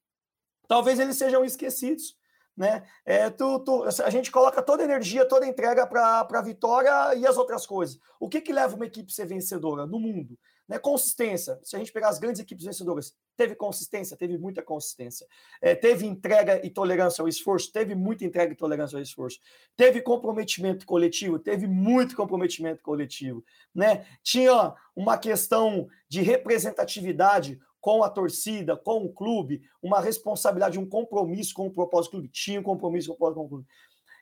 talvez 0.67 0.99
eles 0.99 1.17
sejam 1.17 1.43
esquecidos. 1.43 2.17
Né? 2.55 2.83
É, 3.03 3.31
tu, 3.31 3.59
tu, 3.59 3.83
a 3.83 4.09
gente 4.11 4.31
coloca 4.31 4.61
toda 4.61 4.83
a 4.83 4.85
energia, 4.85 5.25
toda 5.27 5.45
a 5.45 5.49
entrega 5.49 5.87
para 5.87 6.19
a 6.21 6.41
vitória 6.41 7.15
e 7.15 7.25
as 7.25 7.37
outras 7.37 7.65
coisas. 7.65 7.99
O 8.19 8.29
que, 8.29 8.41
que 8.41 8.53
leva 8.53 8.75
uma 8.75 8.85
equipe 8.85 9.11
a 9.11 9.15
ser 9.15 9.25
vencedora 9.25 9.87
no 9.87 9.99
mundo? 9.99 10.37
Né? 10.67 10.77
Consistência. 10.77 11.59
Se 11.63 11.75
a 11.75 11.79
gente 11.79 11.91
pegar 11.91 12.09
as 12.09 12.19
grandes 12.19 12.39
equipes 12.39 12.65
vencedoras, 12.65 13.15
teve 13.35 13.55
consistência, 13.55 14.15
teve 14.15 14.37
muita 14.37 14.61
consistência. 14.61 15.27
É, 15.61 15.73
teve 15.73 16.05
entrega 16.05 16.63
e 16.63 16.69
tolerância 16.69 17.23
ao 17.23 17.27
esforço, 17.27 17.71
teve 17.71 17.95
muita 17.95 18.23
entrega 18.23 18.53
e 18.53 18.55
tolerância 18.55 18.97
ao 18.97 19.01
esforço. 19.01 19.39
Teve 19.75 19.99
comprometimento 20.01 20.85
coletivo, 20.85 21.39
teve 21.39 21.65
muito 21.65 22.15
comprometimento 22.15 22.83
coletivo. 22.83 23.43
Né? 23.73 24.05
Tinha 24.21 24.75
uma 24.95 25.17
questão 25.17 25.87
de 26.07 26.21
representatividade 26.21 27.59
com 27.83 28.01
a 28.01 28.09
torcida, 28.09 28.77
com 28.77 29.03
o 29.03 29.11
clube, 29.11 29.61
uma 29.81 29.99
responsabilidade, 29.99 30.79
um 30.79 30.87
compromisso 30.87 31.53
com 31.53 31.67
o 31.67 31.69
propósito 31.69 32.11
do 32.11 32.19
clube. 32.19 32.29
Tinha 32.29 32.61
um 32.61 32.63
compromisso 32.63 33.09
com 33.09 33.15
o 33.15 33.17
propósito 33.17 33.43
do 33.43 33.49
clube. 33.49 33.67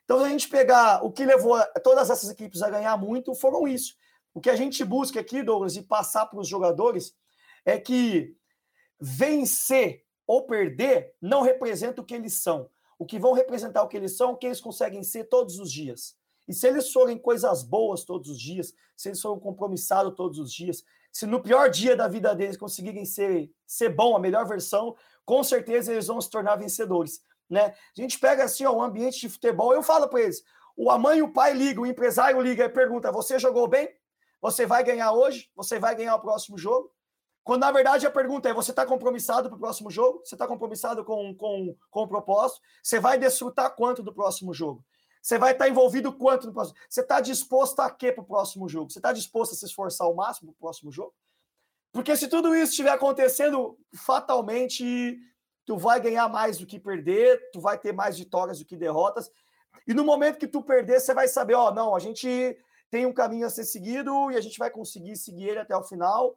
Então, 0.04 0.18
se 0.18 0.24
a 0.24 0.28
gente 0.30 0.48
pegar 0.48 1.04
o 1.04 1.12
que 1.12 1.24
levou 1.24 1.56
todas 1.80 2.10
essas 2.10 2.28
equipes 2.28 2.60
a 2.60 2.68
ganhar 2.68 2.96
muito, 2.96 3.32
foram 3.36 3.68
isso. 3.68 3.94
O 4.34 4.40
que 4.40 4.50
a 4.50 4.56
gente 4.56 4.84
busca 4.84 5.20
aqui, 5.20 5.44
Douglas, 5.44 5.76
e 5.76 5.82
passar 5.82 6.26
para 6.26 6.40
os 6.40 6.48
jogadores 6.48 7.14
é 7.64 7.78
que 7.78 8.36
vencer 9.00 10.04
ou 10.26 10.44
perder 10.44 11.14
não 11.22 11.42
representa 11.42 12.00
o 12.00 12.04
que 12.04 12.14
eles 12.14 12.32
são. 12.32 12.68
O 12.98 13.06
que 13.06 13.16
vão 13.16 13.32
representar 13.32 13.84
o 13.84 13.88
que 13.88 13.96
eles 13.96 14.16
são, 14.16 14.32
o 14.32 14.36
que 14.36 14.46
eles 14.46 14.60
conseguem 14.60 15.04
ser 15.04 15.28
todos 15.28 15.60
os 15.60 15.70
dias. 15.70 16.16
E 16.48 16.52
se 16.52 16.66
eles 16.66 16.90
forem 16.90 17.16
coisas 17.16 17.62
boas 17.62 18.02
todos 18.02 18.28
os 18.28 18.40
dias, 18.40 18.74
se 18.96 19.08
eles 19.08 19.20
forem 19.20 19.38
compromissados 19.38 20.16
todos 20.16 20.40
os 20.40 20.52
dias, 20.52 20.82
se 21.12 21.26
no 21.26 21.42
pior 21.42 21.68
dia 21.68 21.94
da 21.94 22.08
vida 22.08 22.34
deles 22.34 22.56
conseguirem 22.56 23.04
ser, 23.04 23.50
ser 23.66 23.90
bom, 23.90 24.16
a 24.16 24.18
melhor 24.18 24.46
versão, 24.46 24.96
com 25.24 25.44
certeza 25.44 25.92
eles 25.92 26.06
vão 26.06 26.20
se 26.20 26.30
tornar 26.30 26.56
vencedores. 26.56 27.20
Né? 27.48 27.66
A 27.66 28.00
gente 28.00 28.18
pega 28.18 28.44
assim, 28.44 28.64
ó, 28.64 28.72
um 28.72 28.82
ambiente 28.82 29.20
de 29.20 29.28
futebol, 29.28 29.74
eu 29.74 29.82
falo 29.82 30.08
para 30.08 30.22
eles, 30.22 30.42
o 30.76 30.90
a 30.90 30.98
mãe 30.98 31.18
e 31.18 31.22
o 31.22 31.32
pai 31.32 31.52
ligam, 31.52 31.84
o 31.84 31.86
empresário 31.86 32.40
liga 32.40 32.64
e 32.64 32.68
pergunta: 32.68 33.12
você 33.12 33.38
jogou 33.38 33.68
bem? 33.68 33.88
Você 34.40 34.66
vai 34.66 34.82
ganhar 34.82 35.12
hoje? 35.12 35.50
Você 35.54 35.78
vai 35.78 35.94
ganhar 35.94 36.14
o 36.16 36.20
próximo 36.20 36.56
jogo? 36.56 36.90
Quando 37.44 37.60
na 37.60 37.72
verdade 37.72 38.06
a 38.06 38.10
pergunta 38.10 38.48
é: 38.48 38.54
você 38.54 38.70
está 38.70 38.86
compromissado 38.86 39.48
para 39.48 39.56
o 39.56 39.60
próximo 39.60 39.90
jogo? 39.90 40.22
Você 40.24 40.34
está 40.34 40.46
compromissado 40.46 41.04
com, 41.04 41.34
com, 41.36 41.76
com 41.90 42.02
o 42.02 42.08
propósito? 42.08 42.60
Você 42.82 42.98
vai 42.98 43.18
desfrutar 43.18 43.74
quanto 43.76 44.02
do 44.02 44.14
próximo 44.14 44.54
jogo? 44.54 44.84
Você 45.22 45.38
vai 45.38 45.52
estar 45.52 45.68
envolvido 45.68 46.12
quanto 46.12 46.48
no 46.48 46.52
próximo? 46.52 46.76
Você 46.88 47.00
está 47.00 47.20
disposto 47.20 47.78
a 47.78 47.88
quê 47.88 48.10
para 48.10 48.22
o 48.22 48.26
próximo 48.26 48.68
jogo? 48.68 48.90
Você 48.90 48.98
está 48.98 49.12
disposto 49.12 49.52
a 49.52 49.54
se 49.54 49.64
esforçar 49.64 50.04
ao 50.04 50.14
máximo 50.14 50.52
para 50.52 50.58
o 50.58 50.60
próximo 50.60 50.90
jogo? 50.90 51.14
Porque 51.92 52.16
se 52.16 52.26
tudo 52.26 52.54
isso 52.56 52.70
estiver 52.70 52.90
acontecendo, 52.90 53.78
fatalmente 53.94 55.16
tu 55.64 55.76
vai 55.76 56.00
ganhar 56.00 56.28
mais 56.28 56.58
do 56.58 56.66
que 56.66 56.80
perder, 56.80 57.40
tu 57.52 57.60
vai 57.60 57.78
ter 57.78 57.92
mais 57.92 58.18
vitórias 58.18 58.58
do 58.58 58.64
que 58.64 58.76
derrotas. 58.76 59.30
E 59.86 59.94
no 59.94 60.04
momento 60.04 60.38
que 60.38 60.48
tu 60.48 60.60
perder, 60.60 61.00
você 61.00 61.14
vai 61.14 61.28
saber, 61.28 61.54
ó, 61.54 61.72
não, 61.72 61.94
a 61.94 62.00
gente 62.00 62.58
tem 62.90 63.06
um 63.06 63.12
caminho 63.12 63.46
a 63.46 63.50
ser 63.50 63.64
seguido 63.64 64.30
e 64.32 64.36
a 64.36 64.40
gente 64.40 64.58
vai 64.58 64.70
conseguir 64.70 65.16
seguir 65.16 65.50
ele 65.50 65.60
até 65.60 65.76
o 65.76 65.84
final, 65.84 66.36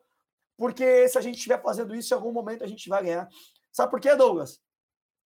porque 0.55 1.07
se 1.09 1.17
a 1.17 1.21
gente 1.21 1.35
estiver 1.35 1.61
fazendo 1.61 1.95
isso, 1.95 2.13
em 2.13 2.17
algum 2.17 2.31
momento 2.31 2.63
a 2.63 2.67
gente 2.67 2.87
vai 2.87 3.03
ganhar. 3.03 3.27
Sabe 3.71 3.89
por 3.89 3.99
quê, 3.99 4.15
Douglas? 4.15 4.61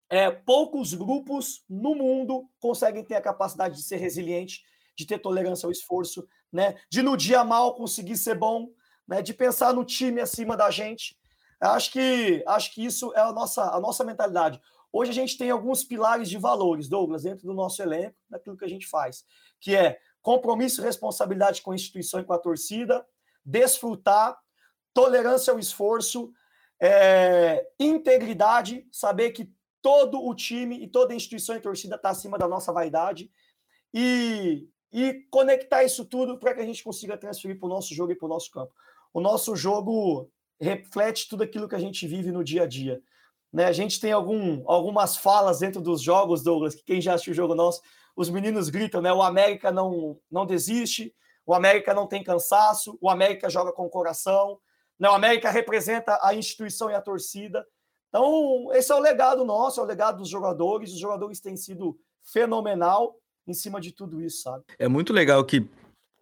É, 0.10 0.32
poucos 0.32 0.93
grupos 0.93 1.63
no 1.69 1.93
mundo 1.93 2.50
conseguem 2.60 3.04
ter 3.04 3.15
a 3.15 3.22
capacidade 3.22 3.76
de 3.76 3.84
ser 3.84 3.98
resiliente, 3.98 4.63
de 4.95 5.06
ter 5.06 5.19
tolerância 5.19 5.67
ao 5.67 5.72
esforço, 5.72 6.28
né? 6.52 6.76
de 6.89 7.02
no 7.02 7.15
dia 7.15 7.43
mal 7.43 7.76
conseguir 7.76 8.17
ser 8.17 8.36
bom, 8.36 8.69
né? 9.08 9.22
de 9.22 9.34
pensar 9.34 9.74
no 9.74 9.86
time 9.86 10.19
acima 10.19 10.58
da 10.58 10.72
gente. 10.72 11.17
Acho 11.62 11.91
que, 11.91 12.43
acho 12.48 12.74
que 12.74 12.84
isso 12.84 13.13
é 13.15 13.19
a 13.19 13.32
nossa, 13.32 13.63
a 13.72 13.80
nossa 13.80 14.04
mentalidade. 14.04 14.60
Hoje 14.91 15.12
a 15.12 15.13
gente 15.13 15.38
tem 15.38 15.52
alguns 15.52 15.84
pilares 15.84 16.30
de 16.30 16.38
valores, 16.38 16.89
Douglas, 16.89 17.24
dentro 17.24 17.45
do 17.45 17.54
nosso 17.54 17.82
elenco, 17.82 18.15
daquilo 18.30 18.58
que 18.58 18.65
a 18.65 18.69
gente 18.69 18.88
faz, 18.88 19.24
que 19.60 19.76
é 19.76 20.00
compromisso 20.22 20.82
e 20.82 20.84
responsabilidade 20.84 21.62
com 21.62 21.72
a 21.72 21.76
instituição 21.76 22.19
e 22.19 22.24
com 22.24 22.34
a 22.34 22.39
torcida, 22.39 23.06
desfrutar, 23.45 24.38
tolerância 24.93 25.52
ao 25.52 25.60
esforço, 25.60 26.32
é, 26.82 27.67
integridade, 27.80 28.88
saber 28.91 29.32
que 29.32 29.52
todo 29.82 30.24
o 30.24 30.36
time 30.36 30.84
e 30.84 30.88
toda 30.88 31.13
a 31.13 31.15
instituição 31.15 31.56
e 31.56 31.62
torcida 31.62 31.96
está 31.96 32.10
acima 32.10 32.38
da 32.38 32.48
nossa 32.48 32.72
vaidade 32.72 33.32
e, 33.94 34.68
e 34.92 35.26
conectar 35.30 35.84
isso 35.84 36.06
tudo 36.06 36.38
para 36.38 36.54
que 36.54 36.62
a 36.62 36.65
gente 36.65 36.84
consiga 36.84 37.18
transferir 37.18 37.60
para 37.60 37.68
o 37.68 37.70
nosso 37.70 37.94
jogo 37.94 38.12
e 38.12 38.15
para 38.15 38.26
o 38.26 38.30
nosso 38.30 38.52
campo. 38.52 38.74
O 39.13 39.20
nosso 39.22 39.56
jogo 39.56 40.30
reflete 40.60 41.28
tudo 41.28 41.44
aquilo 41.44 41.68
que 41.68 41.76
a 41.76 41.80
gente 41.80 42.08
vive 42.08 42.32
no 42.32 42.44
dia 42.44 42.63
a 42.63 42.68
dia. 42.68 43.02
Né? 43.52 43.65
A 43.65 43.72
gente 43.72 44.00
tem 44.00 44.12
algum, 44.12 44.63
algumas 44.70 45.18
falas 45.18 45.60
dentro 45.60 45.82
dos 45.82 46.02
jogos, 46.02 46.44
Douglas, 46.44 46.76
que 46.76 46.84
quem 46.84 47.02
já 47.02 47.13
assistiu 47.13 47.34
o 47.34 47.36
jogo 47.36 47.56
nosso 47.56 47.82
os 48.20 48.30
meninos 48.30 48.68
gritam, 48.68 49.02
né? 49.02 49.13
O 49.13 49.24
América 49.24 49.72
não, 49.72 50.20
não 50.30 50.46
desiste, 50.46 51.15
o 51.46 51.54
América 51.54 51.94
não 51.94 52.06
tem 52.06 52.22
cansaço, 52.22 52.98
o 53.00 53.10
América 53.10 53.50
joga 53.50 53.72
com 53.72 53.86
o 53.86 53.89
coração, 53.89 54.60
né? 55.00 55.10
o 55.10 55.13
América 55.13 55.50
representa 55.50 56.20
a 56.22 56.36
instituição 56.36 56.92
e 56.92 56.94
a 56.94 57.02
torcida. 57.02 57.65
Então, 58.10 58.69
esse 58.74 58.91
é 58.91 58.95
o 58.95 59.00
legado 59.00 59.45
nosso, 59.45 59.80
é 59.80 59.84
o 59.84 59.86
legado 59.86 60.17
dos 60.17 60.30
jogadores. 60.30 60.91
Os 60.91 61.00
jogadores 61.00 61.39
têm 61.39 61.56
sido 61.56 61.98
fenomenal 62.24 63.15
em 63.48 63.54
cima 63.54 63.80
de 63.80 63.91
tudo 63.91 64.22
isso, 64.22 64.41
sabe? 64.41 64.63
É 64.78 64.88
muito 64.88 65.13
legal 65.13 65.43
que 65.43 65.67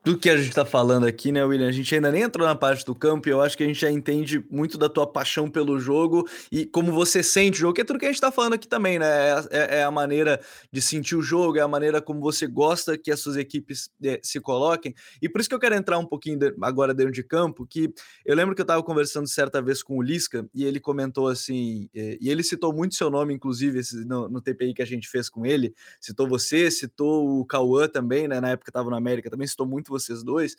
do 0.08 0.17
que 0.17 0.30
a 0.30 0.38
gente 0.38 0.48
está 0.48 0.63
falando 0.63 1.06
aqui, 1.06 1.34
né, 1.34 1.43
William? 1.43 1.67
A 1.67 1.72
gente 1.72 1.93
ainda 1.93 2.10
nem 2.10 2.22
entrou 2.22 2.48
na 2.48 2.56
parte 2.56 2.86
do 2.86 2.96
campo 2.96 3.28
e 3.28 3.32
eu 3.32 3.41
acho 3.41 3.58
que 3.58 3.63
a 3.63 3.67
gente 3.67 3.82
já 3.82 3.91
entende 3.91 4.41
muito 4.50 4.78
da 4.78 4.88
tua 4.88 5.06
paixão 5.06 5.50
pelo 5.50 5.78
jogo 5.82 6.26
e 6.50 6.65
como 6.65 6.93
você 6.93 7.22
sente 7.22 7.58
o 7.58 7.60
jogo, 7.60 7.74
que 7.74 7.82
é 7.82 7.84
tudo 7.84 8.00
que 8.00 8.06
a 8.06 8.08
gente 8.08 8.15
está 8.15 8.32
falando 8.32 8.54
aqui 8.54 8.70
também, 8.70 8.98
né? 8.98 9.06
É, 9.06 9.43
é, 9.52 9.80
é, 9.80 9.84
a 9.84 9.91
maneira 9.91 10.39
de 10.72 10.82
sentir 10.82 11.17
o 11.17 11.22
jogo, 11.22 11.58
é 11.58 11.62
a 11.62 11.67
maneira 11.67 12.02
como 12.02 12.22
você 12.22 12.48
gosta 12.48 12.98
que 12.98 13.12
as 13.12 13.20
suas 13.20 13.36
equipes 13.36 13.89
é, 14.02 14.17
se 14.24 14.39
coloquem. 14.39 14.96
E 15.22 15.28
por 15.28 15.41
isso 15.41 15.50
que 15.50 15.56
eu 15.56 15.60
quero 15.60 15.76
entrar 15.76 15.98
um 15.98 16.06
pouquinho 16.06 16.39
de, 16.39 16.56
agora 16.62 16.93
dentro 16.93 17.12
de 17.12 17.22
campo, 17.22 17.67
que 17.67 17.93
eu 18.26 18.34
lembro 18.34 18.56
que 18.56 18.62
eu 18.62 18.63
estava 18.63 18.82
conversando 18.82 19.28
certa 19.28 19.62
vez 19.62 19.84
com 19.84 19.98
o 19.98 20.02
Lisca 20.02 20.48
e 20.56 20.63
ele 20.63 20.80
comentou 20.80 21.28
assim, 21.28 21.89
é, 21.93 22.17
e 22.22 22.30
ele 22.30 22.43
citou 22.43 22.74
muito 22.74 22.96
seu 22.96 23.10
nome, 23.10 23.34
inclusive, 23.34 23.80
esse, 23.80 24.06
no, 24.06 24.30
no, 24.30 24.39
TPI 24.39 24.74
que 24.74 24.82
a 24.82 24.88
gente 24.88 25.10
fez 25.10 25.28
com 25.28 25.46
ele, 25.46 25.76
citou 26.00 26.30
você, 26.30 26.72
citou 26.72 27.41
o 27.41 27.46
Cauã 27.46 27.89
também, 27.89 28.26
né? 28.26 28.39
Na 28.39 28.52
época 28.52 28.70
estava 28.70 28.89
na 28.89 28.96
América, 28.96 29.30
também 29.30 29.46
citou 29.46 29.65
muito 29.65 29.97
vocês 30.00 30.24
dois. 30.24 30.56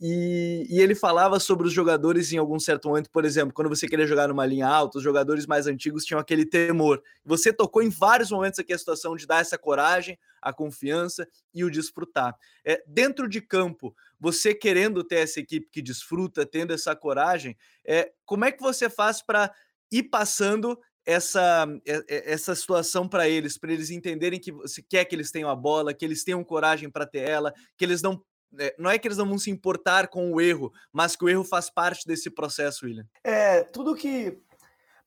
E, 0.00 0.66
e, 0.68 0.80
ele 0.80 0.94
falava 0.94 1.38
sobre 1.38 1.68
os 1.68 1.72
jogadores 1.72 2.32
em 2.32 2.36
algum 2.36 2.58
certo 2.58 2.88
momento, 2.88 3.08
por 3.10 3.24
exemplo, 3.24 3.54
quando 3.54 3.68
você 3.68 3.86
queria 3.86 4.06
jogar 4.06 4.26
numa 4.26 4.44
linha 4.44 4.66
alta, 4.66 4.98
os 4.98 5.04
jogadores 5.04 5.46
mais 5.46 5.68
antigos 5.68 6.04
tinham 6.04 6.18
aquele 6.18 6.44
temor. 6.44 7.00
Você 7.24 7.52
tocou 7.52 7.80
em 7.80 7.90
vários 7.90 8.30
momentos 8.30 8.58
aqui 8.58 8.72
a 8.72 8.78
situação 8.78 9.14
de 9.14 9.24
dar 9.24 9.40
essa 9.40 9.56
coragem, 9.56 10.18
a 10.42 10.52
confiança 10.52 11.28
e 11.54 11.64
o 11.64 11.70
desfrutar. 11.70 12.36
É, 12.64 12.82
dentro 12.86 13.28
de 13.28 13.40
campo, 13.40 13.94
você 14.18 14.52
querendo 14.52 15.04
ter 15.04 15.16
essa 15.16 15.38
equipe 15.38 15.68
que 15.70 15.80
desfruta, 15.80 16.44
tendo 16.44 16.72
essa 16.72 16.94
coragem, 16.96 17.56
é, 17.84 18.12
como 18.24 18.44
é 18.44 18.50
que 18.50 18.62
você 18.62 18.90
faz 18.90 19.22
para 19.22 19.54
ir 19.92 20.04
passando 20.04 20.76
essa, 21.06 21.66
essa 22.08 22.54
situação 22.54 23.06
para 23.06 23.28
eles, 23.28 23.58
para 23.58 23.72
eles 23.72 23.90
entenderem 23.90 24.40
que 24.40 24.50
você 24.50 24.82
quer 24.82 25.04
que 25.04 25.14
eles 25.14 25.30
tenham 25.30 25.50
a 25.50 25.54
bola, 25.54 25.94
que 25.94 26.04
eles 26.04 26.24
tenham 26.24 26.42
coragem 26.42 26.90
para 26.90 27.06
ter 27.06 27.28
ela, 27.28 27.52
que 27.76 27.84
eles 27.84 28.02
não 28.02 28.14
é, 28.14 28.33
não 28.78 28.90
é 28.90 28.98
que 28.98 29.06
eles 29.06 29.18
não 29.18 29.28
vão 29.28 29.38
se 29.38 29.50
importar 29.50 30.08
com 30.08 30.32
o 30.32 30.40
erro, 30.40 30.72
mas 30.92 31.16
que 31.16 31.24
o 31.24 31.28
erro 31.28 31.44
faz 31.44 31.70
parte 31.70 32.06
desse 32.06 32.30
processo, 32.30 32.86
William. 32.86 33.06
É, 33.22 33.62
tudo 33.64 33.94
que 33.94 34.38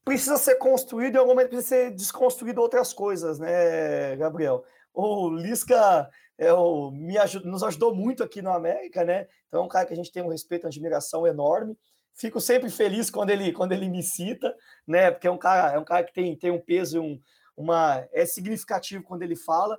precisa 0.04 0.38
ser 0.38 0.56
construído, 0.56 1.16
em 1.16 1.18
algum 1.20 1.32
momento 1.32 1.50
precisa 1.50 1.68
ser 1.68 1.92
desconstruído 1.92 2.62
outras 2.62 2.94
coisas, 2.94 3.40
né, 3.40 4.16
Gabriel? 4.16 4.64
o 4.98 5.30
Lisca 5.30 6.10
é, 6.40 6.52
o, 6.52 6.90
me 6.90 7.16
nos 7.46 7.62
ajudou 7.62 7.94
muito 7.94 8.24
aqui 8.24 8.42
no 8.42 8.52
América, 8.52 9.06
né? 9.06 9.28
Então 9.48 9.62
é 9.62 9.64
um 9.64 9.68
cara 9.68 9.86
que 9.86 9.94
a 9.94 9.96
gente 9.96 10.12
tem 10.12 10.24
um 10.24 10.30
respeito, 10.30 10.64
uma 10.64 10.70
admiração 10.70 11.28
enorme. 11.28 11.78
Fico 12.16 12.42
sempre 12.42 12.70
feliz 12.72 13.12
quando 13.12 13.30
ele, 13.30 13.54
quando 13.54 13.74
ele 13.74 13.88
me 13.88 14.02
cita, 14.02 14.56
né? 14.88 15.12
Porque 15.12 15.28
é 15.28 15.32
um 15.32 15.38
cara, 15.38 15.74
é 15.74 15.78
um 15.78 15.84
cara 15.84 16.04
que 16.04 16.14
tem, 16.14 16.36
tem 16.36 16.50
um 16.50 16.60
peso, 16.60 17.00
um, 17.00 17.22
uma 17.56 18.08
é 18.12 18.26
significativo 18.26 19.04
quando 19.04 19.22
ele 19.22 19.36
fala. 19.36 19.78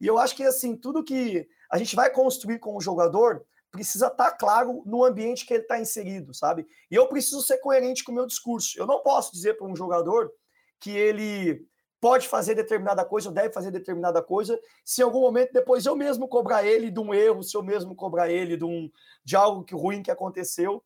E 0.00 0.06
eu 0.06 0.18
acho 0.18 0.34
que 0.34 0.44
assim, 0.44 0.76
tudo 0.76 1.04
que 1.04 1.48
a 1.70 1.78
gente 1.78 1.94
vai 1.96 2.10
construir 2.10 2.58
com 2.58 2.76
o 2.76 2.80
jogador 2.80 3.44
precisa 3.70 4.06
estar 4.06 4.30
tá 4.30 4.36
claro 4.36 4.82
no 4.86 5.04
ambiente 5.04 5.44
que 5.44 5.52
ele 5.52 5.62
está 5.62 5.78
inserido, 5.78 6.32
sabe? 6.32 6.66
E 6.90 6.94
eu 6.94 7.06
preciso 7.06 7.42
ser 7.42 7.58
coerente 7.58 8.02
com 8.02 8.12
o 8.12 8.14
meu 8.14 8.26
discurso. 8.26 8.78
Eu 8.78 8.86
não 8.86 9.02
posso 9.02 9.32
dizer 9.32 9.56
para 9.56 9.66
um 9.66 9.76
jogador 9.76 10.32
que 10.80 10.90
ele 10.90 11.66
pode 12.00 12.28
fazer 12.28 12.54
determinada 12.54 13.04
coisa 13.04 13.28
ou 13.28 13.34
deve 13.34 13.52
fazer 13.52 13.70
determinada 13.70 14.22
coisa, 14.22 14.58
se 14.84 15.00
em 15.00 15.04
algum 15.04 15.20
momento 15.20 15.52
depois 15.52 15.84
eu 15.84 15.96
mesmo 15.96 16.28
cobrar 16.28 16.64
ele 16.64 16.90
de 16.90 17.00
um 17.00 17.12
erro, 17.12 17.42
se 17.42 17.56
eu 17.56 17.62
mesmo 17.62 17.94
cobrar 17.94 18.30
ele 18.30 18.56
de, 18.56 18.64
um, 18.64 18.90
de 19.24 19.36
algo 19.36 19.64
que, 19.64 19.74
ruim 19.74 20.02
que 20.02 20.10
aconteceu. 20.10 20.82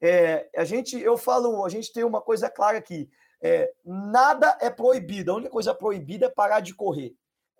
É, 0.00 0.48
a 0.56 0.64
gente, 0.64 0.98
eu 1.00 1.16
falo, 1.16 1.64
a 1.64 1.68
gente 1.68 1.92
tem 1.92 2.04
uma 2.04 2.20
coisa 2.20 2.50
clara 2.50 2.78
aqui: 2.78 3.08
é, 3.40 3.72
nada 3.84 4.58
é 4.60 4.68
proibido, 4.68 5.32
a 5.32 5.36
única 5.36 5.50
coisa 5.50 5.74
proibida 5.74 6.26
é 6.26 6.30
parar 6.30 6.60
de 6.60 6.74
correr. 6.74 7.14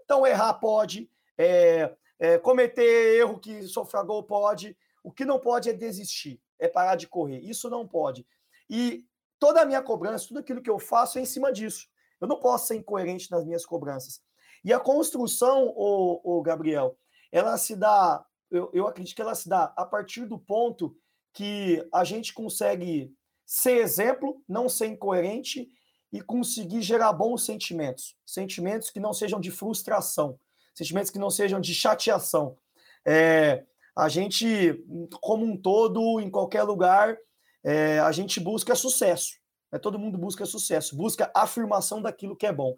Então, 0.07 0.25
errar 0.25 0.55
pode, 0.55 1.11
é, 1.37 1.93
é 2.19 2.39
cometer 2.39 3.19
erro 3.19 3.41
que 3.41 3.63
sofra 3.65 4.05
gol 4.05 4.23
pode, 4.23 4.77
o 5.03 5.13
que 5.13 5.25
não 5.25 5.41
pode 5.41 5.69
é 5.69 5.73
desistir, 5.73 6.41
é 6.59 6.69
parar 6.69 6.95
de 6.95 7.09
correr. 7.09 7.41
Isso 7.41 7.69
não 7.69 7.87
pode. 7.87 8.25
E 8.71 9.05
toda 9.39 9.61
a 9.61 9.67
minha 9.67 9.83
cobrança, 9.83 10.29
tudo 10.29 10.39
aquilo 10.39 10.63
que 10.63 10.71
eu 10.71 10.79
faço 10.79 11.19
é 11.19 11.23
em 11.23 11.27
cima 11.27 11.53
disso. 11.53 11.89
Eu 12.21 12.29
não 12.29 12.39
posso 12.39 12.69
ser 12.69 12.77
incoerente 12.77 13.31
nas 13.33 13.45
minhas 13.45 13.67
cobranças. 13.67 14.23
E 14.65 14.73
a 14.73 14.79
construção, 14.81 15.73
o 15.77 16.41
Gabriel, 16.41 16.97
ela 17.31 17.59
se 17.59 17.77
dá, 17.77 18.25
eu, 18.51 18.71
eu 18.73 18.87
acredito 18.87 19.15
que 19.15 19.23
ela 19.23 19.35
se 19.35 19.49
dá 19.49 19.75
a 19.77 19.85
partir 19.85 20.25
do 20.25 20.39
ponto 20.39 20.97
que 21.33 21.87
a 21.93 22.05
gente 22.05 22.33
consegue 22.33 23.13
ser 23.45 23.79
exemplo, 23.79 24.43
não 24.49 24.69
ser 24.69 24.87
incoerente 24.87 25.69
e 26.13 26.21
conseguir 26.21 26.83
gerar 26.83 27.13
bons 27.13 27.45
sentimentos. 27.45 28.17
Sentimentos 28.25 28.91
que 28.91 29.01
não 29.01 29.13
sejam 29.13 29.41
de 29.41 29.51
frustração, 29.51 30.39
sentimentos 30.75 31.11
que 31.11 31.19
não 31.19 31.31
sejam 31.31 31.61
de 31.61 31.75
chateação. 31.75 32.57
É, 33.05 33.65
a 33.95 34.09
gente, 34.09 34.85
como 35.21 35.45
um 35.45 35.57
todo, 35.57 36.21
em 36.21 36.31
qualquer 36.31 36.63
lugar, 36.63 37.17
é, 37.65 37.99
a 38.01 38.13
gente 38.13 38.39
busca 38.39 38.75
sucesso. 38.75 39.35
Né? 39.73 39.79
Todo 39.79 39.99
mundo 39.99 40.19
busca 40.19 40.45
sucesso, 40.45 40.97
busca 40.97 41.31
afirmação 41.35 42.03
daquilo 42.03 42.37
que 42.37 42.47
é 42.47 42.53
bom. 42.53 42.77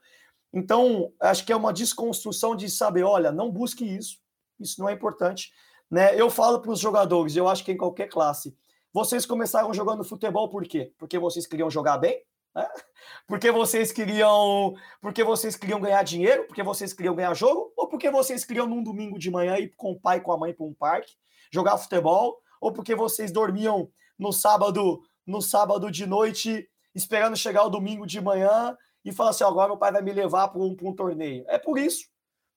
Então, 0.52 1.12
acho 1.20 1.44
que 1.44 1.52
é 1.52 1.56
uma 1.56 1.72
desconstrução 1.72 2.56
de 2.56 2.70
saber, 2.70 3.02
olha, 3.02 3.30
não 3.30 3.50
busque 3.50 3.84
isso, 3.84 4.18
isso 4.58 4.80
não 4.80 4.88
é 4.88 4.92
importante. 4.92 5.52
Né? 5.90 6.18
Eu 6.18 6.30
falo 6.30 6.60
para 6.60 6.70
os 6.70 6.80
jogadores, 6.80 7.36
eu 7.36 7.48
acho 7.48 7.64
que 7.64 7.72
em 7.72 7.76
qualquer 7.76 8.08
classe, 8.08 8.56
vocês 8.92 9.26
começaram 9.26 9.72
jogando 9.74 10.04
futebol 10.04 10.48
por 10.48 10.66
quê? 10.66 10.92
Porque 10.98 11.18
vocês 11.18 11.46
queriam 11.46 11.70
jogar 11.70 11.98
bem? 11.98 12.22
Porque 13.26 13.50
vocês 13.50 13.92
queriam, 13.92 14.74
porque 15.02 15.22
vocês 15.22 15.54
queriam 15.54 15.78
ganhar 15.80 16.02
dinheiro? 16.02 16.46
Porque 16.46 16.62
vocês 16.62 16.94
queriam 16.94 17.14
ganhar 17.14 17.34
jogo? 17.34 17.72
Ou 17.76 17.86
porque 17.86 18.10
vocês 18.10 18.42
queriam 18.42 18.66
num 18.66 18.82
domingo 18.82 19.18
de 19.18 19.30
manhã 19.30 19.58
ir 19.58 19.74
com 19.76 19.92
o 19.92 20.00
pai 20.00 20.16
e 20.16 20.20
com 20.22 20.32
a 20.32 20.38
mãe 20.38 20.54
para 20.54 20.64
um 20.64 20.72
parque 20.72 21.12
jogar 21.52 21.76
futebol? 21.76 22.40
Ou 22.58 22.72
porque 22.72 22.94
vocês 22.94 23.30
dormiam 23.30 23.90
no 24.18 24.32
sábado, 24.32 25.02
no 25.26 25.42
sábado 25.42 25.90
de 25.90 26.06
noite 26.06 26.66
esperando 26.94 27.36
chegar 27.36 27.64
o 27.64 27.70
domingo 27.70 28.06
de 28.06 28.20
manhã 28.20 28.76
e 29.04 29.12
falar 29.12 29.30
assim: 29.30 29.44
agora 29.44 29.68
meu 29.68 29.78
pai 29.78 29.92
vai 29.92 30.02
me 30.02 30.12
levar 30.12 30.48
para 30.48 30.60
um, 30.60 30.76
um, 30.82 30.94
torneio. 30.94 31.44
É 31.48 31.58
por 31.58 31.78
isso. 31.78 32.06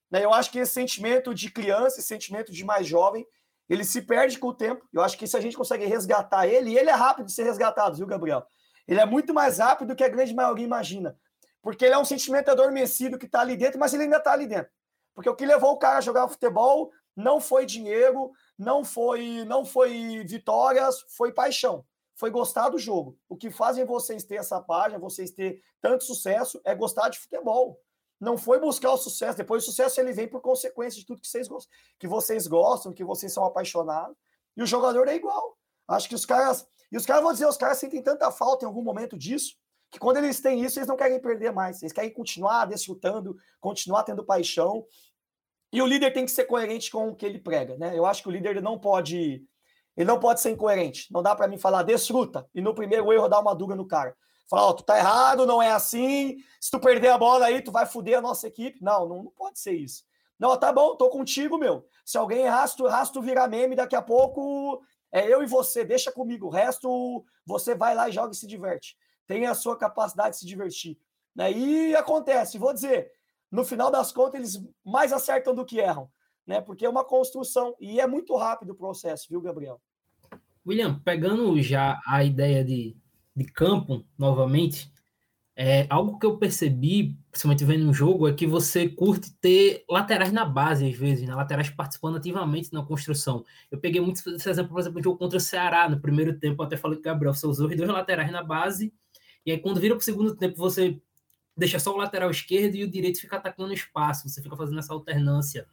Né? 0.09 0.23
Eu 0.23 0.33
acho 0.33 0.51
que 0.51 0.59
esse 0.59 0.73
sentimento 0.73 1.33
de 1.33 1.49
criança, 1.51 1.99
esse 1.99 2.07
sentimento 2.07 2.51
de 2.51 2.63
mais 2.65 2.87
jovem, 2.87 3.25
ele 3.69 3.83
se 3.83 4.01
perde 4.01 4.37
com 4.37 4.47
o 4.47 4.53
tempo. 4.53 4.85
Eu 4.91 5.01
acho 5.01 5.17
que 5.17 5.27
se 5.27 5.37
a 5.37 5.39
gente 5.39 5.55
consegue 5.55 5.85
resgatar 5.85 6.47
ele, 6.47 6.71
e 6.71 6.77
ele 6.77 6.89
é 6.89 6.93
rápido 6.93 7.27
de 7.27 7.33
ser 7.33 7.43
resgatado, 7.43 7.95
viu, 7.95 8.07
Gabriel? 8.07 8.45
Ele 8.91 8.99
é 8.99 9.05
muito 9.05 9.33
mais 9.33 9.57
rápido 9.59 9.87
do 9.87 9.95
que 9.95 10.03
a 10.03 10.09
grande 10.09 10.33
maioria 10.33 10.65
imagina. 10.65 11.17
Porque 11.61 11.85
ele 11.85 11.93
é 11.93 11.97
um 11.97 12.05
sentimento 12.05 12.49
adormecido 12.49 13.17
que 13.17 13.25
está 13.25 13.39
ali 13.39 13.55
dentro, 13.55 13.79
mas 13.79 13.93
ele 13.93 14.03
ainda 14.03 14.17
está 14.17 14.33
ali 14.33 14.45
dentro. 14.45 14.71
Porque 15.15 15.29
o 15.29 15.35
que 15.35 15.45
levou 15.45 15.71
o 15.71 15.77
cara 15.77 15.99
a 15.99 16.01
jogar 16.01 16.27
futebol 16.27 16.91
não 17.15 17.39
foi 17.39 17.65
dinheiro, 17.65 18.31
não 18.57 18.83
foi, 18.83 19.45
não 19.45 19.65
foi 19.65 20.23
vitórias, 20.25 21.01
foi 21.09 21.31
paixão 21.33 21.85
foi 22.21 22.29
gostar 22.29 22.69
do 22.69 22.77
jogo. 22.77 23.17
O 23.27 23.35
que 23.35 23.49
fazem 23.49 23.83
vocês 23.83 24.23
ter 24.23 24.35
essa 24.35 24.61
página, 24.61 24.99
vocês 24.99 25.31
ter 25.31 25.59
tanto 25.81 26.03
sucesso, 26.03 26.61
é 26.63 26.75
gostar 26.75 27.09
de 27.09 27.17
futebol. 27.17 27.79
Não 28.19 28.37
foi 28.37 28.59
buscar 28.59 28.91
o 28.91 28.97
sucesso. 28.97 29.39
Depois 29.39 29.63
o 29.63 29.65
sucesso 29.65 29.99
ele 29.99 30.13
vem 30.13 30.27
por 30.27 30.39
consequência 30.39 30.99
de 30.99 31.05
tudo 31.07 31.19
que 31.19 31.27
vocês 31.27 31.47
que 31.97 32.07
vocês 32.07 32.45
gostam, 32.45 32.93
que 32.93 33.03
vocês 33.03 33.33
são 33.33 33.43
apaixonados. 33.43 34.15
E 34.55 34.61
o 34.61 34.67
jogador 34.67 35.07
é 35.07 35.15
igual. 35.15 35.57
Acho 35.87 36.07
que 36.07 36.13
os 36.13 36.23
caras. 36.23 36.67
E 36.91 36.97
os 36.97 37.05
caras 37.05 37.23
vão 37.23 37.31
dizer, 37.31 37.45
os 37.45 37.57
caras 37.57 37.77
sentem 37.77 38.01
tanta 38.01 38.29
falta 38.31 38.65
em 38.65 38.67
algum 38.67 38.83
momento 38.83 39.17
disso, 39.17 39.55
que 39.89 39.99
quando 39.99 40.17
eles 40.17 40.39
têm 40.39 40.63
isso, 40.63 40.79
eles 40.79 40.87
não 40.87 40.97
querem 40.97 41.19
perder 41.19 41.51
mais. 41.51 41.81
Eles 41.81 41.93
querem 41.93 42.11
continuar 42.11 42.65
desfrutando, 42.65 43.35
continuar 43.59 44.03
tendo 44.03 44.25
paixão. 44.25 44.85
E 45.71 45.81
o 45.81 45.85
líder 45.85 46.11
tem 46.11 46.25
que 46.25 46.31
ser 46.31 46.45
coerente 46.45 46.91
com 46.91 47.09
o 47.09 47.15
que 47.15 47.25
ele 47.25 47.39
prega, 47.39 47.77
né? 47.77 47.97
Eu 47.97 48.05
acho 48.05 48.21
que 48.21 48.29
o 48.29 48.31
líder 48.31 48.61
não 48.61 48.77
pode 48.77 49.45
ele 49.95 50.07
não 50.07 50.19
pode 50.19 50.41
ser 50.41 50.51
incoerente. 50.51 51.11
Não 51.11 51.21
dá 51.21 51.35
para 51.35 51.47
mim 51.47 51.57
falar 51.57 51.83
desfruta 51.83 52.47
e 52.53 52.61
no 52.61 52.73
primeiro 52.73 53.11
erro 53.11 53.27
dar 53.27 53.39
uma 53.39 53.53
dúvida 53.53 53.75
no 53.75 53.87
cara. 53.87 54.15
Falar, 54.49 54.65
ó, 54.65 54.69
oh, 54.69 54.73
tu 54.73 54.83
tá 54.83 54.97
errado, 54.97 55.45
não 55.45 55.61
é 55.61 55.71
assim. 55.71 56.37
Se 56.59 56.71
tu 56.71 56.79
perder 56.79 57.09
a 57.09 57.17
bola 57.17 57.45
aí, 57.45 57.61
tu 57.61 57.71
vai 57.71 57.85
foder 57.85 58.17
a 58.17 58.21
nossa 58.21 58.47
equipe. 58.47 58.81
Não, 58.81 59.07
não, 59.07 59.23
não 59.23 59.31
pode 59.31 59.59
ser 59.59 59.73
isso. 59.73 60.03
Não, 60.37 60.57
tá 60.57 60.73
bom, 60.73 60.95
tô 60.95 61.09
contigo, 61.09 61.57
meu. 61.57 61.85
Se 62.03 62.17
alguém 62.17 62.45
errar, 62.45 62.67
se 62.67 62.75
tu, 62.75 62.87
errar, 62.87 63.05
se 63.05 63.13
tu 63.13 63.21
virar 63.21 63.47
meme, 63.47 63.75
daqui 63.75 63.95
a 63.95 64.01
pouco 64.01 64.81
é 65.12 65.28
eu 65.28 65.43
e 65.43 65.45
você, 65.45 65.84
deixa 65.84 66.12
comigo. 66.12 66.47
O 66.47 66.51
resto, 66.51 67.26
você 67.45 67.76
vai 67.76 67.95
lá 67.95 68.09
e 68.09 68.12
joga 68.12 68.32
e 68.32 68.36
se 68.36 68.47
diverte. 68.47 68.97
Tem 69.28 69.45
a 69.45 69.53
sua 69.53 69.78
capacidade 69.78 70.36
de 70.36 70.39
se 70.39 70.45
divertir. 70.45 70.97
Né? 71.36 71.51
E 71.51 71.95
acontece, 71.95 72.57
vou 72.57 72.74
dizer, 72.74 73.12
no 73.49 73.64
final 73.64 73.91
das 73.91 74.12
contas, 74.12 74.36
eles 74.36 74.70
mais 74.84 75.14
acertam 75.14 75.53
do 75.55 75.66
que 75.66 75.80
erram 75.80 76.09
né? 76.45 76.62
Porque 76.62 76.86
é 76.86 76.89
uma 76.89 77.05
construção 77.05 77.76
e 77.80 77.99
é 77.99 78.07
muito 78.07 78.36
rápido 78.36 78.72
o 78.72 78.76
processo, 78.76 79.28
viu, 79.30 79.41
Gabriel? 79.41 79.82
William, 80.68 80.99
pegando 80.99 81.59
já 81.62 81.99
a 82.05 82.24
ideia 82.24 82.64
de, 82.64 82.95
de 83.36 83.45
campo 83.45 84.05
novamente, 84.18 84.90
é, 85.64 85.86
algo 85.91 86.18
que 86.18 86.26
eu 86.26 86.39
percebi, 86.39 87.16
principalmente 87.30 87.64
vendo 87.64 87.86
no 87.86 87.93
jogo, 87.93 88.28
é 88.28 88.34
que 88.34 88.47
você 88.47 88.89
curte 88.89 89.32
ter 89.36 89.86
laterais 89.88 90.32
na 90.32 90.43
base, 90.43 90.89
às 90.89 90.95
vezes, 90.95 91.28
né? 91.28 91.36
laterais 91.36 91.70
participando 91.70 92.18
ativamente 92.18 92.74
na 92.74 92.84
construção. 92.84 93.45
Eu 93.70 93.78
peguei 93.78 94.01
muito 94.01 94.28
esse 94.28 94.49
exemplo, 94.49 94.72
por 94.72 94.80
exemplo, 94.80 94.99
do 94.99 95.03
jogo 95.03 95.20
contra 95.20 95.38
o 95.38 95.39
Ceará, 95.39 95.88
no 95.88 96.01
primeiro 96.01 96.34
tempo, 96.39 96.64
até 96.64 96.76
falei 96.76 96.97
que 96.97 97.03
Gabriel, 97.03 97.32
você 97.32 97.45
usou 97.45 97.70
os 97.70 97.78
dois 97.78 97.89
laterais 97.91 98.32
na 98.32 98.41
base, 98.41 98.91
e 99.45 99.51
aí 99.51 99.59
quando 99.59 99.80
vira 99.80 99.93
para 99.93 100.01
o 100.01 100.03
segundo 100.03 100.36
tempo, 100.36 100.57
você 100.57 100.99
deixa 101.55 101.78
só 101.78 101.93
o 101.93 101.97
lateral 101.97 102.32
esquerdo 102.32 102.74
e 102.74 102.84
o 102.84 102.89
direito 102.89 103.22
fica 103.22 103.36
atacando 103.36 103.72
espaço, 103.72 104.28
você 104.28 104.41
fica 104.41 104.55
fazendo 104.55 104.80
essa 104.80 104.93
alternância. 104.93 105.68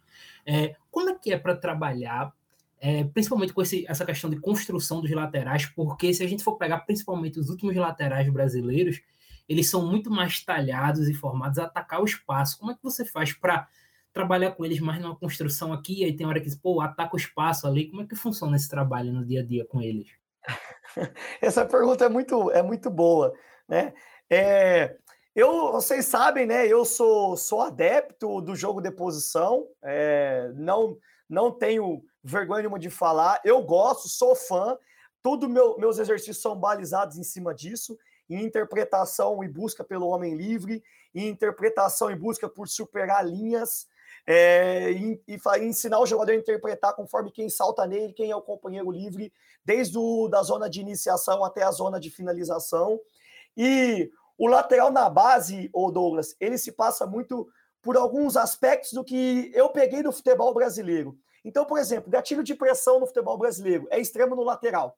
É, 0.45 0.75
como 0.91 1.09
é 1.09 1.15
que 1.15 1.33
é 1.33 1.39
para 1.39 1.55
trabalhar, 1.55 2.31
é, 2.79 3.05
principalmente 3.05 3.53
com 3.53 3.63
esse, 3.63 3.87
essa 3.87 4.05
questão 4.05 4.29
de 4.29 4.39
construção 4.39 5.01
dos 5.01 5.09
laterais, 5.09 5.65
porque 5.65 6.13
se 6.13 6.23
a 6.23 6.27
gente 6.27 6.43
for 6.43 6.57
pegar 6.57 6.81
principalmente 6.81 7.39
os 7.39 7.49
últimos 7.49 7.75
laterais 7.75 8.31
brasileiros, 8.31 9.01
eles 9.49 9.69
são 9.69 9.85
muito 9.85 10.11
mais 10.11 10.43
talhados 10.45 11.09
e 11.09 11.13
formados 11.13 11.57
a 11.57 11.65
atacar 11.65 12.01
o 12.01 12.05
espaço. 12.05 12.59
Como 12.59 12.71
é 12.71 12.75
que 12.75 12.83
você 12.83 13.03
faz 13.03 13.33
para 13.33 13.67
trabalhar 14.13 14.51
com 14.51 14.63
eles 14.63 14.79
mais 14.79 15.01
numa 15.01 15.15
construção 15.15 15.73
aqui, 15.73 16.03
aí 16.03 16.15
tem 16.15 16.25
hora 16.25 16.39
que, 16.39 16.55
pô, 16.57 16.81
ataca 16.81 17.15
o 17.15 17.19
espaço 17.19 17.67
ali, 17.67 17.89
como 17.89 18.01
é 18.01 18.05
que 18.05 18.15
funciona 18.15 18.55
esse 18.55 18.69
trabalho 18.69 19.13
no 19.13 19.25
dia 19.25 19.41
a 19.41 19.45
dia 19.45 19.65
com 19.65 19.81
eles? 19.81 20.09
Essa 21.41 21.65
pergunta 21.65 22.05
é 22.05 22.09
muito, 22.09 22.51
é 22.51 22.61
muito 22.61 22.89
boa, 22.89 23.33
né? 23.67 23.93
É, 24.29 24.97
eu, 25.35 25.71
vocês 25.71 26.05
sabem, 26.05 26.45
né? 26.45 26.67
Eu 26.67 26.85
sou, 26.85 27.37
sou 27.37 27.61
adepto 27.61 28.41
do 28.41 28.55
jogo 28.55 28.81
de 28.81 28.91
posição, 28.91 29.67
é, 29.83 30.51
não, 30.55 30.97
não 31.29 31.51
tenho 31.51 32.03
vergonha 32.23 32.61
nenhuma 32.61 32.79
de 32.79 32.89
falar. 32.89 33.39
Eu 33.43 33.61
gosto, 33.63 34.09
sou 34.09 34.35
fã. 34.35 34.77
Todos 35.21 35.49
meu, 35.49 35.77
meus 35.77 35.99
exercícios 35.99 36.41
são 36.41 36.55
balizados 36.55 37.17
em 37.17 37.23
cima 37.23 37.53
disso, 37.53 37.97
em 38.29 38.43
interpretação 38.43 39.43
e 39.43 39.47
busca 39.47 39.83
pelo 39.83 40.07
homem 40.07 40.35
livre, 40.35 40.83
em 41.13 41.27
interpretação 41.27 42.11
e 42.11 42.15
busca 42.15 42.47
por 42.47 42.67
superar 42.67 43.25
linhas, 43.25 43.87
é, 44.27 44.91
e, 44.91 45.21
e, 45.27 45.35
e, 45.37 45.65
ensinar 45.65 45.99
o 45.99 46.05
jogador 46.05 46.31
a 46.31 46.35
interpretar 46.35 46.95
conforme 46.95 47.31
quem 47.31 47.49
salta 47.49 47.87
nele, 47.87 48.13
quem 48.13 48.29
é 48.29 48.35
o 48.35 48.41
companheiro 48.41 48.91
livre, 48.91 49.33
desde 49.65 49.97
o, 49.97 50.27
da 50.27 50.43
zona 50.43 50.69
de 50.69 50.81
iniciação 50.81 51.43
até 51.43 51.63
a 51.63 51.71
zona 51.71 51.99
de 51.99 52.11
finalização. 52.11 52.99
E 53.57 54.11
o 54.37 54.47
lateral 54.47 54.91
na 54.91 55.09
base, 55.09 55.69
o 55.73 55.91
Douglas, 55.91 56.35
ele 56.39 56.57
se 56.57 56.71
passa 56.71 57.07
muito 57.07 57.47
por 57.81 57.97
alguns 57.97 58.37
aspectos 58.37 58.93
do 58.93 59.03
que 59.03 59.51
eu 59.53 59.69
peguei 59.69 60.03
do 60.03 60.11
futebol 60.11 60.53
brasileiro. 60.53 61.17
Então, 61.43 61.65
por 61.65 61.79
exemplo, 61.79 62.11
gatilho 62.11 62.43
de 62.43 62.53
pressão 62.53 62.99
no 62.99 63.07
futebol 63.07 63.37
brasileiro 63.37 63.87
é 63.89 63.99
extremo 63.99 64.35
no 64.35 64.43
lateral. 64.43 64.97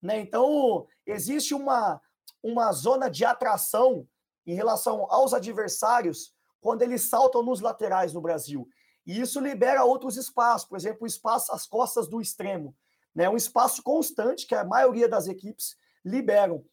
Né? 0.00 0.20
Então, 0.20 0.86
existe 1.06 1.54
uma, 1.54 2.00
uma 2.42 2.72
zona 2.72 3.08
de 3.10 3.24
atração 3.24 4.06
em 4.46 4.54
relação 4.54 5.06
aos 5.10 5.34
adversários 5.34 6.32
quando 6.60 6.82
eles 6.82 7.02
saltam 7.02 7.42
nos 7.42 7.60
laterais 7.60 8.12
no 8.12 8.20
Brasil. 8.20 8.68
E 9.06 9.20
isso 9.20 9.40
libera 9.40 9.84
outros 9.84 10.16
espaços, 10.16 10.68
por 10.68 10.76
exemplo, 10.76 11.02
o 11.02 11.06
espaço 11.06 11.52
às 11.52 11.66
costas 11.66 12.08
do 12.08 12.20
extremo. 12.20 12.74
Né? 13.14 13.28
Um 13.28 13.36
espaço 13.36 13.82
constante 13.82 14.46
que 14.46 14.54
a 14.54 14.64
maioria 14.64 15.08
das 15.08 15.26
equipes 15.26 15.76
liberam. 16.04 16.64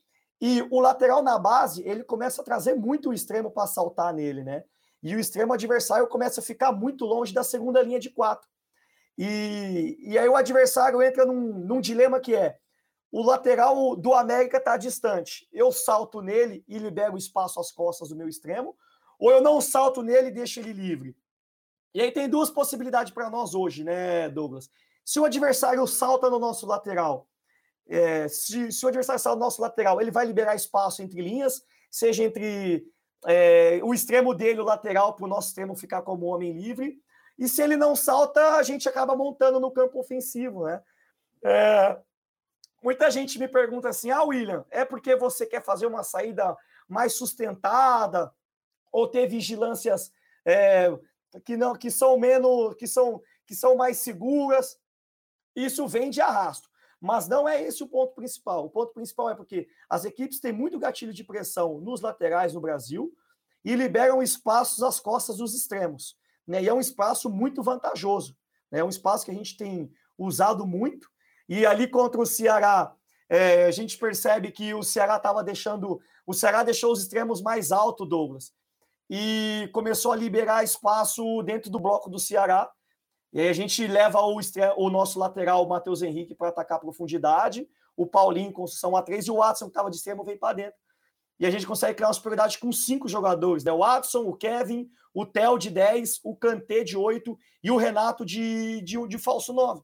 E 0.42 0.62
o 0.70 0.80
lateral 0.80 1.24
na 1.24 1.40
base, 1.40 1.82
ele 1.88 2.04
começa 2.04 2.42
a 2.42 2.46
trazer 2.46 2.76
muito 2.76 3.10
o 3.10 3.14
extremo 3.14 3.50
para 3.50 3.68
saltar 3.68 4.14
nele, 4.14 4.44
né? 4.44 4.64
E 5.02 5.16
o 5.16 5.20
extremo 5.20 5.54
adversário 5.54 6.08
começa 6.08 6.42
a 6.42 6.44
ficar 6.44 6.72
muito 6.72 7.06
longe 7.06 7.34
da 7.34 7.44
segunda 7.44 7.82
linha 7.82 8.00
de 8.00 8.10
quatro. 8.10 8.48
E, 9.18 9.98
e 10.02 10.18
aí 10.18 10.28
o 10.28 10.36
adversário 10.36 11.02
entra 11.02 11.26
num, 11.26 11.54
num 11.60 11.80
dilema 11.80 12.20
que 12.20 12.36
é 12.36 12.58
o 13.12 13.24
lateral 13.24 13.96
do 13.96 14.14
América 14.14 14.58
está 14.58 14.78
distante. 14.78 15.48
Eu 15.52 15.72
salto 15.72 16.22
nele 16.22 16.64
e 16.68 16.78
libero 16.78 17.18
espaço 17.18 17.60
às 17.60 17.72
costas 17.72 18.10
do 18.10 18.16
meu 18.16 18.28
extremo, 18.28 18.76
ou 19.18 19.32
eu 19.32 19.42
não 19.42 19.62
salto 19.62 20.02
nele 20.02 20.28
e 20.28 20.32
deixo 20.32 20.60
ele 20.60 20.74
livre. 20.74 21.16
E 21.94 22.02
aí 22.02 22.12
tem 22.12 22.28
duas 22.28 22.50
possibilidades 22.50 23.14
para 23.14 23.30
nós 23.30 23.56
hoje, 23.56 23.84
né, 23.84 24.28
Douglas? 24.30 24.70
Se 25.04 25.20
o 25.20 25.26
adversário 25.26 25.86
salta 25.88 26.30
no 26.30 26.40
nosso 26.40 26.66
lateral, 26.66 27.28
é, 27.88 28.28
se, 28.28 28.72
se, 28.72 28.86
o 28.86 28.90
adversário 28.90 29.22
salta 29.22 29.40
no 29.40 29.46
nosso 29.46 29.62
lateral, 29.62 30.02
ele 30.02 30.12
vai 30.12 30.26
liberar 30.26 30.56
espaço 30.56 31.02
entre 31.02 31.22
linhas, 31.22 31.64
seja 31.90 32.24
entre 32.24 32.86
é, 33.26 33.80
o 33.84 33.94
extremo 33.94 34.34
dele, 34.34 34.60
o 34.60 34.66
lateral, 34.66 35.14
para 35.14 35.26
o 35.26 35.30
nosso 35.30 35.50
extremo 35.50 35.76
ficar 35.76 36.02
como 36.02 36.26
homem 36.26 36.52
livre. 36.52 37.00
E 37.38 37.48
se 37.48 37.62
ele 37.62 37.78
não 37.78 37.96
salta, 37.96 38.56
a 38.56 38.64
gente 38.64 38.90
acaba 38.90 39.16
montando 39.16 39.60
no 39.60 39.72
campo 39.72 40.00
ofensivo, 40.00 40.66
né? 40.66 40.82
É, 41.44 41.98
Muita 42.86 43.10
gente 43.10 43.40
me 43.40 43.48
pergunta 43.48 43.90
assim: 43.90 44.12
ah, 44.12 44.22
William, 44.22 44.64
é 44.70 44.86
porque 44.86 45.16
você 45.16 45.44
quer 45.44 45.64
fazer 45.64 45.88
uma 45.88 46.04
saída 46.04 46.56
mais 46.88 47.14
sustentada 47.14 48.32
ou 48.92 49.08
ter 49.08 49.26
vigilâncias 49.28 50.14
é, 50.46 50.96
que 51.44 51.58
não 51.58 51.74
que 51.74 51.90
são 51.90 52.16
menos 52.20 52.76
que 52.76 52.86
são 52.86 53.24
que 53.44 53.56
são 53.56 53.76
mais 53.76 53.98
seguras? 53.98 54.80
Isso 55.56 55.88
vem 55.88 56.12
de 56.12 56.22
arrasto. 56.22 56.70
Mas 57.02 57.28
não 57.28 57.50
é 57.50 57.60
esse 57.60 57.82
o 57.82 57.88
ponto 57.88 58.14
principal. 58.14 58.66
O 58.66 58.70
ponto 58.70 58.94
principal 58.94 59.32
é 59.32 59.36
porque 59.36 59.68
as 59.90 60.06
equipes 60.06 60.40
têm 60.40 60.54
muito 60.54 60.78
gatilho 60.78 61.12
de 61.12 61.24
pressão 61.24 61.82
nos 61.82 62.02
laterais 62.02 62.54
no 62.54 62.62
Brasil 62.62 63.12
e 63.64 63.74
liberam 63.74 64.22
espaços 64.22 64.84
às 64.84 65.00
costas 65.00 65.38
dos 65.38 65.56
extremos. 65.56 66.16
Né? 66.46 66.62
E 66.62 66.70
é 66.70 66.74
um 66.74 66.80
espaço 66.80 67.32
muito 67.32 67.64
vantajoso. 67.64 68.38
Né? 68.70 68.82
É 68.82 68.84
um 68.84 68.90
espaço 68.90 69.26
que 69.26 69.32
a 69.32 69.36
gente 69.36 69.58
tem 69.58 69.92
usado 70.20 70.68
muito 70.68 71.10
e 71.48 71.66
ali 71.66 71.88
contra 71.88 72.20
o 72.20 72.26
Ceará, 72.26 72.94
é, 73.30 73.66
a 73.66 73.72
gente 73.72 73.98
percebe 73.98 74.52
que 74.52 74.74
o 74.74 74.84
Ceará 74.84 75.18
estava 75.18 75.44
deixando. 75.44 76.00
O 76.26 76.34
Ceará 76.34 76.64
deixou 76.64 76.92
os 76.92 77.02
extremos 77.02 77.42
mais 77.42 77.72
altos, 77.72 78.08
Douglas, 78.08 78.54
e 79.10 79.70
começou 79.74 80.12
a 80.12 80.16
liberar 80.16 80.64
espaço 80.64 81.42
dentro 81.44 81.70
do 81.70 81.80
bloco 81.80 82.10
do 82.10 82.20
Ceará. 82.20 82.72
E 83.34 83.40
aí 83.42 83.50
a 83.50 83.54
gente 83.54 83.86
leva 83.86 84.22
o, 84.22 84.40
o 84.78 84.90
nosso 84.90 85.20
lateral, 85.20 85.64
o 85.64 85.70
Matheus 85.70 86.02
Henrique, 86.02 86.34
para 86.34 86.50
atacar 86.50 86.78
a 86.78 86.82
profundidade, 86.82 87.68
o 87.98 88.08
Paulinho, 88.08 88.52
construção 88.52 88.96
a 88.96 89.02
três, 89.02 89.26
e 89.26 89.32
o 89.32 89.38
Watson, 89.38 89.66
que 89.66 89.72
estava 89.72 89.90
de 89.90 89.98
extremo, 89.98 90.24
vem 90.24 90.38
para 90.38 90.56
dentro. 90.56 90.80
E 91.40 91.46
a 91.46 91.50
gente 91.50 91.68
consegue 91.68 91.96
criar 91.96 92.08
uma 92.08 92.14
superioridade 92.14 92.58
com 92.58 92.72
cinco 92.72 93.10
jogadores, 93.10 93.64
né? 93.64 93.72
O 93.72 93.80
Watson, 93.80 94.22
o 94.22 94.36
Kevin, 94.36 94.90
o 95.14 95.26
Theo 95.26 95.58
de 95.58 95.70
10, 95.70 96.22
o 96.24 96.36
Kanté 96.36 96.84
de 96.84 96.96
8 96.96 97.38
e 97.64 97.72
o 97.72 97.78
Renato 97.78 98.26
de, 98.26 98.82
de, 98.82 99.06
de 99.08 99.18
falso 99.18 99.52
9. 99.52 99.82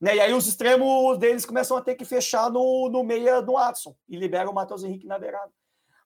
Né? 0.00 0.16
E 0.16 0.20
aí 0.20 0.34
os 0.34 0.46
extremos 0.46 1.18
deles 1.18 1.46
começam 1.46 1.76
a 1.76 1.82
ter 1.82 1.94
que 1.94 2.04
fechar 2.04 2.50
no, 2.50 2.88
no 2.88 3.02
meia 3.02 3.40
do 3.40 3.52
Watson 3.52 3.96
e 4.08 4.16
liberam 4.16 4.50
o 4.50 4.54
Matheus 4.54 4.84
Henrique 4.84 5.06
na 5.06 5.18
beirada. 5.18 5.52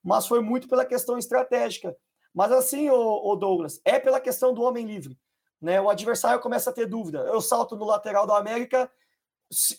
Mas 0.03 0.26
foi 0.26 0.41
muito 0.41 0.68
pela 0.68 0.84
questão 0.84 1.18
estratégica. 1.18 1.97
Mas 2.34 2.53
assim, 2.53 2.89
o, 2.91 3.34
Douglas, 3.34 3.80
é 3.84 3.99
pela 3.99 4.20
questão 4.20 4.55
do 4.55 4.62
homem 4.62 4.86
livre. 4.86 5.18
Né? 5.61 5.80
O 5.80 5.91
adversário 5.91 6.41
começa 6.41 6.70
a 6.70 6.72
ter 6.72 6.86
dúvida. 6.86 7.18
Eu 7.20 7.41
salto 7.41 7.76
no 7.76 7.84
lateral 7.84 8.26
do 8.26 8.32
América 8.32 8.91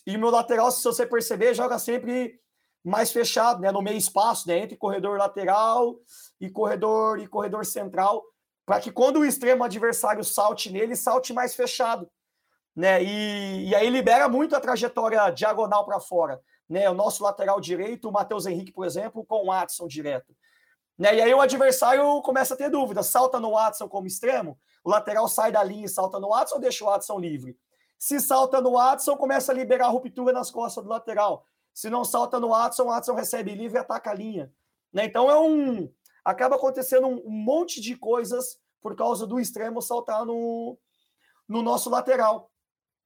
e 0.05 0.17
meu 0.17 0.29
lateral, 0.29 0.71
se 0.71 0.83
você 0.83 1.05
perceber, 1.05 1.53
joga 1.53 1.77
sempre 1.79 2.39
mais 2.83 3.11
fechado, 3.11 3.61
né? 3.61 3.71
no 3.71 3.81
meio 3.81 3.97
espaço, 3.97 4.47
né? 4.47 4.59
entre 4.59 4.75
corredor 4.75 5.17
lateral 5.17 5.97
e 6.41 6.49
corredor 6.49 7.19
e 7.19 7.27
corredor 7.27 7.65
central, 7.65 8.23
para 8.65 8.79
que 8.79 8.91
quando 8.91 9.19
o 9.19 9.25
extremo 9.25 9.63
adversário 9.63 10.23
salte 10.23 10.71
nele, 10.71 10.95
salte 10.95 11.31
mais 11.31 11.55
fechado 11.55 12.09
né? 12.79 13.03
E, 13.03 13.67
e 13.67 13.75
aí 13.75 13.89
libera 13.89 14.29
muito 14.29 14.55
a 14.55 14.59
trajetória 14.61 15.29
diagonal 15.31 15.83
para 15.83 15.99
fora, 15.99 16.41
né? 16.69 16.89
O 16.89 16.93
nosso 16.93 17.21
lateral 17.21 17.59
direito, 17.59 18.07
o 18.07 18.11
Matheus 18.11 18.45
Henrique, 18.45 18.71
por 18.71 18.85
exemplo, 18.85 19.25
com 19.25 19.43
o 19.43 19.47
Watson 19.47 19.85
direto. 19.85 20.33
Né? 20.97 21.15
E 21.15 21.21
aí 21.21 21.33
o 21.33 21.41
adversário 21.41 22.21
começa 22.21 22.53
a 22.53 22.57
ter 22.57 22.69
dúvida, 22.69 23.03
salta 23.03 23.37
no 23.37 23.51
Watson 23.51 23.89
como 23.89 24.07
extremo, 24.07 24.57
o 24.81 24.89
lateral 24.89 25.27
sai 25.27 25.51
da 25.51 25.61
linha 25.61 25.87
e 25.87 25.89
salta 25.89 26.21
no 26.21 26.29
Watson 26.29 26.55
ou 26.55 26.61
deixa 26.61 26.85
o 26.85 26.87
Watson 26.87 27.19
livre? 27.19 27.59
Se 27.97 28.17
salta 28.17 28.61
no 28.61 28.71
Watson, 28.71 29.17
começa 29.17 29.51
a 29.51 29.55
liberar 29.55 29.87
a 29.87 29.89
ruptura 29.89 30.31
nas 30.31 30.49
costas 30.49 30.81
do 30.81 30.89
lateral. 30.89 31.43
Se 31.73 31.89
não 31.89 32.05
salta 32.05 32.39
no 32.39 32.47
Watson, 32.47 32.83
o 32.83 32.87
Watson 32.87 33.13
recebe 33.13 33.53
livre 33.55 33.77
e 33.77 33.81
ataca 33.81 34.11
a 34.11 34.13
linha. 34.13 34.53
Né? 34.93 35.03
Então 35.03 35.29
é 35.29 35.37
um. 35.37 35.91
Acaba 36.23 36.55
acontecendo 36.55 37.07
um, 37.07 37.29
monte 37.29 37.81
de 37.81 37.97
coisas 37.97 38.57
por 38.81 38.95
causa 38.95 39.27
do 39.27 39.37
extremo 39.37 39.81
saltar 39.81 40.25
no, 40.25 40.77
no 41.45 41.61
nosso 41.61 41.89
lateral. 41.89 42.48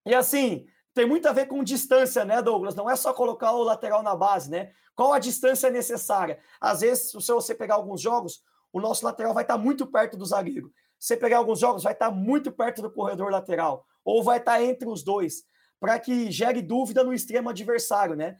E 0.06 0.14
assim, 0.14 0.66
tem 0.94 1.06
muito 1.06 1.28
a 1.28 1.34
ver 1.34 1.48
com 1.48 1.64
distância, 1.64 2.24
né, 2.24 2.42
Douglas? 2.42 2.76
Não 2.76 2.90
é 2.90 2.96
só 2.96 3.14
colocar 3.14 3.52
o 3.54 3.64
lateral 3.64 4.04
na 4.04 4.16
base, 4.16 4.50
né? 4.50 4.72
Qual 4.96 5.12
a 5.12 5.20
distância 5.20 5.70
necessária? 5.70 6.40
Às 6.62 6.82
vezes, 6.82 7.10
se 7.12 7.32
você 7.32 7.56
pegar 7.56 7.76
alguns 7.76 8.00
jogos, 8.00 8.44
o 8.72 8.80
nosso 8.80 9.04
lateral 9.06 9.34
vai 9.34 9.44
estar 9.44 9.58
muito 9.58 9.88
perto 9.88 10.16
do 10.16 10.26
zagueiro. 10.26 10.72
Se 11.00 11.08
você 11.08 11.18
pegar 11.18 11.38
alguns 11.38 11.60
jogos, 11.60 11.84
vai 11.84 11.94
estar 11.94 12.12
muito 12.12 12.52
perto 12.52 12.82
do 12.82 12.92
corredor 12.92 13.32
lateral, 13.32 13.86
ou 14.06 14.24
vai 14.24 14.38
estar 14.38 14.62
entre 14.62 14.88
os 14.88 15.04
dois, 15.04 15.44
para 15.80 16.00
que 16.00 16.32
gere 16.32 16.62
dúvida 16.62 17.04
no 17.04 17.14
extremo 17.14 17.50
adversário, 17.50 18.16
né? 18.16 18.38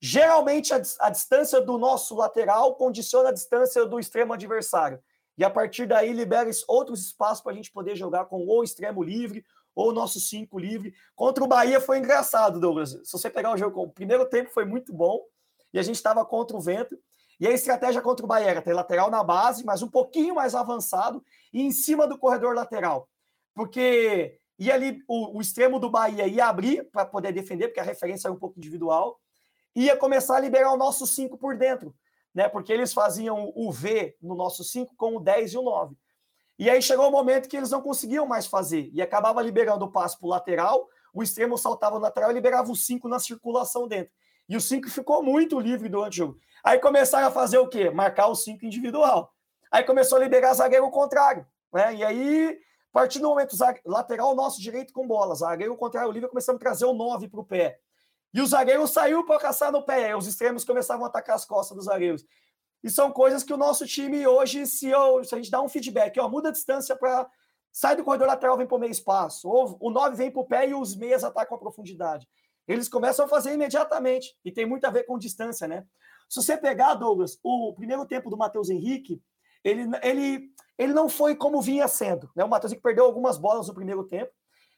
Geralmente, 0.00 0.72
a, 0.72 0.80
a 1.00 1.10
distância 1.10 1.60
do 1.60 1.76
nosso 1.76 2.14
lateral 2.14 2.76
condiciona 2.76 3.30
a 3.30 3.32
distância 3.32 3.84
do 3.84 3.98
extremo 3.98 4.32
adversário. 4.32 5.02
E 5.36 5.44
a 5.44 5.50
partir 5.50 5.86
daí 5.86 6.12
libera 6.12 6.50
outros 6.66 7.00
espaços 7.00 7.42
para 7.42 7.52
a 7.52 7.54
gente 7.54 7.72
poder 7.72 7.94
jogar 7.94 8.26
com 8.26 8.44
o 8.46 8.64
extremo 8.64 9.02
livre 9.02 9.44
ou 9.78 9.90
o 9.90 9.92
nosso 9.92 10.18
5 10.18 10.58
livre. 10.58 10.92
Contra 11.14 11.44
o 11.44 11.46
Bahia 11.46 11.80
foi 11.80 11.98
engraçado, 11.98 12.58
Douglas. 12.58 12.98
Se 13.04 13.12
você 13.12 13.30
pegar 13.30 13.52
o 13.52 13.56
jogo, 13.56 13.80
o 13.80 13.88
primeiro 13.88 14.28
tempo 14.28 14.50
foi 14.50 14.64
muito 14.64 14.92
bom 14.92 15.24
e 15.72 15.78
a 15.78 15.82
gente 15.84 15.94
estava 15.94 16.24
contra 16.24 16.56
o 16.56 16.60
vento. 16.60 16.98
E 17.38 17.46
a 17.46 17.52
estratégia 17.52 18.02
contra 18.02 18.24
o 18.24 18.28
Bahia 18.28 18.48
era 18.48 18.60
ter 18.60 18.74
lateral 18.74 19.08
na 19.08 19.22
base, 19.22 19.64
mas 19.64 19.80
um 19.80 19.88
pouquinho 19.88 20.34
mais 20.34 20.56
avançado 20.56 21.22
e 21.52 21.62
em 21.62 21.70
cima 21.70 22.08
do 22.08 22.18
corredor 22.18 22.56
lateral. 22.56 23.08
Porque 23.54 24.40
ia 24.58 24.74
ali 24.74 25.00
o, 25.06 25.38
o 25.38 25.40
extremo 25.40 25.78
do 25.78 25.88
Bahia 25.88 26.26
ia 26.26 26.46
abrir 26.46 26.82
para 26.90 27.06
poder 27.06 27.30
defender, 27.30 27.68
porque 27.68 27.78
a 27.78 27.84
referência 27.84 28.26
era 28.26 28.34
um 28.34 28.38
pouco 28.38 28.58
individual, 28.58 29.20
ia 29.76 29.96
começar 29.96 30.38
a 30.38 30.40
liberar 30.40 30.72
o 30.72 30.76
nosso 30.76 31.06
5 31.06 31.38
por 31.38 31.56
dentro, 31.56 31.94
né? 32.34 32.48
Porque 32.48 32.72
eles 32.72 32.92
faziam 32.92 33.52
o 33.54 33.70
V 33.70 34.16
no 34.20 34.34
nosso 34.34 34.64
5 34.64 34.96
com 34.96 35.18
o 35.18 35.20
10 35.20 35.52
e 35.52 35.58
o 35.58 35.62
9. 35.62 35.94
E 36.58 36.68
aí 36.68 36.82
chegou 36.82 37.06
o 37.06 37.08
um 37.08 37.12
momento 37.12 37.48
que 37.48 37.56
eles 37.56 37.70
não 37.70 37.80
conseguiam 37.80 38.26
mais 38.26 38.46
fazer 38.46 38.90
e 38.92 39.00
acabava 39.00 39.40
liberando 39.40 39.84
o 39.84 39.92
passe 39.92 40.18
para 40.18 40.26
o 40.26 40.30
lateral, 40.30 40.88
o 41.14 41.22
extremo 41.22 41.56
saltava 41.56 41.96
no 41.96 42.02
lateral 42.02 42.30
e 42.30 42.34
liberava 42.34 42.70
o 42.70 42.76
5 42.76 43.08
na 43.08 43.18
circulação 43.18 43.86
dentro. 43.86 44.12
E 44.48 44.56
o 44.56 44.60
5 44.60 44.88
ficou 44.88 45.22
muito 45.22 45.60
livre 45.60 45.88
durante 45.88 46.14
o 46.14 46.16
jogo. 46.16 46.38
Aí 46.64 46.78
começaram 46.78 47.28
a 47.28 47.30
fazer 47.30 47.58
o 47.58 47.68
quê? 47.68 47.90
Marcar 47.90 48.26
o 48.26 48.34
5 48.34 48.64
individual. 48.64 49.32
Aí 49.70 49.84
começou 49.84 50.18
a 50.18 50.20
liberar 50.20 50.54
zagueiro 50.54 50.90
contrário. 50.90 51.46
Né? 51.72 51.96
E 51.96 52.04
aí, 52.04 52.58
a 52.92 52.92
partir 52.92 53.20
do 53.20 53.28
momento, 53.28 53.56
lateral 53.84 54.34
nosso 54.34 54.60
direito 54.60 54.92
com 54.92 55.06
bola, 55.06 55.34
zagueiro 55.34 55.76
contrário 55.76 56.10
livre, 56.10 56.28
começamos 56.28 56.58
a 56.58 56.64
trazer 56.64 56.86
o 56.86 56.94
9 56.94 57.28
para 57.28 57.40
o 57.40 57.44
pé. 57.44 57.78
E 58.32 58.40
o 58.40 58.46
zagueiro 58.46 58.86
saiu 58.86 59.24
para 59.24 59.38
caçar 59.38 59.70
no 59.70 59.84
pé. 59.84 60.14
Os 60.16 60.26
extremos 60.26 60.64
começavam 60.64 61.04
a 61.04 61.08
atacar 61.08 61.36
as 61.36 61.44
costas 61.44 61.76
dos 61.76 61.86
zagueiros. 61.86 62.24
E 62.82 62.90
são 62.90 63.10
coisas 63.10 63.42
que 63.42 63.52
o 63.52 63.56
nosso 63.56 63.86
time 63.86 64.26
hoje, 64.26 64.66
se, 64.66 64.88
eu, 64.88 65.24
se 65.24 65.34
a 65.34 65.38
gente 65.38 65.50
dá 65.50 65.60
um 65.60 65.68
feedback, 65.68 66.18
ó, 66.20 66.28
muda 66.28 66.48
a 66.48 66.52
distância 66.52 66.96
para. 66.96 67.28
Sai 67.70 67.94
do 67.94 68.02
corredor 68.02 68.26
lateral, 68.26 68.56
vem 68.56 68.66
para 68.66 68.76
o 68.76 68.80
meio 68.80 68.90
espaço. 68.90 69.48
Ou 69.48 69.76
o 69.80 69.90
9 69.90 70.16
vem 70.16 70.30
para 70.30 70.40
o 70.40 70.46
pé 70.46 70.68
e 70.68 70.74
os 70.74 70.96
meias 70.96 71.22
atacam 71.22 71.56
a 71.56 71.60
profundidade. 71.60 72.26
Eles 72.66 72.88
começam 72.88 73.24
a 73.24 73.28
fazer 73.28 73.52
imediatamente. 73.52 74.34
E 74.44 74.50
tem 74.50 74.66
muito 74.66 74.84
a 74.84 74.90
ver 74.90 75.04
com 75.04 75.18
distância, 75.18 75.68
né? 75.68 75.84
Se 76.28 76.42
você 76.42 76.56
pegar, 76.56 76.94
Douglas, 76.94 77.38
o 77.42 77.72
primeiro 77.74 78.04
tempo 78.06 78.28
do 78.30 78.36
Matheus 78.36 78.68
Henrique, 78.68 79.22
ele, 79.64 79.88
ele, 80.02 80.50
ele 80.76 80.92
não 80.92 81.08
foi 81.08 81.34
como 81.34 81.62
vinha 81.62 81.88
sendo. 81.88 82.30
Né? 82.34 82.44
O 82.44 82.48
Matheus 82.48 82.72
Henrique 82.72 82.82
perdeu 82.82 83.04
algumas 83.04 83.38
bolas 83.38 83.68
no 83.68 83.74
primeiro 83.74 84.04
tempo. 84.04 84.32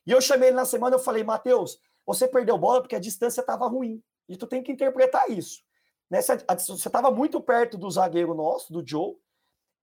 E 0.06 0.12
eu 0.12 0.20
chamei 0.20 0.48
ele 0.48 0.56
na 0.56 0.64
semana 0.64 0.96
e 0.96 1.00
falei, 1.00 1.24
Matheus, 1.24 1.78
você 2.06 2.26
perdeu 2.28 2.56
bola 2.56 2.80
porque 2.80 2.96
a 2.96 3.00
distância 3.00 3.40
estava 3.40 3.66
ruim. 3.66 4.02
E 4.28 4.36
tu 4.36 4.46
tem 4.46 4.62
que 4.62 4.72
interpretar 4.72 5.28
isso. 5.30 5.62
Né? 6.10 6.20
Você 6.20 6.34
estava 6.34 7.10
muito 7.10 7.40
perto 7.40 7.78
do 7.78 7.90
zagueiro 7.90 8.34
nosso, 8.34 8.72
do 8.72 8.86
Joe, 8.86 9.16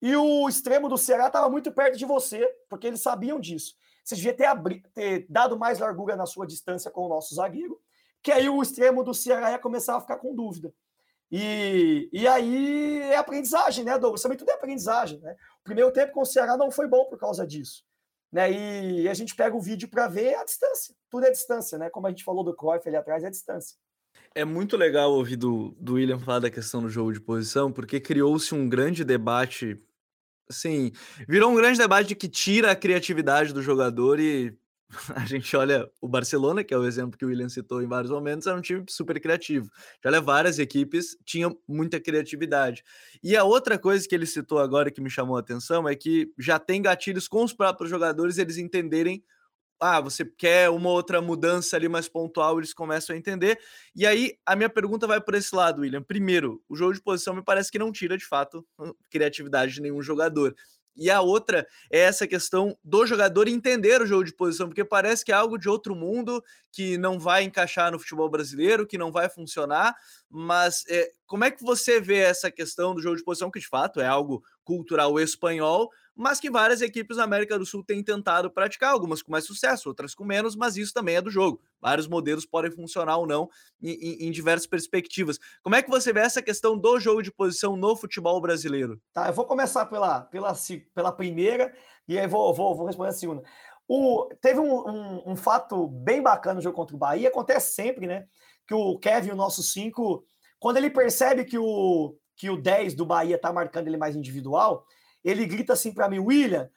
e 0.00 0.14
o 0.14 0.48
extremo 0.48 0.88
do 0.88 0.98
Ceará 0.98 1.26
estava 1.26 1.48
muito 1.48 1.72
perto 1.72 1.96
de 1.96 2.04
você, 2.04 2.46
porque 2.68 2.86
eles 2.86 3.00
sabiam 3.00 3.40
disso. 3.40 3.74
Você 4.04 4.14
devia 4.14 4.34
ter, 4.34 4.44
abri 4.44 4.80
ter 4.94 5.26
dado 5.28 5.58
mais 5.58 5.78
largura 5.80 6.14
na 6.14 6.26
sua 6.26 6.46
distância 6.46 6.90
com 6.90 7.06
o 7.06 7.08
nosso 7.08 7.34
zagueiro, 7.34 7.80
que 8.22 8.30
aí 8.30 8.48
o 8.48 8.62
extremo 8.62 9.02
do 9.02 9.12
Ceará 9.12 9.50
ia 9.50 9.58
começar 9.58 9.96
a 9.96 10.00
ficar 10.00 10.18
com 10.18 10.34
dúvida. 10.34 10.72
E, 11.30 12.08
e 12.12 12.26
aí 12.26 13.00
é 13.02 13.16
aprendizagem, 13.16 13.84
né, 13.84 13.98
Douglas? 13.98 14.22
Também 14.22 14.38
tudo 14.38 14.50
é 14.50 14.54
aprendizagem, 14.54 15.18
né? 15.20 15.36
O 15.60 15.64
primeiro 15.64 15.92
tempo 15.92 16.12
com 16.12 16.22
o 16.22 16.26
Ceará 16.26 16.56
não 16.56 16.70
foi 16.70 16.86
bom 16.86 17.04
por 17.04 17.18
causa 17.18 17.46
disso. 17.46 17.84
Né? 18.32 18.50
E, 18.50 19.02
e 19.02 19.08
a 19.08 19.14
gente 19.14 19.34
pega 19.34 19.54
o 19.54 19.60
vídeo 19.60 19.88
para 19.88 20.08
ver 20.08 20.34
a 20.36 20.44
distância. 20.44 20.94
Tudo 21.10 21.26
é 21.26 21.30
distância, 21.30 21.76
né? 21.76 21.90
Como 21.90 22.06
a 22.06 22.10
gente 22.10 22.24
falou 22.24 22.44
do 22.44 22.54
Cruyff 22.54 22.86
ali 22.88 22.96
atrás, 22.96 23.24
é 23.24 23.30
distância. 23.30 23.76
É 24.34 24.44
muito 24.44 24.76
legal 24.76 25.12
ouvir 25.12 25.36
do, 25.36 25.74
do 25.80 25.94
William 25.94 26.18
falar 26.18 26.40
da 26.40 26.50
questão 26.50 26.82
do 26.82 26.88
jogo 26.88 27.12
de 27.12 27.20
posição, 27.20 27.72
porque 27.72 27.98
criou-se 28.00 28.54
um 28.54 28.68
grande 28.68 29.04
debate. 29.04 29.76
Assim, 30.48 30.92
virou 31.28 31.50
um 31.50 31.56
grande 31.56 31.78
debate 31.78 32.14
que 32.14 32.28
tira 32.28 32.70
a 32.70 32.76
criatividade 32.76 33.52
do 33.52 33.62
jogador 33.62 34.18
e 34.18 34.56
a 35.14 35.24
gente 35.26 35.54
olha 35.56 35.88
o 36.00 36.08
Barcelona, 36.08 36.64
que 36.64 36.72
é 36.72 36.78
o 36.78 36.86
exemplo 36.86 37.18
que 37.18 37.24
o 37.24 37.28
William 37.28 37.48
citou 37.48 37.82
em 37.82 37.86
vários 37.86 38.10
momentos, 38.10 38.46
era 38.46 38.56
um 38.56 38.60
time 38.60 38.84
super 38.88 39.20
criativo. 39.20 39.70
Já 40.02 40.10
olha 40.10 40.20
várias 40.20 40.58
equipes, 40.58 41.16
tinham 41.24 41.58
muita 41.66 42.00
criatividade. 42.00 42.82
E 43.22 43.36
a 43.36 43.44
outra 43.44 43.78
coisa 43.78 44.08
que 44.08 44.14
ele 44.14 44.26
citou 44.26 44.58
agora 44.58 44.90
que 44.90 45.00
me 45.00 45.10
chamou 45.10 45.36
a 45.36 45.40
atenção 45.40 45.88
é 45.88 45.94
que 45.94 46.32
já 46.38 46.58
tem 46.58 46.80
gatilhos 46.80 47.28
com 47.28 47.44
os 47.44 47.52
próprios 47.52 47.90
jogadores 47.90 48.38
eles 48.38 48.56
entenderem 48.56 49.22
ah, 49.80 50.00
você 50.00 50.24
quer 50.24 50.70
uma 50.70 50.90
outra 50.90 51.20
mudança 51.20 51.76
ali 51.76 51.88
mais 51.88 52.08
pontual, 52.08 52.58
eles 52.58 52.74
começam 52.74 53.14
a 53.14 53.18
entender. 53.18 53.58
E 53.94 54.06
aí 54.06 54.36
a 54.44 54.56
minha 54.56 54.68
pergunta 54.68 55.06
vai 55.06 55.20
por 55.20 55.34
esse 55.34 55.54
lado, 55.54 55.82
William. 55.82 56.02
Primeiro, 56.02 56.62
o 56.68 56.76
jogo 56.76 56.92
de 56.92 57.00
posição 57.00 57.34
me 57.34 57.42
parece 57.42 57.70
que 57.70 57.78
não 57.78 57.92
tira 57.92 58.16
de 58.16 58.24
fato 58.24 58.66
criatividade 59.10 59.74
de 59.74 59.82
nenhum 59.82 60.02
jogador. 60.02 60.54
E 60.98 61.08
a 61.10 61.20
outra 61.20 61.64
é 61.92 62.00
essa 62.00 62.26
questão 62.26 62.76
do 62.82 63.06
jogador 63.06 63.46
entender 63.46 64.02
o 64.02 64.06
jogo 64.06 64.24
de 64.24 64.34
posição, 64.34 64.66
porque 64.66 64.84
parece 64.84 65.24
que 65.24 65.30
é 65.30 65.34
algo 65.34 65.56
de 65.56 65.68
outro 65.68 65.94
mundo 65.94 66.42
que 66.72 66.98
não 66.98 67.20
vai 67.20 67.44
encaixar 67.44 67.92
no 67.92 68.00
futebol 68.00 68.28
brasileiro, 68.28 68.84
que 68.84 68.98
não 68.98 69.12
vai 69.12 69.28
funcionar. 69.28 69.94
Mas 70.28 70.82
é, 70.88 71.08
como 71.24 71.44
é 71.44 71.52
que 71.52 71.62
você 71.62 72.00
vê 72.00 72.18
essa 72.18 72.50
questão 72.50 72.96
do 72.96 73.00
jogo 73.00 73.14
de 73.14 73.22
posição, 73.22 73.48
que 73.48 73.60
de 73.60 73.68
fato 73.68 74.00
é 74.00 74.08
algo 74.08 74.42
cultural 74.64 75.20
espanhol, 75.20 75.88
mas 76.18 76.40
que 76.40 76.50
várias 76.50 76.82
equipes 76.82 77.16
da 77.16 77.22
América 77.22 77.56
do 77.56 77.64
Sul 77.64 77.84
têm 77.84 78.02
tentado 78.02 78.50
praticar, 78.50 78.90
algumas 78.90 79.22
com 79.22 79.30
mais 79.30 79.44
sucesso, 79.44 79.88
outras 79.88 80.16
com 80.16 80.24
menos, 80.24 80.56
mas 80.56 80.76
isso 80.76 80.92
também 80.92 81.14
é 81.14 81.22
do 81.22 81.30
jogo. 81.30 81.62
Vários 81.80 82.08
modelos 82.08 82.44
podem 82.44 82.72
funcionar 82.72 83.18
ou 83.18 83.26
não 83.26 83.48
em, 83.80 83.92
em, 83.92 84.26
em, 84.26 84.30
diversas 84.32 84.66
perspectivas. 84.66 85.38
Como 85.62 85.76
é 85.76 85.82
que 85.82 85.88
você 85.88 86.12
vê 86.12 86.18
essa 86.18 86.42
questão 86.42 86.76
do 86.76 86.98
jogo 86.98 87.22
de 87.22 87.30
posição 87.30 87.76
no 87.76 87.94
futebol 87.94 88.40
brasileiro? 88.40 89.00
Tá, 89.12 89.28
eu 89.28 89.32
vou 89.32 89.44
começar 89.44 89.86
pela, 89.86 90.22
pela, 90.22 90.52
pela 90.92 91.12
primeira 91.12 91.72
e 92.08 92.18
aí 92.18 92.26
vou, 92.26 92.52
vou, 92.52 92.74
vou 92.74 92.86
responder 92.86 93.10
a 93.10 93.12
segunda. 93.12 93.44
O, 93.86 94.28
teve 94.40 94.58
um, 94.58 94.88
um, 94.88 95.22
um, 95.32 95.36
fato 95.36 95.86
bem 95.86 96.20
bacana 96.20 96.56
no 96.56 96.60
jogo 96.60 96.74
contra 96.74 96.96
o 96.96 96.98
Bahia, 96.98 97.28
acontece 97.28 97.74
sempre, 97.74 98.08
né? 98.08 98.26
Que 98.66 98.74
o 98.74 98.98
Kevin, 98.98 99.30
o 99.30 99.36
nosso 99.36 99.62
5, 99.62 100.24
quando 100.58 100.78
ele 100.78 100.90
percebe 100.90 101.44
que 101.44 101.56
o, 101.56 102.16
que 102.36 102.50
o 102.50 102.60
10 102.60 102.94
do 102.94 103.06
Bahia 103.06 103.38
tá 103.38 103.52
marcando 103.52 103.86
ele 103.86 103.96
mais 103.96 104.16
individual, 104.16 104.84
ele 105.24 105.46
grita 105.46 105.72
assim 105.72 105.92
para 105.92 106.08
mim, 106.08 106.18
William, 106.18 106.70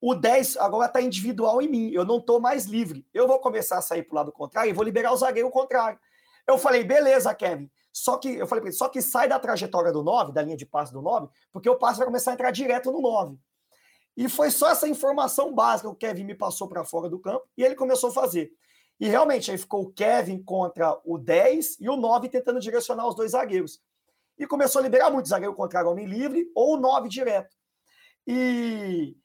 o 0.00 0.14
10 0.14 0.56
agora 0.58 0.86
está 0.86 1.00
individual 1.00 1.60
em 1.62 1.68
mim, 1.68 1.90
eu 1.90 2.04
não 2.04 2.18
estou 2.18 2.40
mais 2.40 2.66
livre. 2.66 3.06
Eu 3.12 3.26
vou 3.26 3.38
começar 3.38 3.78
a 3.78 3.82
sair 3.82 4.02
para 4.02 4.12
o 4.12 4.16
lado 4.16 4.32
contrário 4.32 4.70
e 4.70 4.72
vou 4.72 4.84
liberar 4.84 5.12
o 5.12 5.16
zagueiro 5.16 5.50
contrário. 5.50 5.98
Eu 6.46 6.58
falei, 6.58 6.84
beleza, 6.84 7.34
Kevin. 7.34 7.70
Só 7.92 8.18
que 8.18 8.28
eu 8.28 8.46
falei 8.46 8.60
para 8.60 8.68
ele, 8.68 8.76
só 8.76 8.88
que 8.88 9.00
sai 9.00 9.26
da 9.26 9.38
trajetória 9.38 9.90
do 9.90 10.02
9, 10.02 10.32
da 10.32 10.42
linha 10.42 10.56
de 10.56 10.66
passe 10.66 10.92
do 10.92 11.00
9, 11.00 11.28
porque 11.50 11.68
o 11.68 11.78
passe 11.78 11.98
vai 11.98 12.06
começar 12.06 12.30
a 12.30 12.34
entrar 12.34 12.50
direto 12.50 12.92
no 12.92 13.00
9. 13.00 13.38
E 14.16 14.28
foi 14.28 14.50
só 14.50 14.70
essa 14.70 14.86
informação 14.86 15.54
básica 15.54 15.88
que 15.88 15.94
o 15.94 15.96
Kevin 15.96 16.24
me 16.24 16.34
passou 16.34 16.68
para 16.68 16.84
fora 16.84 17.08
do 17.08 17.18
campo 17.18 17.46
e 17.56 17.64
ele 17.64 17.74
começou 17.74 18.10
a 18.10 18.12
fazer. 18.12 18.50
E 18.98 19.08
realmente 19.08 19.50
aí 19.50 19.58
ficou 19.58 19.82
o 19.82 19.92
Kevin 19.92 20.42
contra 20.42 20.98
o 21.04 21.18
10 21.18 21.80
e 21.80 21.88
o 21.88 21.96
9 21.96 22.28
tentando 22.28 22.60
direcionar 22.60 23.06
os 23.06 23.14
dois 23.14 23.32
zagueiros. 23.32 23.80
E 24.38 24.46
começou 24.46 24.80
a 24.80 24.82
liberar 24.82 25.10
muito 25.10 25.28
zagueiro 25.28 25.54
contrário 25.54 25.90
homem 25.90 26.06
livre 26.06 26.50
ou 26.54 26.74
o 26.74 26.76
9 26.78 27.08
direto. 27.08 27.56
E, 28.26 29.16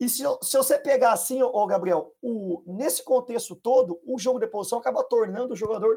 e 0.00 0.08
se, 0.08 0.22
se 0.42 0.56
você 0.56 0.78
pegar 0.78 1.12
assim, 1.12 1.42
ô 1.42 1.66
Gabriel, 1.66 2.14
o, 2.22 2.62
nesse 2.66 3.02
contexto 3.04 3.54
todo, 3.54 4.00
o 4.04 4.18
jogo 4.18 4.38
de 4.38 4.46
posição 4.46 4.78
acaba 4.78 5.04
tornando 5.04 5.54
o 5.54 5.56
jogador 5.56 5.96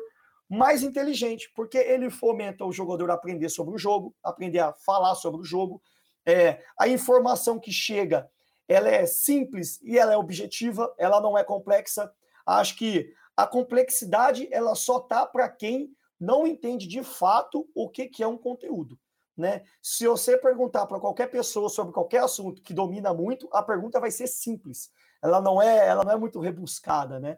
mais 0.50 0.82
inteligente, 0.82 1.52
porque 1.56 1.78
ele 1.78 2.10
fomenta 2.10 2.66
o 2.66 2.72
jogador 2.72 3.12
a 3.12 3.14
aprender 3.14 3.50
sobre 3.50 3.76
o 3.76 3.78
jogo, 3.78 4.16
aprender 4.24 4.60
a 4.60 4.74
falar 4.74 5.14
sobre 5.16 5.42
o 5.42 5.46
jogo. 5.46 5.82
É, 6.26 6.64
a 6.78 6.88
informação 6.88 7.60
que 7.60 7.72
chega, 7.72 8.30
ela 8.68 8.90
é 8.90 9.06
simples 9.06 9.80
e 9.84 9.98
ela 9.98 10.14
é 10.14 10.18
objetiva, 10.18 10.94
ela 10.98 11.22
não 11.22 11.38
é 11.38 11.44
complexa. 11.44 12.12
Acho 12.46 12.76
que 12.78 13.14
a 13.38 13.46
complexidade 13.46 14.50
ela 14.52 14.76
só 14.76 15.00
tá 15.00 15.26
para 15.26 15.48
quem 15.48 15.94
não 16.20 16.46
entende 16.46 16.88
de 16.88 17.04
fato 17.04 17.70
o 17.74 17.88
que, 17.88 18.08
que 18.08 18.22
é 18.24 18.28
um 18.28 18.38
conteúdo. 18.38 19.00
Né? 19.40 19.64
Se 19.82 20.06
você 20.06 20.38
perguntar 20.38 20.86
para 20.86 21.00
qualquer 21.00 21.28
pessoa 21.28 21.70
sobre 21.70 21.94
qualquer 21.94 22.22
assunto 22.22 22.62
que 22.62 22.74
domina 22.74 23.14
muito, 23.14 23.48
a 23.54 23.64
pergunta 23.64 23.98
vai 23.98 24.12
ser 24.12 24.28
simples. 24.28 24.92
Ela 25.24 25.40
não 25.40 25.62
é, 25.62 25.88
ela 25.88 26.04
não 26.04 26.12
é 26.12 26.18
muito 26.18 26.42
rebuscada, 26.42 27.22
né? 27.22 27.38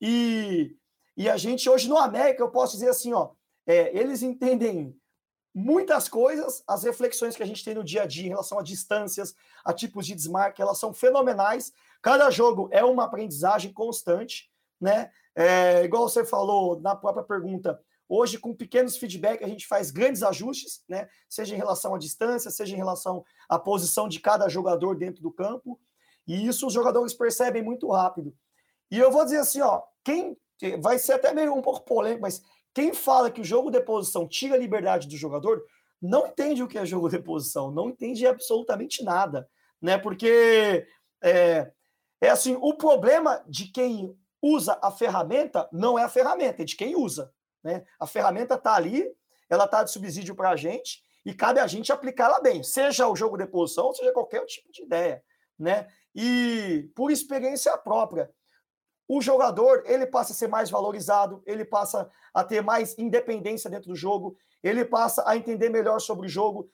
E, 0.00 0.74
e 1.14 1.28
a 1.28 1.36
gente 1.36 1.68
hoje 1.68 1.90
no 1.90 1.98
América, 1.98 2.42
eu 2.42 2.50
posso 2.50 2.72
dizer 2.72 2.88
assim, 2.88 3.12
ó, 3.12 3.32
é, 3.66 3.94
eles 3.94 4.22
entendem 4.22 4.98
muitas 5.54 6.08
coisas, 6.08 6.64
as 6.66 6.84
reflexões 6.84 7.36
que 7.36 7.42
a 7.42 7.46
gente 7.46 7.62
tem 7.62 7.74
no 7.74 7.84
dia 7.84 8.04
a 8.04 8.06
dia 8.06 8.24
em 8.24 8.30
relação 8.30 8.58
a 8.58 8.62
distâncias, 8.62 9.34
a 9.62 9.74
tipos 9.74 10.06
de 10.06 10.14
desmarque, 10.14 10.62
elas 10.62 10.78
são 10.78 10.94
fenomenais. 10.94 11.70
Cada 12.00 12.30
jogo 12.30 12.70
é 12.72 12.82
uma 12.82 13.04
aprendizagem 13.04 13.74
constante, 13.74 14.50
né? 14.80 15.10
É, 15.34 15.84
igual 15.84 16.08
você 16.08 16.24
falou 16.24 16.80
na 16.80 16.96
própria 16.96 17.22
pergunta, 17.22 17.78
Hoje, 18.14 18.36
com 18.36 18.54
pequenos 18.54 18.98
feedbacks, 18.98 19.42
a 19.42 19.48
gente 19.48 19.66
faz 19.66 19.90
grandes 19.90 20.22
ajustes, 20.22 20.84
né? 20.86 21.08
seja 21.30 21.54
em 21.54 21.56
relação 21.56 21.94
à 21.94 21.98
distância, 21.98 22.50
seja 22.50 22.74
em 22.74 22.76
relação 22.76 23.24
à 23.48 23.58
posição 23.58 24.06
de 24.06 24.20
cada 24.20 24.50
jogador 24.50 24.98
dentro 24.98 25.22
do 25.22 25.32
campo. 25.32 25.80
E 26.26 26.46
isso 26.46 26.66
os 26.66 26.74
jogadores 26.74 27.14
percebem 27.14 27.62
muito 27.62 27.90
rápido. 27.90 28.36
E 28.90 28.98
eu 28.98 29.10
vou 29.10 29.24
dizer 29.24 29.38
assim, 29.38 29.62
ó, 29.62 29.80
quem 30.04 30.36
vai 30.82 30.98
ser 30.98 31.14
até 31.14 31.32
meio 31.32 31.54
um 31.54 31.62
pouco 31.62 31.86
polêmico, 31.86 32.20
mas 32.20 32.42
quem 32.74 32.92
fala 32.92 33.30
que 33.30 33.40
o 33.40 33.44
jogo 33.44 33.70
de 33.70 33.80
posição 33.80 34.28
tira 34.28 34.56
a 34.56 34.58
liberdade 34.58 35.08
do 35.08 35.16
jogador, 35.16 35.64
não 35.98 36.26
entende 36.26 36.62
o 36.62 36.68
que 36.68 36.76
é 36.76 36.84
jogo 36.84 37.08
de 37.08 37.18
posição, 37.18 37.70
não 37.70 37.88
entende 37.88 38.26
absolutamente 38.26 39.02
nada, 39.02 39.48
né? 39.80 39.96
Porque 39.96 40.86
é, 41.22 41.72
é 42.20 42.28
assim, 42.28 42.58
o 42.60 42.74
problema 42.74 43.42
de 43.48 43.68
quem 43.68 44.14
usa 44.42 44.78
a 44.82 44.90
ferramenta 44.90 45.66
não 45.72 45.98
é 45.98 46.02
a 46.02 46.10
ferramenta, 46.10 46.60
é 46.60 46.66
de 46.66 46.76
quem 46.76 46.94
usa. 46.94 47.32
Né? 47.62 47.84
A 47.98 48.06
ferramenta 48.06 48.54
está 48.54 48.74
ali, 48.74 49.10
ela 49.48 49.64
está 49.64 49.84
de 49.84 49.90
subsídio 49.90 50.34
para 50.34 50.50
a 50.50 50.56
gente 50.56 51.02
e 51.24 51.32
cabe 51.32 51.60
a 51.60 51.66
gente 51.66 51.92
aplicá-la 51.92 52.40
bem, 52.40 52.62
seja 52.62 53.08
o 53.08 53.14
jogo 53.14 53.36
de 53.36 53.46
posição, 53.46 53.92
seja 53.94 54.12
qualquer 54.12 54.44
tipo 54.46 54.72
de 54.72 54.82
ideia. 54.82 55.22
Né? 55.58 55.86
E 56.14 56.90
por 56.94 57.10
experiência 57.10 57.76
própria, 57.78 58.30
o 59.08 59.20
jogador 59.20 59.82
ele 59.86 60.06
passa 60.06 60.32
a 60.32 60.36
ser 60.36 60.48
mais 60.48 60.70
valorizado, 60.70 61.42
ele 61.46 61.64
passa 61.64 62.10
a 62.32 62.42
ter 62.42 62.62
mais 62.62 62.96
independência 62.98 63.70
dentro 63.70 63.88
do 63.90 63.96
jogo, 63.96 64.36
ele 64.62 64.84
passa 64.84 65.22
a 65.26 65.36
entender 65.36 65.68
melhor 65.68 66.00
sobre 66.00 66.26
o 66.26 66.30
jogo, 66.30 66.70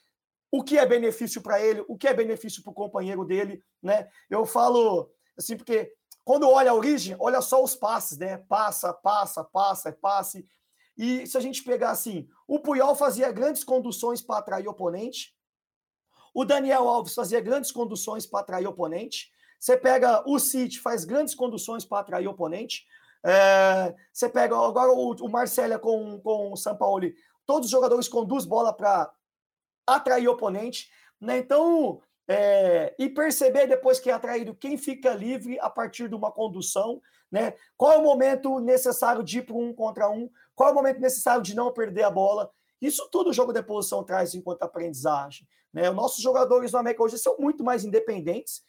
o 0.51 0.63
que 0.63 0.79
é 0.79 0.87
benefício 0.87 1.43
para 1.43 1.61
ele, 1.61 1.85
o 1.89 1.97
que 1.97 2.09
é 2.09 2.15
benefício 2.15 2.63
para 2.63 2.71
o 2.71 2.75
companheiro 2.75 3.25
dele, 3.25 3.63
né? 3.83 4.09
Eu 4.31 4.47
falo 4.47 5.11
assim 5.37 5.57
porque 5.57 5.93
quando 6.25 6.49
olha 6.49 6.71
a 6.71 6.75
origem, 6.75 7.17
olha 7.19 7.41
só 7.41 7.63
os 7.63 7.75
passes, 7.75 8.19
né? 8.19 8.39
Passa, 8.49 8.93
passa, 8.93 9.43
passa, 9.45 9.93
passe. 9.93 10.47
E 10.99 11.25
se 11.29 11.39
a 11.39 11.41
gente 11.41 11.63
pegar 11.63 11.91
assim, 11.91 12.29
o 12.47 12.59
Puyol 12.59 12.97
fazia 12.97 13.31
grandes 13.31 13.63
conduções 13.63 14.21
para 14.21 14.39
atrair 14.39 14.67
oponente, 14.67 15.33
o 16.35 16.45
Daniel 16.45 16.89
Alves 16.89 17.15
fazia 17.15 17.41
grandes 17.41 17.71
conduções 17.71 18.27
para 18.27 18.41
atrair 18.41 18.67
oponente, 18.67 19.33
você 19.61 19.77
pega 19.77 20.23
o 20.29 20.39
City, 20.41 20.81
faz 20.81 21.05
grandes 21.05 21.35
conduções 21.35 21.85
para 21.85 22.01
atrair 22.01 22.27
oponente, 22.27 22.85
é, 23.25 23.95
você 24.13 24.29
pega 24.29 24.57
agora 24.57 24.93
o, 24.93 25.13
o 25.13 25.29
Marcelo 25.29 25.79
com, 25.79 26.21
com 26.21 26.53
o 26.53 26.57
São 26.57 26.77
Paulo, 26.77 27.09
todos 27.47 27.67
os 27.67 27.71
jogadores 27.71 28.09
conduzem 28.09 28.49
bola 28.49 28.73
para 28.73 29.11
atrair 29.87 30.29
oponente, 30.29 30.91
né? 31.21 31.39
Então, 31.39 32.01
é, 32.29 32.95
e 32.99 33.09
perceber 33.09 33.67
depois 33.67 33.99
que 33.99 34.11
é 34.11 34.13
atraído 34.13 34.55
quem 34.55 34.77
fica 34.77 35.15
livre 35.15 35.59
a 35.61 35.71
partir 35.71 36.09
de 36.09 36.15
uma 36.15 36.31
condução, 36.31 37.01
né? 37.33 37.55
Qual 37.77 37.93
é 37.93 37.97
o 37.97 38.03
momento 38.03 38.61
necessário 38.61 39.23
de 39.23 39.39
ir 39.39 39.43
para 39.43 39.57
um 39.57 39.73
contra 39.73 40.11
um? 40.11 40.31
Qual 40.55 40.69
é 40.69 40.73
o 40.73 40.75
momento 40.75 41.01
necessário 41.01 41.43
de 41.43 41.57
não 41.57 41.73
perder 41.73 42.03
a 42.03 42.11
bola? 42.11 42.51
Isso 42.81 43.09
tudo 43.11 43.31
o 43.31 43.33
jogo 43.33 43.53
de 43.53 43.63
posição 43.63 44.05
traz 44.05 44.35
enquanto 44.35 44.63
aprendizagem. 44.63 45.49
Né? 45.73 45.89
Os 45.89 45.97
nossos 45.97 46.23
jogadores 46.23 46.73
no 46.73 46.79
América 46.79 47.03
hoje 47.03 47.19
são 47.19 47.37
muito 47.39 47.65
mais 47.65 47.85
independentes 47.85 48.63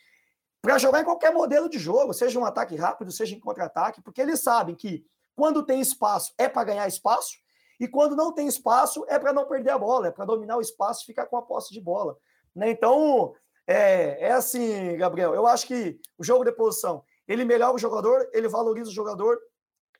para 0.61 0.77
jogar 0.77 1.01
em 1.01 1.05
qualquer 1.05 1.33
modelo 1.33 1.69
de 1.69 1.79
jogo, 1.79 2.13
seja 2.13 2.39
um 2.39 2.45
ataque 2.45 2.75
rápido, 2.75 3.11
seja 3.11 3.35
em 3.35 3.39
contra-ataque, 3.39 4.01
porque 4.01 4.21
eles 4.21 4.41
sabem 4.41 4.75
que 4.75 5.05
quando 5.35 5.63
tem 5.63 5.79
espaço 5.79 6.33
é 6.37 6.49
para 6.49 6.65
ganhar 6.65 6.87
espaço 6.87 7.37
e 7.79 7.87
quando 7.87 8.15
não 8.15 8.33
tem 8.33 8.45
espaço 8.45 9.05
é 9.07 9.17
para 9.17 9.31
não 9.31 9.45
perder 9.45 9.71
a 9.71 9.77
bola, 9.77 10.07
é 10.07 10.11
para 10.11 10.25
dominar 10.25 10.57
o 10.57 10.61
espaço 10.61 11.03
e 11.03 11.05
ficar 11.05 11.27
com 11.27 11.37
a 11.37 11.41
posse 11.41 11.73
de 11.73 11.79
bola. 11.79 12.17
Né? 12.53 12.71
Então, 12.71 13.33
é, 13.71 14.29
é 14.29 14.31
assim, 14.31 14.97
Gabriel, 14.97 15.35
eu 15.35 15.45
acho 15.45 15.67
que 15.67 15.99
o 16.17 16.23
jogo 16.23 16.43
de 16.43 16.51
posição, 16.51 17.03
ele 17.27 17.45
melhora 17.45 17.75
o 17.75 17.77
jogador, 17.77 18.27
ele 18.33 18.47
valoriza 18.47 18.89
o 18.89 18.93
jogador, 18.93 19.37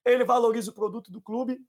ele 0.03 0.26
valoriza 0.26 0.72
o 0.72 0.74
produto 0.74 1.11
do 1.11 1.22
clube 1.22 1.61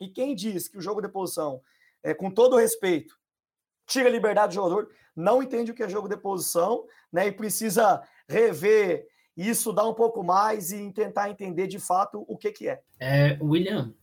e 0.00 0.08
quem 0.08 0.34
diz 0.34 0.66
que 0.66 0.76
o 0.76 0.82
jogo 0.82 1.00
de 1.00 1.08
posição, 1.08 1.62
é, 2.02 2.12
com 2.12 2.28
todo 2.28 2.56
respeito, 2.56 3.16
tira 3.86 4.08
a 4.08 4.10
liberdade 4.10 4.48
do 4.48 4.54
jogador, 4.54 4.90
não 5.14 5.40
entende 5.40 5.70
o 5.70 5.74
que 5.74 5.84
é 5.84 5.88
jogo 5.88 6.08
de 6.08 6.16
posição, 6.16 6.84
né? 7.12 7.28
E 7.28 7.32
precisa 7.32 8.02
rever 8.28 9.06
e 9.36 9.48
estudar 9.48 9.86
um 9.86 9.94
pouco 9.94 10.24
mais 10.24 10.72
e 10.72 10.90
tentar 10.92 11.30
entender 11.30 11.68
de 11.68 11.78
fato 11.78 12.24
o 12.26 12.36
que, 12.36 12.50
que 12.50 12.68
é. 12.68 12.82
é 12.98 13.38
William, 13.40 13.94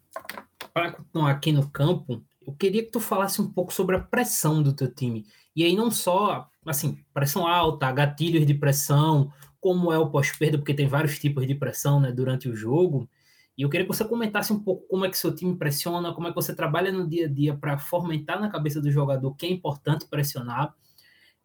para 0.74 0.94
continuar 0.94 1.32
aqui 1.32 1.52
no 1.52 1.70
campo, 1.70 2.24
eu 2.50 2.56
queria 2.58 2.84
que 2.84 2.90
tu 2.90 3.00
falasse 3.00 3.40
um 3.40 3.48
pouco 3.48 3.72
sobre 3.72 3.96
a 3.96 4.00
pressão 4.00 4.64
do 4.64 4.74
teu 4.74 4.92
time. 4.92 5.26
E 5.56 5.64
aí 5.64 5.76
não 5.76 5.92
só, 5.92 6.50
assim, 6.66 6.98
pressão 7.14 7.46
alta, 7.46 7.92
gatilhos 7.92 8.46
de 8.46 8.56
pressão, 8.56 9.32
como 9.62 9.94
é 9.94 10.00
o 10.00 10.10
pós-perda, 10.10 10.58
porque 10.58 10.74
tem 10.74 10.88
vários 10.88 11.20
tipos 11.20 11.46
de 11.46 11.54
pressão 11.54 12.00
né, 12.00 12.12
durante 12.12 12.50
o 12.50 12.56
jogo. 12.56 13.08
E 13.56 13.62
eu 13.62 13.70
queria 13.70 13.86
que 13.86 13.94
você 13.94 14.04
comentasse 14.04 14.52
um 14.52 14.60
pouco 14.60 14.88
como 14.88 15.06
é 15.06 15.10
que 15.10 15.18
seu 15.18 15.36
time 15.36 15.56
pressiona, 15.56 16.14
como 16.14 16.28
é 16.28 16.32
que 16.32 16.36
você 16.36 16.56
trabalha 16.56 16.92
no 16.92 17.08
dia 17.08 17.28
a 17.28 17.30
dia 17.30 17.56
para 17.56 17.78
fomentar 17.78 18.40
na 18.40 18.50
cabeça 18.50 18.82
do 18.82 18.90
jogador 18.90 19.36
que 19.36 19.46
é 19.46 19.50
importante 19.50 20.08
pressionar. 20.08 20.74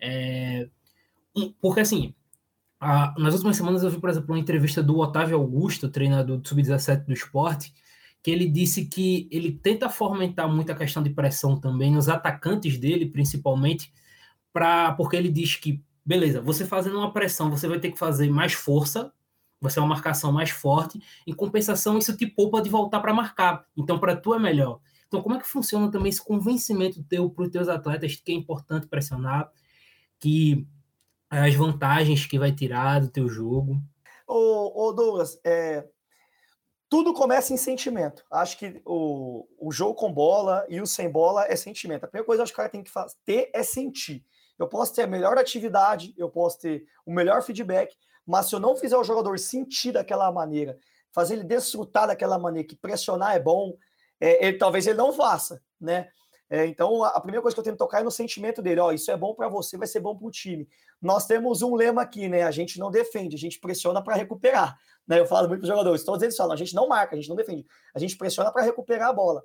É... 0.01 0.69
Porque, 1.61 1.81
assim, 1.81 2.15
a... 2.81 3.15
nas 3.19 3.35
últimas 3.35 3.57
semanas 3.57 3.83
eu 3.83 3.91
vi, 3.91 4.01
por 4.01 4.09
exemplo, 4.09 4.33
uma 4.33 4.39
entrevista 4.39 4.83
do 4.83 4.99
Otávio 4.99 5.37
Augusto, 5.37 5.91
treinador 5.91 6.39
do 6.39 6.49
Sub-17 6.49 7.05
do 7.05 7.13
esporte, 7.13 7.75
que 8.25 8.31
ele 8.31 8.49
disse 8.49 8.87
que 8.87 9.29
ele 9.31 9.53
tenta 9.53 9.89
fomentar 9.89 10.49
muito 10.49 10.73
a 10.73 10.75
questão 10.75 11.03
de 11.03 11.11
pressão 11.11 11.61
também 11.61 11.93
nos 11.93 12.09
atacantes 12.09 12.77
dele, 12.77 13.07
principalmente, 13.07 13.93
pra... 14.53 14.93
porque 14.95 15.15
ele 15.15 15.29
diz 15.29 15.55
que 15.55 15.85
beleza, 16.05 16.41
você 16.41 16.67
fazendo 16.67 16.99
uma 16.99 17.13
pressão, 17.13 17.51
você 17.51 17.67
vai 17.67 17.81
ter 17.81 17.91
que 17.91 17.99
fazer 17.99 18.29
mais 18.29 18.53
força, 18.53 19.13
vai 19.61 19.71
ser 19.71 19.81
uma 19.81 19.89
marcação 19.89 20.31
mais 20.31 20.51
forte, 20.51 21.01
em 21.27 21.33
compensação, 21.33 21.97
isso 21.97 22.17
te 22.17 22.27
poupa 22.27 22.61
de 22.61 22.69
voltar 22.69 23.01
para 23.01 23.15
marcar. 23.15 23.65
Então, 23.77 23.99
para 23.99 24.15
tu 24.15 24.35
é 24.35 24.39
melhor. 24.39 24.81
Então, 25.07 25.23
como 25.23 25.37
é 25.37 25.39
que 25.39 25.47
funciona 25.47 25.91
também 25.91 26.11
esse 26.11 26.23
convencimento 26.23 27.03
teu 27.05 27.31
para 27.31 27.45
os 27.45 27.51
teus 27.51 27.69
atletas 27.69 28.17
que 28.17 28.33
é 28.33 28.35
importante 28.35 28.87
pressionar, 28.87 29.51
que 30.19 30.67
as 31.31 31.55
vantagens 31.55 32.27
que 32.27 32.39
vai 32.39 32.53
tirar 32.53 33.01
do 33.01 33.09
teu 33.09 33.29
jogo? 33.29 33.81
Ô, 34.27 34.89
ô 34.89 34.93
Douglas, 34.93 35.39
é, 35.45 35.87
tudo 36.89 37.13
começa 37.13 37.53
em 37.53 37.57
sentimento. 37.57 38.25
Acho 38.31 38.59
que 38.59 38.81
o, 38.85 39.47
o 39.59 39.73
jogo 39.73 39.95
com 39.95 40.13
bola 40.13 40.65
e 40.69 40.81
o 40.81 40.87
sem 40.87 41.11
bola 41.11 41.47
é 41.47 41.57
sentimento. 41.57 42.05
A 42.05 42.09
primeira 42.09 42.27
coisa 42.27 42.45
que 42.45 42.53
o 42.53 42.55
cara 42.55 42.69
tem 42.69 42.83
que 42.83 42.91
fazer, 42.91 43.15
ter 43.25 43.51
é 43.53 43.63
sentir. 43.63 44.25
Eu 44.59 44.69
posso 44.69 44.95
ter 44.95 45.03
a 45.03 45.07
melhor 45.07 45.37
atividade, 45.37 46.15
eu 46.17 46.31
posso 46.31 46.61
ter 46.61 46.85
o 47.05 47.13
melhor 47.13 47.43
feedback, 47.43 47.97
mas 48.27 48.47
se 48.47 48.55
eu 48.55 48.61
não 48.61 48.77
fizer 48.77 48.97
o 48.97 49.05
jogador 49.05 49.39
sentir 49.39 49.93
daquela 49.93 50.31
maneira, 50.31 50.79
fazer 51.13 51.35
ele 51.35 51.45
desfrutar 51.45 52.07
daquela 52.07 52.39
maneira, 52.39 52.69
que 52.69 52.77
pressionar 52.77 53.35
é 53.35 53.41
bom, 53.41 53.77
é, 54.21 54.47
ele, 54.47 54.59
talvez 54.59 54.87
ele 54.87 54.99
não 54.99 55.13
faça, 55.13 55.63
né? 55.81 56.09
É, 56.51 56.67
então, 56.67 57.03
a, 57.03 57.21
primeira 57.21 57.41
coisa 57.41 57.55
que 57.55 57.61
eu 57.61 57.65
tenho 57.65 57.75
que 57.75 57.79
tocar 57.79 58.01
é 58.01 58.03
no 58.03 58.11
sentimento 58.11 58.61
dele. 58.61 58.81
Ó, 58.81 58.93
isso 58.93 59.11
é 59.11 59.17
bom 59.17 59.35
para 59.35 59.49
você, 59.49 59.77
vai 59.77 59.87
ser 59.87 60.01
bom 60.01 60.17
para 60.17 60.27
o 60.27 60.31
time. 60.31 60.69
Nós 61.01 61.27
temos 61.27 61.63
um 61.63 61.75
lema 61.75 62.03
aqui, 62.03 62.29
né? 62.29 62.43
A 62.43 62.51
gente 62.51 62.79
não 62.79 62.91
defende, 62.91 63.35
a 63.35 63.39
gente 63.39 63.59
pressiona 63.59 64.03
para 64.03 64.15
recuperar. 64.15 64.79
Né? 65.07 65.21
Eu 65.21 65.27
falo 65.27 65.49
muito 65.49 65.61
para 65.61 65.67
os 65.67 65.71
jogadores, 65.71 66.05
todos 66.05 66.23
eles 66.23 66.37
falam, 66.37 66.53
a 66.53 66.57
gente 66.57 66.75
não 66.75 66.89
marca, 66.89 67.15
a 67.15 67.19
gente 67.19 67.29
não 67.29 67.37
defende, 67.37 67.67
a 67.95 67.99
gente 67.99 68.17
pressiona 68.17 68.51
para 68.53 68.63
recuperar 68.63 69.09
a 69.09 69.13
bola. 69.13 69.43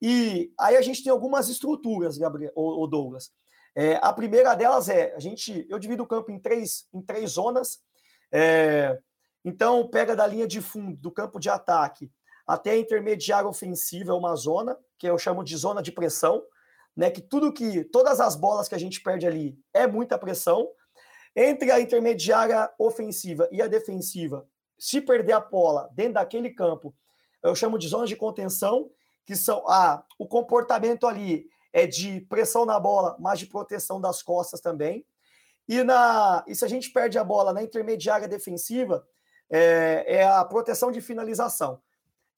E 0.00 0.52
aí 0.58 0.76
a 0.76 0.82
gente 0.82 1.02
tem 1.02 1.10
algumas 1.10 1.48
estruturas, 1.48 2.18
Gabriel, 2.18 2.52
ou 2.54 2.86
Douglas. 2.86 3.30
É, 3.74 3.96
a 4.02 4.12
primeira 4.12 4.54
delas 4.54 4.88
é, 4.88 5.14
a 5.14 5.20
gente, 5.20 5.66
eu 5.68 5.78
divido 5.78 6.02
o 6.02 6.06
campo 6.06 6.30
em 6.30 6.38
três, 6.38 6.86
em 6.92 7.02
três 7.02 7.32
zonas. 7.32 7.80
É, 8.32 8.98
então, 9.44 9.86
pega 9.88 10.16
da 10.16 10.26
linha 10.26 10.46
de 10.46 10.60
fundo 10.60 10.96
do 10.96 11.10
campo 11.10 11.38
de 11.38 11.48
ataque 11.48 12.10
até 12.46 12.72
a 12.72 12.78
intermediária 12.78 13.48
ofensiva, 13.48 14.12
é 14.12 14.14
uma 14.14 14.34
zona, 14.36 14.78
que 14.98 15.06
eu 15.06 15.18
chamo 15.18 15.42
de 15.42 15.56
zona 15.56 15.82
de 15.82 15.92
pressão, 15.92 16.42
né? 16.96 17.10
Que 17.10 17.20
tudo 17.20 17.52
que, 17.52 17.84
todas 17.84 18.20
as 18.20 18.36
bolas 18.36 18.68
que 18.68 18.74
a 18.74 18.78
gente 18.78 19.02
perde 19.02 19.26
ali 19.26 19.58
é 19.74 19.86
muita 19.86 20.16
pressão. 20.16 20.68
Entre 21.34 21.70
a 21.70 21.80
intermediária 21.80 22.70
ofensiva 22.78 23.48
e 23.52 23.60
a 23.60 23.66
defensiva, 23.66 24.46
se 24.78 25.00
perder 25.00 25.32
a 25.32 25.40
bola 25.40 25.90
dentro 25.92 26.14
daquele 26.14 26.50
campo, 26.50 26.94
eu 27.42 27.54
chamo 27.54 27.78
de 27.78 27.88
zona 27.88 28.06
de 28.06 28.16
contenção, 28.16 28.90
que 29.24 29.36
são 29.36 29.62
ah, 29.68 30.04
o 30.18 30.26
comportamento 30.26 31.06
ali 31.06 31.46
é 31.72 31.86
de 31.86 32.22
pressão 32.22 32.64
na 32.64 32.80
bola, 32.80 33.16
mas 33.18 33.38
de 33.38 33.46
proteção 33.46 34.00
das 34.00 34.22
costas 34.22 34.60
também. 34.60 35.04
E, 35.68 35.82
na, 35.82 36.44
e 36.46 36.54
se 36.54 36.64
a 36.64 36.68
gente 36.68 36.90
perde 36.90 37.18
a 37.18 37.24
bola 37.24 37.52
na 37.52 37.62
intermediária 37.62 38.28
defensiva, 38.28 39.06
é, 39.50 40.04
é 40.06 40.26
a 40.26 40.44
proteção 40.44 40.90
de 40.90 41.00
finalização. 41.00 41.80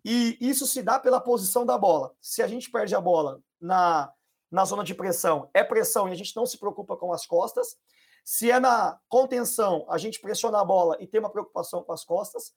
E 0.05 0.37
isso 0.41 0.67
se 0.67 0.83
dá 0.83 0.99
pela 0.99 1.21
posição 1.21 1.67
da 1.67 1.77
bola. 1.77 2.15
Se 2.21 2.43
a 2.43 2.47
gente 2.47 2.71
perde 2.71 2.95
a 2.95 3.01
bola 3.01 3.41
na, 3.61 4.13
na 4.51 4.65
zona 4.65 4.85
de 4.85 4.95
pressão, 4.95 5.51
é 5.53 5.63
pressão 5.65 6.09
e 6.09 6.13
a 6.13 6.15
gente 6.15 6.35
não 6.37 6.47
se 6.47 6.59
preocupa 6.59 6.97
com 6.97 7.13
as 7.13 7.27
costas. 7.27 7.77
Se 8.25 8.51
é 8.51 8.61
na 8.61 8.99
contenção, 9.09 9.87
a 9.89 9.99
gente 9.99 10.21
pressiona 10.21 10.61
a 10.61 10.65
bola 10.65 10.97
e 11.01 11.07
tem 11.07 11.21
uma 11.21 11.31
preocupação 11.31 11.83
com 11.83 11.93
as 11.93 12.05
costas. 12.05 12.55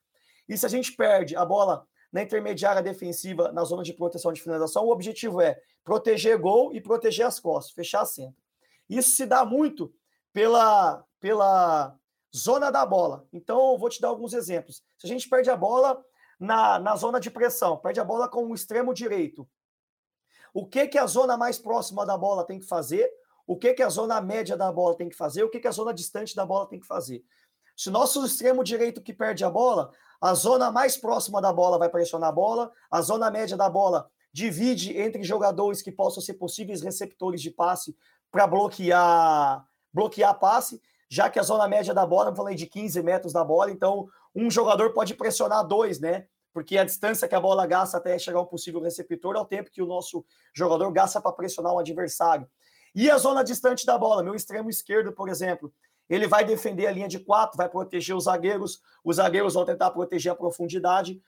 E 0.47 0.57
se 0.57 0.65
a 0.65 0.69
gente 0.69 0.93
perde 0.93 1.35
a 1.35 1.45
bola 1.45 1.87
na 2.11 2.21
intermediária 2.21 2.81
defensiva, 2.81 3.51
na 3.51 3.63
zona 3.63 3.83
de 3.83 3.93
proteção 3.93 4.33
de 4.33 4.41
finalização, 4.41 4.85
o 4.85 4.91
objetivo 4.91 5.39
é 5.39 5.57
proteger 5.83 6.37
gol 6.37 6.73
e 6.73 6.81
proteger 6.81 7.25
as 7.25 7.39
costas, 7.39 7.73
fechar 7.73 8.01
a 8.01 8.05
centro. 8.05 8.41
Isso 8.89 9.11
se 9.11 9.25
dá 9.25 9.45
muito 9.45 9.93
pela, 10.33 11.05
pela 11.19 11.97
zona 12.35 12.69
da 12.69 12.85
bola. 12.85 13.25
Então, 13.31 13.71
eu 13.71 13.77
vou 13.77 13.89
te 13.89 14.01
dar 14.01 14.09
alguns 14.09 14.33
exemplos. 14.33 14.83
Se 14.97 15.05
a 15.05 15.09
gente 15.09 15.29
perde 15.29 15.49
a 15.49 15.55
bola 15.55 16.03
na, 16.41 16.79
na 16.79 16.95
zona 16.95 17.19
de 17.19 17.29
pressão, 17.29 17.77
perde 17.77 17.99
a 17.99 18.03
bola 18.03 18.27
com 18.27 18.47
o 18.47 18.55
extremo 18.55 18.95
direito, 18.95 19.47
o 20.51 20.65
que, 20.65 20.87
que 20.87 20.97
a 20.97 21.05
zona 21.05 21.37
mais 21.37 21.59
próxima 21.59 22.05
da 22.05 22.17
bola 22.17 22.43
tem 22.43 22.59
que 22.59 22.65
fazer? 22.65 23.07
O 23.47 23.55
que, 23.55 23.73
que 23.73 23.83
a 23.83 23.89
zona 23.89 24.19
média 24.19 24.57
da 24.57 24.71
bola 24.71 24.97
tem 24.97 25.07
que 25.07 25.15
fazer? 25.15 25.43
O 25.43 25.49
que, 25.49 25.59
que 25.59 25.67
a 25.67 25.71
zona 25.71 25.93
distante 25.93 26.35
da 26.35 26.45
bola 26.45 26.67
tem 26.67 26.79
que 26.79 26.87
fazer? 26.87 27.23
Se 27.77 27.89
o 27.89 27.91
nosso 27.91 28.25
extremo 28.25 28.63
direito 28.63 29.01
que 29.01 29.13
perde 29.13 29.45
a 29.45 29.49
bola, 29.49 29.91
a 30.19 30.33
zona 30.33 30.71
mais 30.71 30.97
próxima 30.97 31.41
da 31.41 31.53
bola 31.53 31.77
vai 31.77 31.89
pressionar 31.89 32.29
a 32.29 32.33
bola, 32.33 32.71
a 32.89 33.01
zona 33.01 33.31
média 33.31 33.55
da 33.55 33.69
bola 33.69 34.09
divide 34.33 34.97
entre 34.97 35.23
jogadores 35.23 35.81
que 35.81 35.91
possam 35.91 36.21
ser 36.21 36.33
possíveis 36.33 36.81
receptores 36.81 37.41
de 37.41 37.51
passe 37.51 37.95
para 38.31 38.47
bloquear 38.47 39.65
bloquear 39.93 40.37
passe, 40.39 40.81
já 41.09 41.29
que 41.29 41.37
a 41.37 41.43
zona 41.43 41.67
média 41.67 41.93
da 41.93 42.05
bola, 42.05 42.29
eu 42.29 42.35
falei 42.35 42.55
de 42.55 42.65
15 42.65 43.03
metros 43.03 43.33
da 43.33 43.43
bola, 43.43 43.69
então 43.69 44.07
um 44.35 44.49
jogador 44.49 44.93
pode 44.93 45.13
pressionar 45.13 45.65
dois, 45.65 45.99
né? 45.99 46.27
Porque 46.53 46.77
a 46.77 46.83
distância 46.83 47.27
que 47.27 47.35
a 47.35 47.39
bola 47.39 47.65
gasta 47.65 47.97
até 47.97 48.17
chegar 48.19 48.39
ao 48.39 48.47
possível 48.47 48.81
receptor 48.81 49.35
é 49.35 49.39
o 49.39 49.45
tempo 49.45 49.71
que 49.71 49.81
o 49.81 49.85
nosso 49.85 50.25
jogador 50.53 50.91
gasta 50.91 51.21
para 51.21 51.31
pressionar 51.31 51.73
o 51.73 51.79
adversário. 51.79 52.47
E 52.93 53.09
a 53.09 53.17
zona 53.17 53.43
distante 53.43 53.85
da 53.85 53.97
bola, 53.97 54.21
meu 54.21 54.35
extremo 54.35 54.69
esquerdo, 54.69 55.13
por 55.13 55.29
exemplo, 55.29 55.73
ele 56.09 56.27
vai 56.27 56.43
defender 56.43 56.87
a 56.87 56.91
linha 56.91 57.07
de 57.07 57.19
quatro, 57.19 57.55
vai 57.55 57.69
proteger 57.69 58.15
os 58.15 58.25
zagueiros, 58.25 58.81
os 59.01 59.15
zagueiros 59.15 59.53
vão 59.53 59.63
tentar 59.63 59.91
proteger 59.91 60.33
a 60.33 60.35
profundidade. 60.35 61.21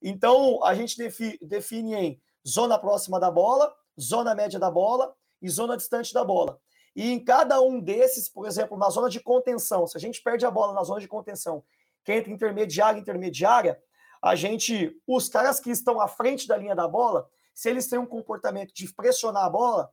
Então, 0.00 0.62
a 0.62 0.74
gente 0.74 0.96
define 1.42 1.94
em 1.94 2.22
zona 2.46 2.78
próxima 2.78 3.18
da 3.18 3.32
bola, 3.32 3.74
zona 4.00 4.34
média 4.36 4.60
da 4.60 4.70
bola 4.70 5.12
e 5.42 5.48
zona 5.48 5.76
distante 5.76 6.14
da 6.14 6.24
bola. 6.24 6.60
E 6.94 7.10
em 7.10 7.24
cada 7.24 7.60
um 7.60 7.80
desses, 7.80 8.28
por 8.28 8.46
exemplo, 8.46 8.78
na 8.78 8.88
zona 8.90 9.10
de 9.10 9.20
contenção, 9.20 9.88
se 9.88 9.96
a 9.96 10.00
gente 10.00 10.22
perde 10.22 10.46
a 10.46 10.50
bola 10.50 10.72
na 10.72 10.84
zona 10.84 11.00
de 11.00 11.08
contenção, 11.08 11.64
que 12.08 12.12
é 12.12 12.16
entre 12.16 12.32
intermediária 12.32 12.98
e 12.98 13.02
intermediária, 13.02 13.78
a 14.22 14.34
gente, 14.34 14.98
os 15.06 15.28
caras 15.28 15.60
que 15.60 15.70
estão 15.70 16.00
à 16.00 16.08
frente 16.08 16.48
da 16.48 16.56
linha 16.56 16.74
da 16.74 16.88
bola, 16.88 17.28
se 17.52 17.68
eles 17.68 17.86
têm 17.86 17.98
um 17.98 18.06
comportamento 18.06 18.72
de 18.72 18.90
pressionar 18.94 19.44
a 19.44 19.50
bola, 19.50 19.90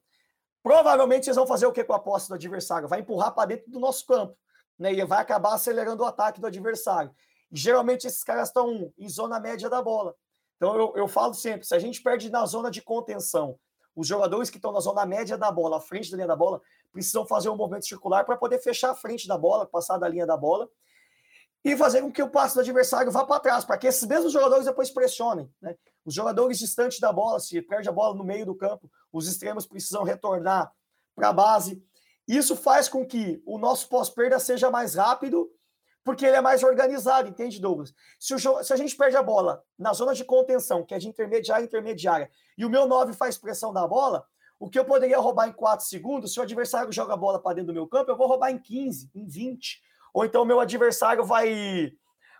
provavelmente 0.63 1.27
eles 1.27 1.35
vão 1.35 1.45
fazer 1.45 1.65
o 1.65 1.73
que 1.73 1.83
com 1.83 1.91
a 1.91 1.99
posse 1.99 2.29
do 2.29 2.35
adversário? 2.35 2.87
Vai 2.87 3.01
empurrar 3.01 3.33
para 3.33 3.47
dentro 3.47 3.69
do 3.69 3.81
nosso 3.81 4.05
campo, 4.05 4.33
né? 4.79 4.93
E 4.93 5.03
vai 5.03 5.19
acabar 5.19 5.55
acelerando 5.55 6.03
o 6.03 6.05
ataque 6.05 6.39
do 6.39 6.47
adversário. 6.47 7.13
Geralmente 7.51 8.07
esses 8.07 8.23
caras 8.23 8.47
estão 8.47 8.93
em 8.97 9.09
zona 9.09 9.37
média 9.37 9.69
da 9.69 9.81
bola. 9.81 10.15
Então 10.55 10.73
eu, 10.73 10.93
eu 10.95 11.09
falo 11.09 11.33
sempre, 11.33 11.67
se 11.67 11.75
a 11.75 11.79
gente 11.79 12.01
perde 12.01 12.29
na 12.29 12.45
zona 12.45 12.71
de 12.71 12.81
contenção, 12.81 13.59
os 13.93 14.07
jogadores 14.07 14.49
que 14.49 14.57
estão 14.57 14.71
na 14.71 14.79
zona 14.79 15.05
média 15.05 15.37
da 15.37 15.51
bola, 15.51 15.79
à 15.79 15.81
frente 15.81 16.09
da 16.11 16.15
linha 16.15 16.27
da 16.27 16.35
bola, 16.35 16.61
precisam 16.93 17.25
fazer 17.25 17.49
um 17.49 17.57
movimento 17.57 17.85
circular 17.85 18.23
para 18.23 18.37
poder 18.37 18.59
fechar 18.59 18.91
a 18.91 18.95
frente 18.95 19.27
da 19.27 19.37
bola, 19.37 19.65
passar 19.65 19.97
da 19.97 20.07
linha 20.07 20.25
da 20.25 20.37
bola 20.37 20.69
e 21.65 21.75
fazer 21.75 22.03
com 22.03 22.11
que 22.11 22.21
o 22.21 22.29
passe 22.29 22.53
do 22.53 22.61
adversário 22.61 23.11
vá 23.11 23.25
para 23.25 23.39
trás, 23.39 23.65
para 23.65 23.75
que 23.75 23.87
esses 23.87 24.07
mesmos 24.07 24.31
jogadores 24.31 24.67
depois 24.67 24.91
pressionem. 24.91 25.51
Né? 25.59 25.75
Os 26.05 26.13
jogadores 26.13 26.59
distantes 26.59 26.99
da 26.99 27.11
bola, 27.11 27.39
se 27.39 27.59
perde 27.59 27.89
a 27.89 27.91
bola 27.91 28.13
no 28.13 28.23
meio 28.23 28.45
do 28.45 28.53
campo, 28.53 28.87
os 29.11 29.27
extremos 29.27 29.65
precisam 29.65 30.03
retornar 30.03 30.71
para 31.15 31.29
a 31.29 31.33
base. 31.33 31.83
Isso 32.27 32.55
faz 32.55 32.87
com 32.87 33.03
que 33.03 33.41
o 33.47 33.57
nosso 33.57 33.89
pós-perda 33.89 34.37
seja 34.37 34.69
mais 34.69 34.93
rápido, 34.93 35.49
porque 36.03 36.23
ele 36.23 36.35
é 36.35 36.41
mais 36.41 36.61
organizado, 36.61 37.29
entende, 37.29 37.59
Douglas? 37.59 37.91
Se, 38.19 38.35
o, 38.35 38.63
se, 38.63 38.71
a 38.71 38.77
gente 38.77 38.95
perde 38.95 39.17
a 39.17 39.23
bola 39.23 39.63
na 39.75 39.91
zona 39.91 40.13
de 40.13 40.23
contenção, 40.23 40.85
que 40.85 40.93
é 40.93 40.99
de 40.99 41.07
intermediária 41.07 41.63
a 41.63 41.65
intermediária, 41.65 42.29
e 42.55 42.63
o 42.63 42.69
meu 42.69 42.85
9 42.85 43.13
faz 43.13 43.39
pressão 43.39 43.73
da 43.73 43.87
bola, 43.87 44.23
o 44.59 44.69
que 44.69 44.77
eu 44.77 44.85
poderia 44.85 45.17
roubar 45.17 45.47
em 45.47 45.51
4 45.51 45.83
segundos, 45.83 46.31
se 46.31 46.39
o 46.39 46.43
adversário 46.43 46.93
joga 46.93 47.15
a 47.15 47.17
bola 47.17 47.41
para 47.41 47.55
dentro 47.55 47.73
do 47.73 47.73
meu 47.73 47.87
campo, 47.87 48.11
eu 48.11 48.15
vou 48.15 48.27
roubar 48.27 48.51
em 48.51 48.59
15, 48.59 49.09
em 49.15 49.25
20 49.25 49.83
ou 50.15 50.23
então 50.23 50.45
meu 50.45 50.61
adversário 50.61 51.25
vai, 51.25 51.91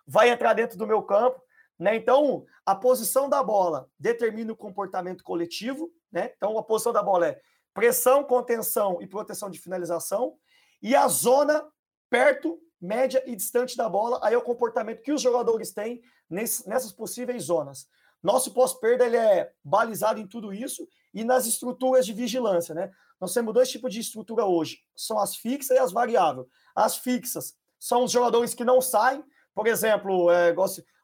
vai 0.08 0.30
entrar 0.30 0.54
dentro 0.54 0.78
do 0.78 0.88
meu 0.88 1.04
campo. 1.04 1.42
Né? 1.78 1.98
Então, 1.98 2.46
a 2.66 2.74
posição 2.74 3.28
da 3.28 3.44
bola 3.44 3.90
determina 4.00 4.54
o 4.54 4.56
comportamento 4.56 5.22
coletivo. 5.26 5.92
Né? 6.10 6.32
Então, 6.38 6.58
a 6.58 6.64
posição 6.64 6.94
da 6.94 7.04
bola 7.04 7.28
é 7.28 7.42
pressão, 7.74 8.24
contenção 8.24 9.02
e 9.02 9.08
proteção 9.08 9.50
de 9.50 9.60
finalização. 9.60 10.38
E 10.82 10.96
a 10.96 11.06
zona 11.10 11.68
perto 12.10 12.58
média 12.80 13.22
e 13.26 13.36
distante 13.36 13.76
da 13.76 13.90
bola. 13.90 14.22
Aí 14.24 14.34
é 14.34 14.38
o 14.38 14.42
comportamento 14.42 15.02
que 15.02 15.12
os 15.12 15.22
jogadores 15.22 15.74
têm 15.74 16.02
nessas 16.30 16.94
possíveis 16.94 17.44
zonas. 17.44 17.90
Nosso 18.24 18.54
pós-perda 18.54 19.06
ele 19.06 19.18
é 19.18 19.52
balizado 19.62 20.18
em 20.18 20.28
tudo 20.28 20.54
isso 20.54 20.88
e 21.14 21.26
nas 21.26 21.46
estruturas 21.46 22.06
de 22.06 22.14
vigilância, 22.14 22.74
né? 22.74 22.90
Nós 23.20 23.34
temos 23.34 23.54
dois 23.54 23.70
tipos 23.70 23.94
de 23.94 24.00
estrutura 24.00 24.46
hoje, 24.46 24.80
são 24.96 25.20
as 25.20 25.36
fixas 25.36 25.78
e 25.78 25.80
as 25.80 25.92
variáveis. 25.92 26.48
As 26.76 26.98
fixas 26.98 27.56
são 27.86 28.04
os 28.04 28.12
jogadores 28.12 28.56
que 28.56 28.66
não 28.66 28.82
saem, 28.82 29.24
por 29.54 29.68
exemplo, 29.68 30.32
é, 30.32 30.56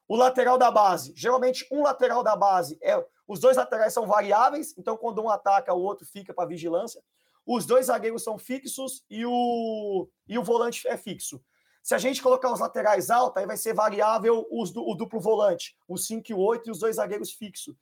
o 0.07 0.15
lateral 0.15 0.57
da 0.57 0.71
base. 0.71 1.13
Geralmente 1.15 1.67
um 1.71 1.83
lateral 1.83 2.23
da 2.23 2.35
base 2.35 2.75
é, 2.81 3.05
os 3.27 3.39
dois 3.39 3.55
laterais 3.55 3.93
são 3.93 4.07
variáveis, 4.07 4.73
então 4.75 4.97
quando 4.97 5.21
um 5.21 5.29
ataca, 5.29 5.71
o 5.75 5.79
outro 5.79 6.07
fica 6.07 6.33
para 6.33 6.47
vigilância. 6.47 6.99
Os 7.45 7.67
dois 7.67 7.85
zagueiros 7.85 8.23
são 8.23 8.35
fixos 8.39 9.05
e 9.07 9.23
o, 9.23 10.09
e 10.27 10.39
o 10.39 10.43
volante 10.43 10.87
é 10.87 10.97
fixo. 10.97 11.39
Se 11.83 11.93
a 11.93 11.99
gente 11.99 12.19
colocar 12.19 12.51
os 12.51 12.59
laterais 12.59 13.11
altos, 13.11 13.37
aí 13.37 13.45
vai 13.45 13.57
ser 13.57 13.75
variável 13.75 14.47
os, 14.49 14.75
o 14.75 14.95
duplo 14.95 15.19
volante, 15.19 15.77
o 15.87 15.97
5 15.97 16.31
e 16.31 16.33
o 16.33 16.39
8 16.39 16.67
e 16.67 16.71
os 16.71 16.79
dois 16.79 16.95
zagueiros 16.95 17.31
fixos. 17.31 17.75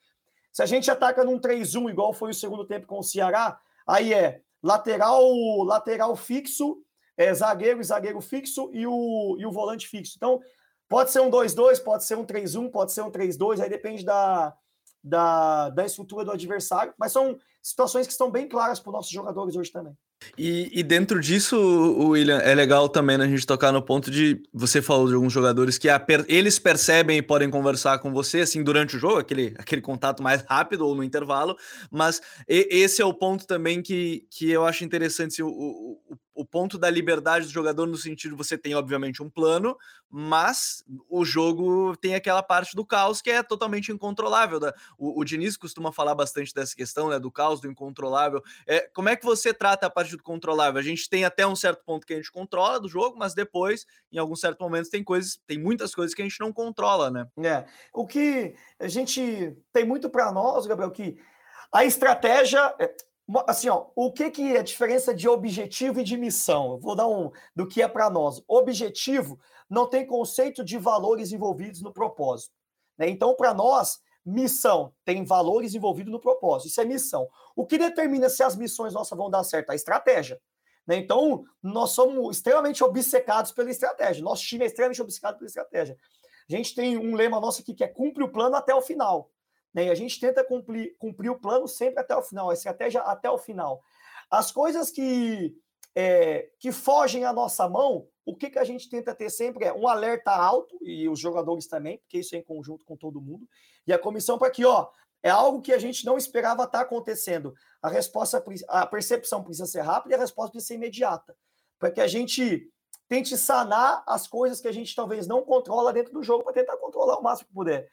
Se 0.51 0.61
a 0.61 0.65
gente 0.65 0.91
ataca 0.91 1.23
num 1.23 1.39
3-1, 1.39 1.89
igual 1.89 2.11
foi 2.11 2.31
o 2.31 2.33
segundo 2.33 2.65
tempo 2.65 2.85
com 2.85 2.99
o 2.99 3.03
Ceará, 3.03 3.59
aí 3.87 4.13
é 4.13 4.41
lateral 4.61 5.23
lateral 5.63 6.15
fixo, 6.17 6.83
é, 7.19 7.33
zagueiro 7.33 7.81
e 7.81 7.83
zagueiro 7.83 8.21
fixo 8.21 8.71
e 8.73 8.87
o, 8.87 9.35
e 9.37 9.45
o 9.45 9.51
volante 9.51 9.89
fixo. 9.89 10.13
Então, 10.15 10.39
pode 10.87 11.11
ser 11.11 11.19
um 11.19 11.29
2-2, 11.29 11.83
pode 11.83 12.05
ser 12.05 12.15
um 12.15 12.25
3-1, 12.25 12.71
pode 12.71 12.93
ser 12.93 13.01
um 13.01 13.11
3-2, 13.11 13.59
aí 13.59 13.69
depende 13.69 14.05
da, 14.05 14.55
da, 15.03 15.69
da 15.69 15.85
estrutura 15.85 16.23
do 16.23 16.31
adversário, 16.31 16.93
mas 16.97 17.11
são 17.11 17.37
situações 17.61 18.07
que 18.07 18.13
estão 18.13 18.31
bem 18.31 18.47
claras 18.47 18.79
para 18.79 18.89
os 18.89 18.93
nossos 18.93 19.11
jogadores 19.11 19.57
hoje 19.57 19.69
também. 19.69 19.93
E, 20.37 20.69
e, 20.73 20.83
dentro 20.83 21.19
disso, 21.19 21.57
William, 22.09 22.39
é 22.39 22.53
legal 22.53 22.89
também 22.89 23.17
né, 23.17 23.25
a 23.25 23.27
gente 23.27 23.45
tocar 23.45 23.71
no 23.71 23.81
ponto 23.81 24.11
de 24.11 24.41
você 24.53 24.81
falou 24.81 25.07
de 25.07 25.13
alguns 25.13 25.31
jogadores 25.31 25.77
que 25.77 25.87
a, 25.89 26.05
eles 26.27 26.59
percebem 26.59 27.17
e 27.17 27.21
podem 27.21 27.49
conversar 27.49 27.99
com 27.99 28.11
você 28.11 28.41
assim 28.41 28.61
durante 28.61 28.97
o 28.97 28.99
jogo, 28.99 29.17
aquele, 29.17 29.53
aquele 29.57 29.81
contato 29.81 30.21
mais 30.21 30.41
rápido 30.41 30.85
ou 30.85 30.93
no 30.93 31.03
intervalo, 31.03 31.57
mas 31.89 32.21
e, 32.47 32.67
esse 32.69 33.01
é 33.01 33.05
o 33.05 33.13
ponto 33.13 33.47
também 33.47 33.81
que, 33.81 34.27
que 34.29 34.49
eu 34.49 34.65
acho 34.65 34.83
interessante. 34.83 35.41
O, 35.41 35.49
o, 35.49 36.17
o 36.39 36.45
ponto 36.45 36.77
da 36.77 36.89
liberdade 36.89 37.47
do 37.47 37.51
jogador 37.51 37.85
no 37.85 37.97
sentido 37.97 38.37
você 38.37 38.57
tem 38.57 38.73
obviamente 38.73 39.21
um 39.21 39.29
plano, 39.29 39.77
mas 40.09 40.81
o 41.09 41.25
jogo 41.25 41.97
tem 41.97 42.15
aquela 42.15 42.41
parte 42.41 42.77
do 42.77 42.85
caos 42.85 43.21
que 43.21 43.29
é 43.29 43.43
totalmente 43.43 43.91
incontrolável. 43.91 44.57
Né? 44.57 44.71
O, 44.97 45.19
o 45.19 45.25
Diniz 45.25 45.57
costuma 45.57 45.91
falar 45.91 46.15
bastante 46.15 46.53
dessa 46.53 46.73
questão, 46.73 47.09
né, 47.09 47.19
do 47.19 47.29
caos, 47.29 47.59
do 47.59 47.69
incontrolável. 47.69 48.41
É, 48.65 48.89
como 48.93 49.09
é 49.09 49.17
que 49.17 49.25
você 49.25 49.53
trata 49.53 49.87
a 49.87 49.89
parte 49.89 50.15
do 50.15 50.23
controlável? 50.23 50.79
A 50.79 50.83
gente 50.83 51.09
tem 51.09 51.25
até 51.25 51.45
um 51.45 51.57
certo 51.57 51.83
ponto 51.83 52.07
que 52.07 52.13
a 52.13 52.15
gente 52.15 52.31
controla 52.31 52.79
do 52.79 52.87
jogo, 52.87 53.19
mas 53.19 53.33
depois, 53.33 53.85
em 54.09 54.17
alguns 54.17 54.39
certos 54.39 54.61
momentos, 54.61 54.89
tem 54.89 55.03
coisas, 55.03 55.41
tem 55.45 55.59
muitas 55.59 55.93
coisas 55.93 56.15
que 56.15 56.21
a 56.21 56.25
gente 56.25 56.39
não 56.39 56.53
controla, 56.53 57.11
né? 57.11 57.27
É. 57.43 57.65
O 57.93 58.07
que 58.07 58.55
a 58.79 58.87
gente 58.87 59.57
tem 59.73 59.83
muito 59.83 60.09
para 60.09 60.31
nós, 60.31 60.65
Gabriel, 60.65 60.89
que 60.89 61.19
a 61.69 61.83
estratégia, 61.83 62.73
é, 62.79 62.95
assim, 63.47 63.69
ó, 63.69 63.87
o 63.95 64.11
que, 64.11 64.31
que 64.31 64.55
é 64.55 64.59
a 64.59 64.63
diferença 64.63 65.13
de 65.13 65.27
objetivo 65.27 65.99
e 65.99 66.03
de 66.03 66.17
missão? 66.17 66.71
Eu 66.71 66.79
vou 66.79 66.95
dar 66.95 67.07
um 67.07 67.31
do 67.55 67.67
que 67.67 67.81
é 67.81 67.87
para 67.87 68.09
nós. 68.09 68.41
Objetivo 68.47 69.39
não 69.69 69.87
tem 69.87 70.05
conceito 70.05 70.63
de 70.63 70.77
valores 70.77 71.31
envolvidos 71.31 71.81
no 71.81 71.93
propósito. 71.93 72.53
Né? 72.97 73.09
Então, 73.09 73.35
para 73.35 73.53
nós, 73.53 73.99
missão 74.25 74.93
tem 75.05 75.23
valores 75.23 75.75
envolvidos 75.75 76.11
no 76.11 76.19
propósito. 76.19 76.69
Isso 76.69 76.81
é 76.81 76.85
missão. 76.85 77.27
O 77.55 77.65
que 77.65 77.77
determina 77.77 78.29
se 78.29 78.41
as 78.41 78.55
missões 78.55 78.93
nossas 78.93 79.17
vão 79.17 79.29
dar 79.29 79.43
certo? 79.43 79.69
A 79.69 79.75
estratégia. 79.75 80.39
Né? 80.87 80.97
Então, 80.97 81.45
nós 81.61 81.91
somos 81.91 82.37
extremamente 82.37 82.83
obcecados 82.83 83.51
pela 83.51 83.69
estratégia. 83.69 84.23
Nosso 84.23 84.43
time 84.43 84.63
é 84.63 84.67
extremamente 84.67 85.01
obcecado 85.01 85.37
pela 85.37 85.47
estratégia. 85.47 85.95
A 86.49 86.55
gente 86.55 86.73
tem 86.73 86.97
um 86.97 87.15
lema 87.15 87.39
nosso 87.39 87.61
aqui 87.61 87.75
que 87.75 87.83
é 87.83 87.87
cumpre 87.87 88.23
o 88.23 88.31
plano 88.31 88.55
até 88.55 88.73
o 88.73 88.81
final. 88.81 89.29
Né? 89.73 89.85
E 89.85 89.89
a 89.89 89.95
gente 89.95 90.19
tenta 90.19 90.43
cumprir, 90.43 90.95
cumprir 90.97 91.29
o 91.29 91.39
plano 91.39 91.67
sempre 91.67 91.99
até 91.99 92.15
o 92.15 92.21
final, 92.21 92.49
a 92.49 92.53
estratégia 92.53 93.01
até 93.01 93.29
o 93.29 93.37
final. 93.37 93.81
As 94.29 94.51
coisas 94.51 94.91
que, 94.91 95.55
é, 95.95 96.49
que 96.59 96.71
fogem 96.71 97.25
à 97.25 97.33
nossa 97.33 97.67
mão, 97.67 98.07
o 98.25 98.35
que, 98.35 98.49
que 98.49 98.59
a 98.59 98.63
gente 98.63 98.89
tenta 98.89 99.15
ter 99.15 99.29
sempre 99.29 99.65
é 99.65 99.73
um 99.73 99.87
alerta 99.87 100.31
alto, 100.31 100.77
e 100.81 101.09
os 101.09 101.19
jogadores 101.19 101.67
também, 101.67 101.97
porque 101.97 102.19
isso 102.19 102.35
é 102.35 102.37
em 102.37 102.43
conjunto 102.43 102.85
com 102.85 102.95
todo 102.95 103.21
mundo, 103.21 103.47
e 103.87 103.93
a 103.93 103.97
comissão 103.97 104.37
para 104.37 104.51
que, 104.51 104.63
ó, 104.65 104.87
é 105.23 105.29
algo 105.29 105.61
que 105.61 105.73
a 105.73 105.79
gente 105.79 106.05
não 106.05 106.17
esperava 106.17 106.63
estar 106.63 106.79
tá 106.79 106.83
acontecendo. 106.83 107.53
A 107.81 107.89
resposta, 107.89 108.43
a 108.67 108.85
percepção 108.85 109.43
precisa 109.43 109.65
ser 109.65 109.81
rápida 109.81 110.13
e 110.13 110.17
a 110.17 110.21
resposta 110.21 110.51
precisa 110.51 110.67
ser 110.67 110.75
imediata, 110.75 111.35
para 111.77 111.91
que 111.91 111.99
a 111.99 112.07
gente 112.07 112.71
tente 113.07 113.35
sanar 113.35 114.03
as 114.07 114.27
coisas 114.27 114.61
que 114.61 114.67
a 114.67 114.71
gente 114.71 114.95
talvez 114.95 115.25
não 115.25 115.41
controla 115.41 115.91
dentro 115.91 116.13
do 116.13 116.23
jogo 116.23 116.43
para 116.43 116.53
tentar 116.53 116.77
controlar 116.77 117.17
o 117.17 117.23
máximo 117.23 117.47
que 117.47 117.53
puder. 117.55 117.89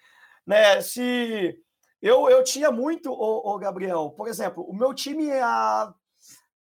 Né? 0.46 0.80
Se 0.82 1.58
eu, 2.06 2.30
eu 2.30 2.44
tinha 2.44 2.70
muito, 2.70 3.12
o, 3.12 3.58
Gabriel, 3.58 4.10
por 4.16 4.28
exemplo, 4.28 4.62
o 4.62 4.72
meu 4.72 4.94
time 4.94 5.28
há 5.32 5.92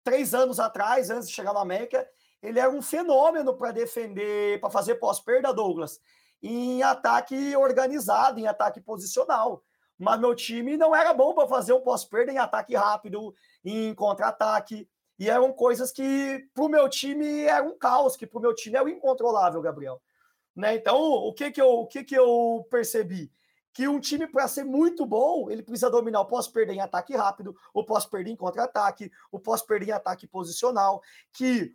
três 0.05 0.35
anos 0.35 0.61
atrás, 0.61 1.09
antes 1.09 1.29
de 1.29 1.35
chegar 1.35 1.55
no 1.55 1.59
América, 1.59 2.07
ele 2.43 2.59
era 2.59 2.71
um 2.71 2.83
fenômeno 2.83 3.57
para 3.57 3.73
defender, 3.73 4.61
para 4.61 4.69
fazer 4.69 4.97
pós-perda, 4.97 5.53
Douglas, 5.53 5.99
em 6.43 6.83
ataque 6.83 7.57
organizado, 7.57 8.39
em 8.39 8.47
ataque 8.47 8.83
posicional. 8.83 9.65
Mas 9.99 10.21
meu 10.21 10.35
time 10.35 10.77
não 10.77 10.95
era 10.95 11.15
bom 11.15 11.35
para 11.35 11.49
fazer 11.49 11.73
um 11.73 11.81
pós-perda 11.81 12.31
em 12.31 12.39
ataque 12.39 12.75
rápido, 12.75 13.35
em 13.65 13.95
contra-ataque. 13.95 14.87
E 15.19 15.31
eram 15.31 15.55
coisas 15.55 15.91
que 15.91 16.47
para 16.53 16.65
o 16.65 16.69
meu 16.69 16.87
time 16.89 17.45
era 17.45 17.65
um 17.65 17.79
caos, 17.79 18.15
que 18.15 18.27
para 18.27 18.39
o 18.39 18.43
meu 18.43 18.55
time 18.55 18.77
é 18.77 18.83
o 18.83 18.89
incontrolável, 18.89 19.63
Gabriel. 19.63 20.03
Né? 20.55 20.75
Então, 20.75 21.01
o 21.01 21.33
que, 21.33 21.51
que, 21.51 21.63
eu, 21.63 21.71
o 21.71 21.87
que, 21.87 22.05
que 22.05 22.15
eu 22.15 22.67
percebi? 22.71 23.33
Que 23.73 23.87
um 23.87 24.01
time, 24.01 24.27
para 24.27 24.49
ser 24.49 24.65
muito 24.65 25.07
bom, 25.07 25.51
ele 25.51 25.63
precisa 25.63 25.91
dominar 25.91 26.21
o 26.21 26.27
pós-perder 26.27 26.75
em 26.75 26.81
ataque 26.81 27.15
rápido, 27.15 27.57
o 27.73 27.85
pós-perder 27.85 28.33
em 28.33 28.37
contra-ataque, 28.37 29.11
o 29.31 29.39
pós-perder 29.39 29.89
em 29.89 29.93
ataque 29.93 30.27
posicional, 30.27 31.01
que 31.33 31.73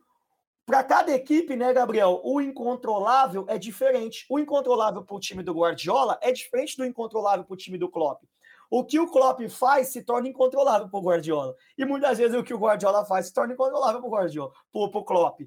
para 0.66 0.84
cada 0.84 1.12
equipe, 1.12 1.56
né, 1.56 1.72
Gabriel, 1.72 2.22
o 2.24 2.42
incontrolável 2.42 3.46
é 3.48 3.58
diferente. 3.58 4.26
O 4.28 4.40
incontrolável 4.40 5.04
para 5.04 5.16
o 5.16 5.20
time 5.20 5.44
do 5.44 5.54
Guardiola 5.54 6.18
é 6.22 6.32
diferente 6.32 6.76
do 6.76 6.84
incontrolável 6.84 7.46
para 7.46 7.54
o 7.54 7.58
time 7.58 7.78
do 7.78 7.88
Klopp. 7.88 8.24
O 8.70 8.84
que 8.84 9.00
o 9.00 9.10
Klopp 9.10 9.42
faz 9.48 9.90
se 9.90 10.02
torna 10.02 10.28
incontrolável 10.28 10.90
para 10.90 11.00
o 11.00 11.04
Guardiola. 11.04 11.56
E 11.78 11.86
muitas 11.86 12.18
vezes 12.18 12.36
o 12.36 12.44
que 12.44 12.54
o 12.54 12.58
Guardiola 12.58 13.06
faz 13.06 13.28
se 13.28 13.34
torna 13.34 13.54
incontrolável 13.54 14.02
para 14.02 14.08
o 14.08 14.12
Guardiola, 14.12 14.52
para 14.74 14.82
o 14.82 15.06
Klopp. 15.06 15.42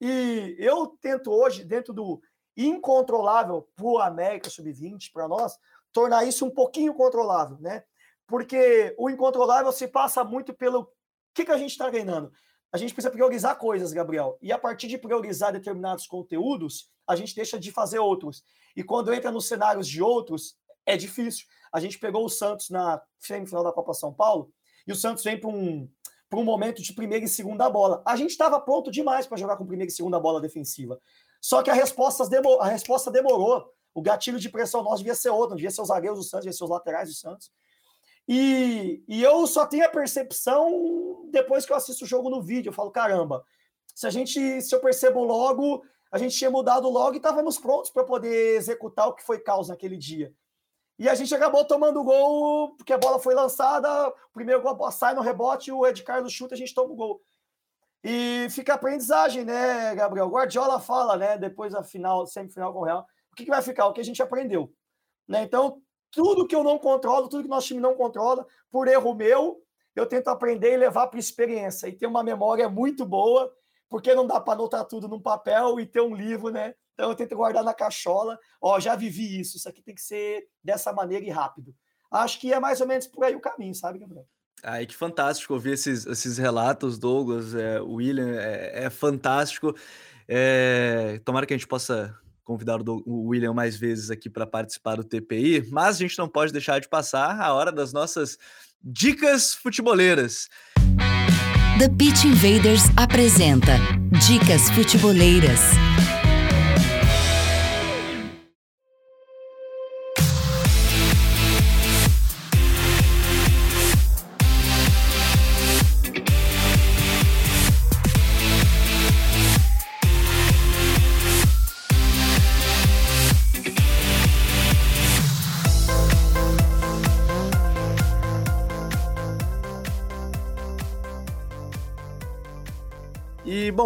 E 0.00 0.56
eu 0.58 0.86
tento 1.00 1.30
hoje, 1.30 1.62
dentro 1.62 1.92
do 1.92 2.22
incontrolável 2.56 3.68
para 3.76 3.84
o 3.84 3.98
América 3.98 4.48
Sub-20, 4.48 5.12
para 5.12 5.28
nós, 5.28 5.58
tornar 5.94 6.26
isso 6.26 6.44
um 6.44 6.50
pouquinho 6.50 6.92
controlável, 6.92 7.56
né? 7.60 7.84
Porque 8.26 8.94
o 8.98 9.08
incontrolável 9.08 9.70
se 9.72 9.86
passa 9.86 10.24
muito 10.24 10.52
pelo 10.52 10.90
que, 11.32 11.44
que 11.44 11.52
a 11.52 11.56
gente 11.56 11.70
está 11.70 11.88
treinando. 11.88 12.30
A 12.72 12.76
gente 12.76 12.92
precisa 12.92 13.12
priorizar 13.12 13.56
coisas, 13.56 13.92
Gabriel. 13.92 14.36
E 14.42 14.52
a 14.52 14.58
partir 14.58 14.88
de 14.88 14.98
priorizar 14.98 15.52
determinados 15.52 16.06
conteúdos, 16.06 16.90
a 17.06 17.14
gente 17.14 17.34
deixa 17.34 17.58
de 17.58 17.70
fazer 17.70 18.00
outros. 18.00 18.42
E 18.74 18.82
quando 18.82 19.14
entra 19.14 19.30
nos 19.30 19.46
cenários 19.46 19.86
de 19.86 20.02
outros, 20.02 20.56
é 20.84 20.96
difícil. 20.96 21.46
A 21.72 21.78
gente 21.78 21.98
pegou 21.98 22.24
o 22.24 22.28
Santos 22.28 22.70
na 22.70 23.00
semifinal 23.20 23.62
da 23.62 23.72
Copa 23.72 23.94
São 23.94 24.12
Paulo 24.12 24.50
e 24.86 24.92
o 24.92 24.96
Santos 24.96 25.22
vem 25.22 25.38
para 25.38 25.50
um, 25.50 25.88
para 26.28 26.40
um 26.40 26.44
momento 26.44 26.82
de 26.82 26.92
primeira 26.92 27.24
e 27.24 27.28
segunda 27.28 27.70
bola. 27.70 28.02
A 28.04 28.16
gente 28.16 28.30
estava 28.30 28.60
pronto 28.60 28.90
demais 28.90 29.28
para 29.28 29.38
jogar 29.38 29.56
com 29.56 29.66
primeira 29.66 29.90
e 29.90 29.94
segunda 29.94 30.18
bola 30.18 30.40
defensiva. 30.40 31.00
Só 31.40 31.62
que 31.62 31.70
a 31.70 31.74
resposta, 31.74 32.24
a 32.60 32.66
resposta 32.66 33.10
demorou. 33.12 33.72
O 33.94 34.02
gatilho 34.02 34.38
de 34.38 34.48
pressão 34.48 34.82
nosso 34.82 34.98
devia 34.98 35.14
ser 35.14 35.30
outro, 35.30 35.56
devia 35.56 35.70
ser 35.70 35.80
os 35.80 35.88
zagueiros 35.88 36.18
do 36.18 36.24
Santos, 36.24 36.44
devia 36.44 36.56
ser 36.56 36.64
os 36.64 36.70
laterais 36.70 37.08
do 37.08 37.14
Santos. 37.14 37.50
E, 38.26 39.04
e 39.06 39.22
eu 39.22 39.46
só 39.46 39.66
tenho 39.66 39.84
a 39.84 39.88
percepção 39.88 41.28
depois 41.30 41.64
que 41.64 41.72
eu 41.72 41.76
assisto 41.76 42.04
o 42.04 42.08
jogo 42.08 42.28
no 42.28 42.42
vídeo. 42.42 42.70
Eu 42.70 42.74
falo, 42.74 42.90
caramba, 42.90 43.44
se 43.94 44.06
a 44.06 44.10
gente, 44.10 44.60
se 44.60 44.74
eu 44.74 44.80
percebo 44.80 45.22
logo, 45.22 45.84
a 46.10 46.18
gente 46.18 46.36
tinha 46.36 46.50
mudado 46.50 46.88
logo 46.88 47.14
e 47.14 47.16
estávamos 47.18 47.58
prontos 47.58 47.90
para 47.90 48.04
poder 48.04 48.56
executar 48.56 49.08
o 49.08 49.14
que 49.14 49.22
foi 49.22 49.38
causa 49.38 49.72
naquele 49.72 49.96
dia. 49.96 50.34
E 50.98 51.08
a 51.08 51.14
gente 51.14 51.34
acabou 51.34 51.64
tomando 51.64 52.00
o 52.00 52.04
gol, 52.04 52.76
porque 52.76 52.92
a 52.92 52.98
bola 52.98 53.18
foi 53.18 53.34
lançada, 53.34 54.08
o 54.08 54.32
primeiro 54.32 54.62
gol 54.62 54.90
sai 54.92 55.12
no 55.14 55.22
rebote, 55.22 55.72
o 55.72 55.84
Ed 55.86 56.02
Carlos 56.04 56.32
chuta, 56.32 56.54
a 56.54 56.58
gente 56.58 56.74
toma 56.74 56.92
o 56.92 56.96
gol. 56.96 57.20
E 58.02 58.46
fica 58.50 58.74
aprendizagem, 58.74 59.44
né, 59.44 59.94
Gabriel? 59.94 60.28
Guardiola 60.28 60.78
fala, 60.78 61.16
né, 61.16 61.36
depois 61.36 61.72
da 61.72 61.82
final, 61.82 62.26
semifinal 62.26 62.72
com 62.72 62.80
o 62.80 62.84
Real, 62.84 63.06
o 63.34 63.36
que, 63.36 63.44
que 63.44 63.50
vai 63.50 63.60
ficar? 63.60 63.86
O 63.86 63.92
que 63.92 64.00
a 64.00 64.04
gente 64.04 64.22
aprendeu. 64.22 64.72
Né? 65.28 65.42
Então, 65.42 65.82
tudo 66.12 66.46
que 66.46 66.54
eu 66.54 66.62
não 66.62 66.78
controlo, 66.78 67.28
tudo 67.28 67.42
que 67.42 67.48
nosso 67.48 67.66
time 67.66 67.80
não 67.80 67.96
controla, 67.96 68.46
por 68.70 68.86
erro 68.86 69.12
meu, 69.12 69.60
eu 69.96 70.06
tento 70.06 70.28
aprender 70.28 70.72
e 70.72 70.76
levar 70.76 71.08
para 71.08 71.18
experiência. 71.18 71.88
E 71.88 71.92
ter 71.92 72.06
uma 72.06 72.22
memória 72.22 72.68
muito 72.68 73.04
boa, 73.04 73.52
porque 73.90 74.14
não 74.14 74.24
dá 74.24 74.40
para 74.40 74.54
anotar 74.54 74.84
tudo 74.84 75.08
num 75.08 75.20
papel 75.20 75.80
e 75.80 75.86
ter 75.86 76.00
um 76.00 76.14
livro, 76.14 76.50
né? 76.50 76.74
Então 76.92 77.10
eu 77.10 77.16
tento 77.16 77.34
guardar 77.34 77.64
na 77.64 77.74
cachola. 77.74 78.38
Ó, 78.62 78.78
já 78.78 78.94
vivi 78.94 79.40
isso, 79.40 79.56
isso 79.56 79.68
aqui 79.68 79.82
tem 79.82 79.96
que 79.96 80.02
ser 80.02 80.46
dessa 80.62 80.92
maneira 80.92 81.26
e 81.26 81.30
rápido. 81.30 81.74
Acho 82.08 82.38
que 82.38 82.52
é 82.52 82.60
mais 82.60 82.80
ou 82.80 82.86
menos 82.86 83.08
por 83.08 83.24
aí 83.24 83.34
o 83.34 83.40
caminho, 83.40 83.74
sabe, 83.74 83.98
Gabriel? 83.98 84.26
Ai, 84.62 84.86
que 84.86 84.94
fantástico 84.94 85.54
ouvir 85.54 85.72
esses, 85.72 86.06
esses 86.06 86.38
relatos, 86.38 86.96
Douglas, 86.96 87.52
é, 87.56 87.80
William, 87.80 88.36
é, 88.38 88.84
é 88.84 88.90
fantástico. 88.90 89.74
É, 90.28 91.20
tomara 91.24 91.44
que 91.44 91.52
a 91.52 91.56
gente 91.56 91.66
possa 91.66 92.16
convidar 92.44 92.78
o 92.86 93.28
William 93.28 93.52
mais 93.52 93.76
vezes 93.76 94.10
aqui 94.10 94.28
para 94.28 94.46
participar 94.46 94.96
do 94.96 95.04
TPI, 95.04 95.66
mas 95.70 95.96
a 95.96 95.98
gente 96.00 96.18
não 96.18 96.28
pode 96.28 96.52
deixar 96.52 96.78
de 96.78 96.88
passar 96.88 97.40
a 97.40 97.52
hora 97.52 97.72
das 97.72 97.92
nossas 97.92 98.38
dicas 98.82 99.54
futeboleiras. 99.54 100.48
The 101.78 101.88
Pitch 101.88 102.24
Invaders 102.24 102.82
apresenta 102.96 103.72
Dicas 104.26 104.70
Futeboleiras. 104.70 105.60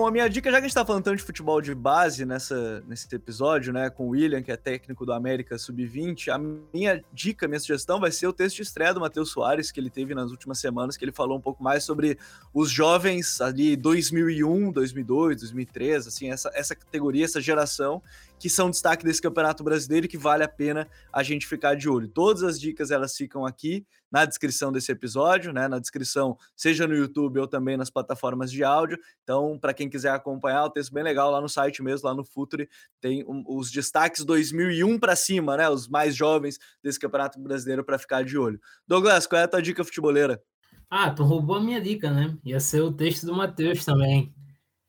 A 0.09 0.13
minha 0.13 0.29
dica, 0.29 0.51
já 0.51 0.59
que 0.59 0.65
a 0.65 0.69
gente 0.69 0.75
tá 0.75 0.85
falando 0.85 1.05
tanto 1.05 1.17
de 1.17 1.23
futebol 1.23 1.61
de 1.61 1.75
base 1.75 2.25
nessa, 2.25 2.83
nesse 2.87 3.15
episódio, 3.15 3.73
né, 3.73 3.91
com 3.91 4.07
o 4.07 4.11
William, 4.11 4.43
que 4.43 4.51
é 4.51 4.57
técnico 4.57 5.07
do 5.07 5.13
América 5.13 5.57
Sub-20, 5.59 6.29
a 6.29 6.39
minha 6.39 7.05
dica, 7.13 7.47
minha 7.47 7.61
sugestão 7.61 8.01
vai 8.01 8.11
ser 8.11 8.27
o 8.27 8.33
texto 8.33 8.57
de 8.57 8.63
estreia 8.63 8.93
do 8.93 9.01
Matheus 9.01 9.31
Soares, 9.31 9.71
que 9.71 9.79
ele 9.79 9.91
teve 9.91 10.15
nas 10.15 10.31
últimas 10.31 10.59
semanas, 10.59 10.97
que 10.97 11.05
ele 11.05 11.13
falou 11.13 11.39
um 11.39 11.41
pouco 11.41 11.63
mais 11.63 11.85
sobre 11.85 12.19
os 12.53 12.71
jovens 12.71 13.41
ali 13.41 13.77
2001, 13.77 14.73
2002, 14.73 15.41
2003, 15.41 16.07
assim, 16.07 16.31
essa, 16.31 16.51
essa 16.55 16.75
categoria, 16.75 17.25
essa 17.25 17.41
geração 17.41 18.03
que 18.39 18.49
são 18.49 18.71
destaque 18.71 19.05
desse 19.05 19.21
Campeonato 19.21 19.65
Brasileiro 19.65 20.07
e 20.07 20.09
que 20.09 20.17
vale 20.17 20.45
a 20.45 20.49
pena 20.49 20.89
a 21.13 21.23
gente 21.23 21.47
ficar 21.47 21.75
de 21.75 21.89
olho. 21.89 22.09
Todas 22.09 22.43
as 22.43 22.61
dicas 22.61 22.91
elas 22.91 23.17
ficam 23.17 23.45
aqui 23.45 23.87
na 24.11 24.25
descrição 24.25 24.73
desse 24.73 24.91
episódio, 24.91 25.53
né? 25.53 25.69
Na 25.69 25.79
descrição, 25.79 26.37
seja 26.57 26.87
no 26.87 26.95
YouTube 26.95 27.41
ou 27.41 27.47
também 27.47 27.77
nas 27.77 27.91
plataformas 27.91 28.51
de 28.51 28.65
áudio. 28.65 28.99
Então, 29.23 29.59
para 29.59 29.75
quem 29.75 29.89
quiser 29.89 30.11
acompanhar, 30.11 30.65
o 30.65 30.71
texto 30.71 30.93
bem 30.93 31.03
legal 31.03 31.31
lá 31.31 31.41
no 31.41 31.49
site 31.49 31.83
mesmo, 31.83 32.09
lá 32.09 32.15
no 32.15 32.25
Futre, 32.25 32.69
tem 33.01 33.25
um, 33.25 33.45
os 33.47 33.71
destaques 33.71 34.25
2001 34.25 34.99
para 34.99 35.17
cima, 35.17 35.57
né? 35.57 35.69
Os 35.69 35.89
mais 35.89 36.15
jovens 36.15 36.59
desse 36.83 36.99
Campeonato 36.99 37.39
Brasileiro 37.39 37.85
para 37.85 37.99
ficar 37.99 38.25
de 38.25 38.39
olho. 38.39 38.61
Douglas, 38.87 39.27
qual 39.27 39.41
é 39.41 39.45
a 39.45 39.49
tua 39.49 39.63
dica 39.63 39.85
futeboleira? 39.85 40.43
Ah, 40.91 41.11
tu 41.11 41.23
roubou 41.23 41.57
a 41.57 41.61
minha 41.61 41.81
dica, 41.81 42.11
né? 42.11 42.37
Ia 42.45 42.61
ser 42.61 42.81
o 42.81 42.93
texto 42.93 43.27
do 43.27 43.35
Matheus 43.35 43.85
também. 43.85 44.35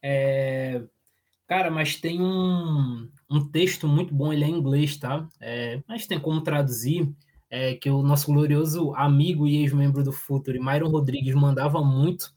É... 0.02 0.82
Cara, 1.46 1.70
mas 1.70 1.96
tem 1.96 2.22
um, 2.22 3.10
um 3.30 3.48
texto 3.48 3.88
muito 3.88 4.14
bom, 4.14 4.34
ele 4.34 4.44
é 4.44 4.48
em 4.48 4.58
inglês, 4.58 4.98
tá? 4.98 5.28
É, 5.40 5.82
mas 5.88 6.08
tem 6.08 6.20
como 6.20 6.42
traduzir, 6.42 7.14
é, 7.50 7.76
que 7.76 7.90
o 7.90 8.02
nosso 8.02 8.32
glorioso 8.32 8.94
amigo 8.96 9.48
e 9.48 9.58
ex-membro 9.58 10.04
do 10.04 10.12
Futuro, 10.12 10.64
Myron 10.64 10.90
Rodrigues, 10.90 11.36
mandava 11.36 11.84
muito 11.84 12.34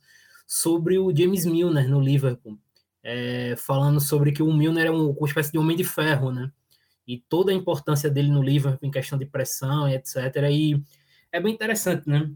sobre 0.47 0.99
o 0.99 1.15
James 1.15 1.47
Milner 1.47 1.89
no 1.89 2.01
Liverpool, 2.01 2.59
é, 3.03 3.55
falando 3.57 4.01
sobre 4.01 4.33
que 4.33 4.43
o 4.43 4.53
Milner 4.53 4.87
é 4.87 4.91
um, 4.91 5.11
uma 5.11 5.27
espécie 5.27 5.53
de 5.53 5.59
homem 5.59 5.77
de 5.77 5.85
ferro, 5.85 6.31
né? 6.31 6.51
E 7.07 7.19
toda 7.19 7.51
a 7.51 7.55
importância 7.55 8.11
dele 8.11 8.31
no 8.31 8.43
Liverpool 8.43 8.89
em 8.89 8.91
questão 8.91 9.19
de 9.19 9.27
pressão 9.27 9.89
e 9.89 9.95
etc. 9.95 10.17
E 10.51 10.83
é 11.33 11.41
bem 11.41 11.55
interessante, 11.55 12.09
né? 12.09 12.31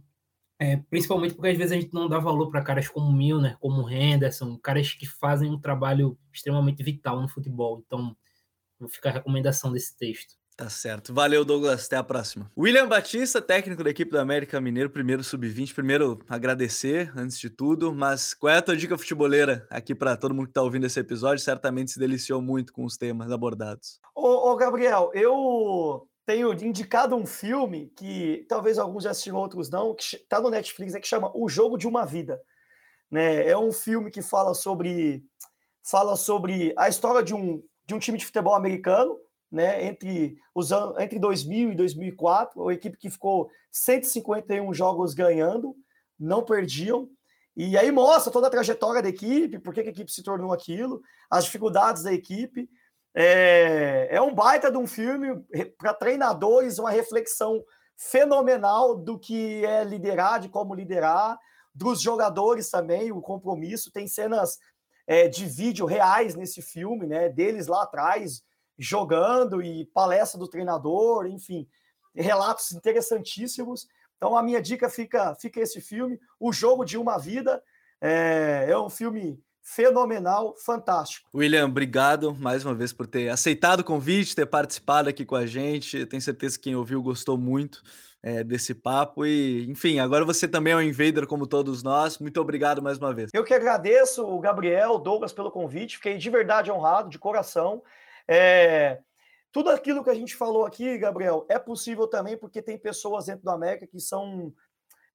É, 0.58 0.78
principalmente 0.88 1.34
porque 1.34 1.50
às 1.50 1.58
vezes 1.58 1.72
a 1.72 1.80
gente 1.80 1.92
não 1.92 2.08
dá 2.08 2.18
valor 2.18 2.50
para 2.50 2.62
caras 2.62 2.88
como 2.88 3.12
Milner, 3.12 3.58
como 3.58 3.88
Henderson, 3.90 4.56
caras 4.58 4.92
que 4.94 5.06
fazem 5.06 5.50
um 5.50 5.60
trabalho 5.60 6.18
extremamente 6.32 6.82
vital 6.82 7.20
no 7.20 7.28
futebol. 7.28 7.82
Então, 7.86 8.16
vou 8.78 8.88
ficar 8.88 9.10
a 9.10 9.12
recomendação 9.14 9.72
desse 9.72 9.96
texto. 9.96 10.34
Tá 10.56 10.70
certo. 10.70 11.12
Valeu, 11.12 11.44
Douglas. 11.44 11.84
Até 11.84 11.96
a 11.96 12.02
próxima. 12.02 12.50
William 12.56 12.88
Batista, 12.88 13.42
técnico 13.42 13.84
da 13.84 13.90
equipe 13.90 14.10
do 14.10 14.18
América 14.18 14.58
Mineiro, 14.58 14.88
primeiro 14.88 15.22
sub-20. 15.22 15.74
Primeiro, 15.74 16.18
agradecer 16.26 17.12
antes 17.14 17.38
de 17.38 17.50
tudo, 17.50 17.94
mas 17.94 18.32
qual 18.32 18.54
é 18.54 18.56
a 18.56 18.62
tua 18.62 18.74
dica 18.74 18.96
futeboleira 18.96 19.66
aqui 19.68 19.94
para 19.94 20.16
todo 20.16 20.34
mundo 20.34 20.46
que 20.46 20.52
está 20.52 20.62
ouvindo 20.62 20.86
esse 20.86 20.98
episódio? 20.98 21.44
Certamente 21.44 21.90
se 21.90 21.98
deliciou 21.98 22.40
muito 22.40 22.72
com 22.72 22.86
os 22.86 22.96
temas 22.96 23.30
abordados. 23.30 24.00
Ô, 24.14 24.50
ô 24.50 24.56
Gabriel, 24.56 25.10
eu 25.12 26.08
tenho 26.24 26.50
indicado 26.64 27.14
um 27.14 27.26
filme 27.26 27.92
que 27.94 28.46
talvez 28.48 28.78
alguns 28.78 29.04
já 29.04 29.10
assistiram, 29.10 29.36
outros 29.36 29.68
não, 29.68 29.94
que 29.94 30.16
está 30.16 30.40
no 30.40 30.48
Netflix, 30.48 30.94
é 30.94 31.00
que 31.00 31.06
chama 31.06 31.30
O 31.34 31.50
Jogo 31.50 31.76
de 31.76 31.86
uma 31.86 32.06
Vida. 32.06 32.40
Né? 33.10 33.46
É 33.46 33.58
um 33.58 33.72
filme 33.72 34.10
que 34.10 34.22
fala 34.22 34.54
sobre 34.54 35.22
fala 35.82 36.16
sobre 36.16 36.74
a 36.76 36.88
história 36.88 37.22
de 37.22 37.32
um, 37.32 37.62
de 37.86 37.94
um 37.94 37.98
time 37.98 38.18
de 38.18 38.26
futebol 38.26 38.54
americano, 38.54 39.18
né, 39.50 39.84
entre 39.84 40.36
os 40.54 40.72
anos 40.72 40.98
entre 40.98 41.18
2000 41.18 41.72
e 41.72 41.74
2004, 41.74 42.60
uma 42.60 42.74
equipe 42.74 42.98
que 42.98 43.10
ficou 43.10 43.48
151 43.70 44.74
jogos 44.74 45.14
ganhando, 45.14 45.74
não 46.18 46.44
perdiam. 46.44 47.08
E 47.56 47.78
aí 47.78 47.90
mostra 47.90 48.32
toda 48.32 48.48
a 48.48 48.50
trajetória 48.50 49.00
da 49.00 49.08
equipe, 49.08 49.58
por 49.58 49.72
que 49.72 49.80
a 49.80 49.84
equipe 49.84 50.10
se 50.10 50.22
tornou 50.22 50.52
aquilo, 50.52 51.00
as 51.30 51.44
dificuldades 51.44 52.02
da 52.02 52.12
equipe. 52.12 52.68
É, 53.14 54.08
é 54.10 54.20
um 54.20 54.34
baita 54.34 54.70
de 54.70 54.76
um 54.76 54.86
filme 54.86 55.28
para 55.78 55.94
treinadores, 55.94 56.78
uma 56.78 56.90
reflexão 56.90 57.64
fenomenal 57.96 58.94
do 58.94 59.18
que 59.18 59.64
é 59.64 59.84
liderar, 59.84 60.38
de 60.38 60.50
como 60.50 60.74
liderar, 60.74 61.38
dos 61.74 62.00
jogadores 62.00 62.68
também, 62.68 63.10
o 63.10 63.22
compromisso. 63.22 63.90
Tem 63.90 64.06
cenas 64.06 64.58
é, 65.06 65.28
de 65.28 65.46
vídeo 65.46 65.86
reais 65.86 66.34
nesse 66.34 66.60
filme, 66.60 67.06
né? 67.06 67.28
Deles 67.28 67.66
lá 67.66 67.82
atrás 67.82 68.42
jogando 68.78 69.62
e 69.62 69.86
palestra 69.86 70.38
do 70.38 70.48
treinador, 70.48 71.26
enfim, 71.26 71.66
relatos 72.14 72.72
interessantíssimos. 72.72 73.86
Então 74.16 74.36
a 74.36 74.42
minha 74.42 74.60
dica 74.60 74.88
fica, 74.88 75.34
fica 75.34 75.60
esse 75.60 75.80
filme, 75.80 76.18
O 76.38 76.52
Jogo 76.52 76.84
de 76.84 76.98
uma 76.98 77.18
Vida. 77.18 77.62
É, 78.00 78.66
é 78.68 78.78
um 78.78 78.90
filme 78.90 79.40
fenomenal, 79.62 80.54
fantástico. 80.58 81.28
William, 81.34 81.66
obrigado 81.66 82.34
mais 82.34 82.64
uma 82.64 82.74
vez 82.74 82.92
por 82.92 83.06
ter 83.06 83.28
aceitado 83.30 83.80
o 83.80 83.84
convite, 83.84 84.36
ter 84.36 84.46
participado 84.46 85.08
aqui 85.08 85.24
com 85.24 85.34
a 85.34 85.46
gente. 85.46 86.06
Tenho 86.06 86.22
certeza 86.22 86.56
que 86.56 86.64
quem 86.64 86.76
ouviu 86.76 87.02
gostou 87.02 87.36
muito 87.36 87.82
é, 88.26 88.42
desse 88.42 88.74
papo. 88.74 89.24
E, 89.24 89.70
enfim, 89.70 90.00
agora 90.00 90.24
você 90.24 90.48
também 90.48 90.72
é 90.72 90.76
um 90.76 90.82
invader 90.82 91.28
como 91.28 91.46
todos 91.46 91.84
nós. 91.84 92.18
Muito 92.18 92.40
obrigado 92.40 92.82
mais 92.82 92.98
uma 92.98 93.14
vez. 93.14 93.30
Eu 93.32 93.44
que 93.44 93.54
agradeço 93.54 94.26
o 94.26 94.40
Gabriel, 94.40 94.94
o 94.94 94.98
Douglas 94.98 95.32
pelo 95.32 95.48
convite. 95.48 95.96
Fiquei 95.96 96.18
de 96.18 96.28
verdade 96.28 96.72
honrado, 96.72 97.08
de 97.08 97.20
coração. 97.20 97.84
É, 98.26 98.98
tudo 99.52 99.70
aquilo 99.70 100.02
que 100.02 100.10
a 100.10 100.14
gente 100.14 100.34
falou 100.34 100.66
aqui, 100.66 100.98
Gabriel, 100.98 101.46
é 101.48 101.56
possível 101.56 102.08
também 102.08 102.36
porque 102.36 102.60
tem 102.60 102.76
pessoas 102.76 103.26
dentro 103.26 103.44
do 103.44 103.50
América 103.50 103.86
que 103.86 104.00
são 104.00 104.52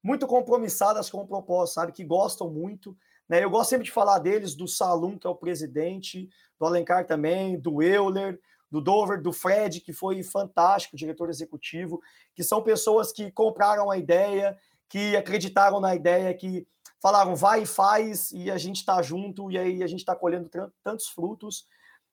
muito 0.01 0.25
compromissadas 0.25 1.09
com 1.09 1.17
o 1.17 1.27
propósito, 1.27 1.75
sabe? 1.75 1.91
Que 1.91 2.05
gostam 2.05 2.49
muito. 2.49 2.95
Né? 3.27 3.43
Eu 3.43 3.49
gosto 3.49 3.71
sempre 3.71 3.83
de 3.83 3.91
falar 3.91 4.19
deles, 4.19 4.55
do 4.55 4.69
Salum, 4.69 5.17
que 5.17 5.27
é 5.27 5.29
o 5.29 5.35
presidente, 5.35 6.29
do 6.57 6.65
Alencar 6.65 7.05
também, 7.05 7.59
do 7.59 7.83
Euler, 7.83 8.39
do 8.71 8.79
Dover, 8.79 9.21
do 9.21 9.33
Fred, 9.33 9.81
que 9.81 9.91
foi 9.91 10.23
fantástico, 10.23 10.95
diretor 10.95 11.29
executivo, 11.29 12.01
que 12.33 12.43
são 12.43 12.63
pessoas 12.63 13.11
que 13.11 13.29
compraram 13.31 13.91
a 13.91 13.97
ideia, 13.97 14.57
que 14.87 15.15
acreditaram 15.15 15.79
na 15.79 15.93
ideia, 15.93 16.33
que 16.33 16.65
falaram 17.01 17.35
vai 17.35 17.63
e 17.63 17.65
faz, 17.65 18.31
e 18.31 18.49
a 18.49 18.57
gente 18.57 18.77
está 18.77 19.01
junto, 19.01 19.51
e 19.51 19.57
aí 19.57 19.83
a 19.83 19.87
gente 19.87 19.99
está 19.99 20.15
colhendo 20.15 20.49
tantos 20.83 21.07
frutos. 21.09 21.65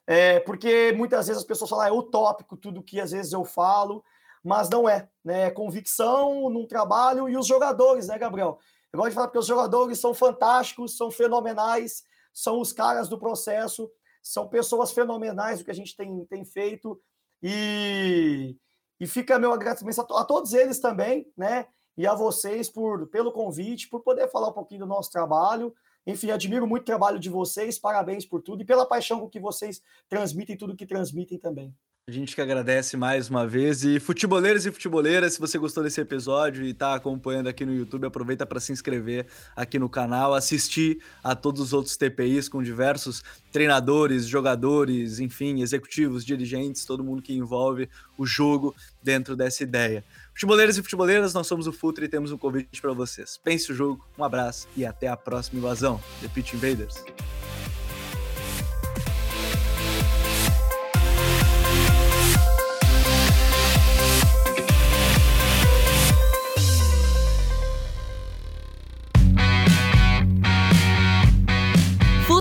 É, 0.06 0.40
porque 0.40 0.92
muitas 0.96 1.26
vezes 1.26 1.42
as 1.42 1.46
pessoas 1.46 1.70
falam, 1.70 1.84
ah, 1.84 1.88
é 1.88 1.92
utópico 1.92 2.56
tudo 2.56 2.82
que 2.82 2.98
às 2.98 3.11
vezes 3.11 3.32
eu 3.32 3.44
falo, 3.44 4.02
mas 4.42 4.70
não 4.70 4.88
é, 4.88 5.09
né? 5.22 5.42
É 5.42 5.50
convicção 5.50 6.48
num 6.48 6.66
trabalho 6.66 7.28
e 7.28 7.36
os 7.36 7.46
jogadores, 7.46 8.09
né, 8.09 8.18
Gabriel? 8.18 8.59
Eu 8.90 8.98
gosto 8.98 9.11
de 9.11 9.14
falar 9.14 9.26
porque 9.26 9.38
os 9.38 9.46
jogadores 9.46 10.00
são 10.00 10.14
fantásticos, 10.14 10.96
são 10.96 11.11
fenomenais, 11.11 12.02
são 12.32 12.59
os 12.59 12.72
caras 12.72 13.09
do 13.09 13.18
processo, 13.18 13.90
são 14.23 14.49
pessoas 14.49 14.93
fenomenais 14.93 15.59
do 15.59 15.64
que 15.64 15.71
a 15.71 15.75
gente 15.75 15.97
tem, 15.97 16.25
tem 16.27 16.45
feito. 16.45 17.01
E, 17.43 18.57
e 18.99 19.07
fica 19.07 19.39
meu 19.39 19.53
agradecimento 19.53 20.01
a, 20.01 20.21
a 20.21 20.25
todos 20.25 20.53
eles 20.53 20.81
também, 20.81 21.31
né? 21.37 21.66
E 21.97 22.07
a 22.07 22.14
vocês 22.14 22.69
por, 22.69 23.09
pelo 23.09 23.33
convite, 23.33 23.89
por 23.89 24.03
poder 24.03 24.29
falar 24.29 24.49
um 24.49 24.53
pouquinho 24.53 24.81
do 24.81 24.87
nosso 24.87 25.11
trabalho. 25.11 25.75
Enfim, 26.07 26.31
admiro 26.31 26.66
muito 26.66 26.83
o 26.83 26.87
trabalho 26.87 27.19
de 27.19 27.29
vocês, 27.29 27.79
parabéns 27.79 28.25
por 28.25 28.41
tudo 28.41 28.62
e 28.62 28.64
pela 28.64 28.87
paixão 28.87 29.21
com 29.21 29.29
que 29.29 29.41
vocês 29.41 29.83
transmitem 30.09 30.57
tudo 30.57 30.77
que 30.77 30.87
transmitem 30.87 31.39
também. 31.39 31.75
A 32.09 32.11
gente 32.11 32.34
que 32.34 32.40
agradece 32.40 32.96
mais 32.96 33.28
uma 33.28 33.46
vez. 33.46 33.84
E 33.84 34.00
futeboleiros 34.00 34.64
e 34.64 34.72
futeboleiras, 34.72 35.34
se 35.34 35.38
você 35.38 35.59
gostou 35.59 35.84
desse 35.84 36.00
episódio 36.00 36.64
e 36.64 36.70
está 36.70 36.94
acompanhando 36.94 37.48
aqui 37.48 37.66
no 37.66 37.74
YouTube, 37.74 38.06
aproveita 38.06 38.46
para 38.46 38.59
se 38.61 38.72
inscrever 38.72 39.26
aqui 39.54 39.78
no 39.78 39.90
canal, 39.90 40.32
assistir 40.32 41.02
a 41.22 41.36
todos 41.36 41.61
os 41.61 41.74
outros 41.74 41.98
TPIs 41.98 42.48
com 42.48 42.62
diversos 42.62 43.22
treinadores, 43.52 44.26
jogadores, 44.26 45.20
enfim, 45.20 45.61
executivos, 45.61 46.24
dirigentes, 46.24 46.86
todo 46.86 47.04
mundo 47.04 47.20
que 47.20 47.34
envolve 47.34 47.90
o 48.16 48.24
jogo 48.24 48.74
dentro 49.02 49.36
dessa 49.36 49.62
ideia. 49.62 50.02
Futeboleiros 50.32 50.78
e 50.78 50.82
futeboleiras, 50.82 51.34
nós 51.34 51.46
somos 51.46 51.66
o 51.66 51.72
Futre 51.74 52.06
e 52.06 52.09
temos 52.09 52.32
um 52.32 52.38
convite 52.38 52.80
para 52.80 52.94
vocês. 52.94 53.38
Pense 53.44 53.70
o 53.70 53.74
jogo, 53.74 54.02
um 54.16 54.24
abraço 54.24 54.66
e 54.74 54.86
até 54.86 55.09
a 55.09 55.16
próxima 55.16 55.59
invasão. 55.59 56.00
The 56.22 56.28
Pitch 56.28 56.54
Invaders. 56.54 57.04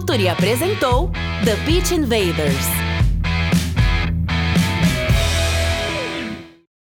Yuri 0.07 0.29
apresentou 0.29 1.11
The 1.43 1.55
Pitch 1.65 1.91
Invaders. 1.91 2.86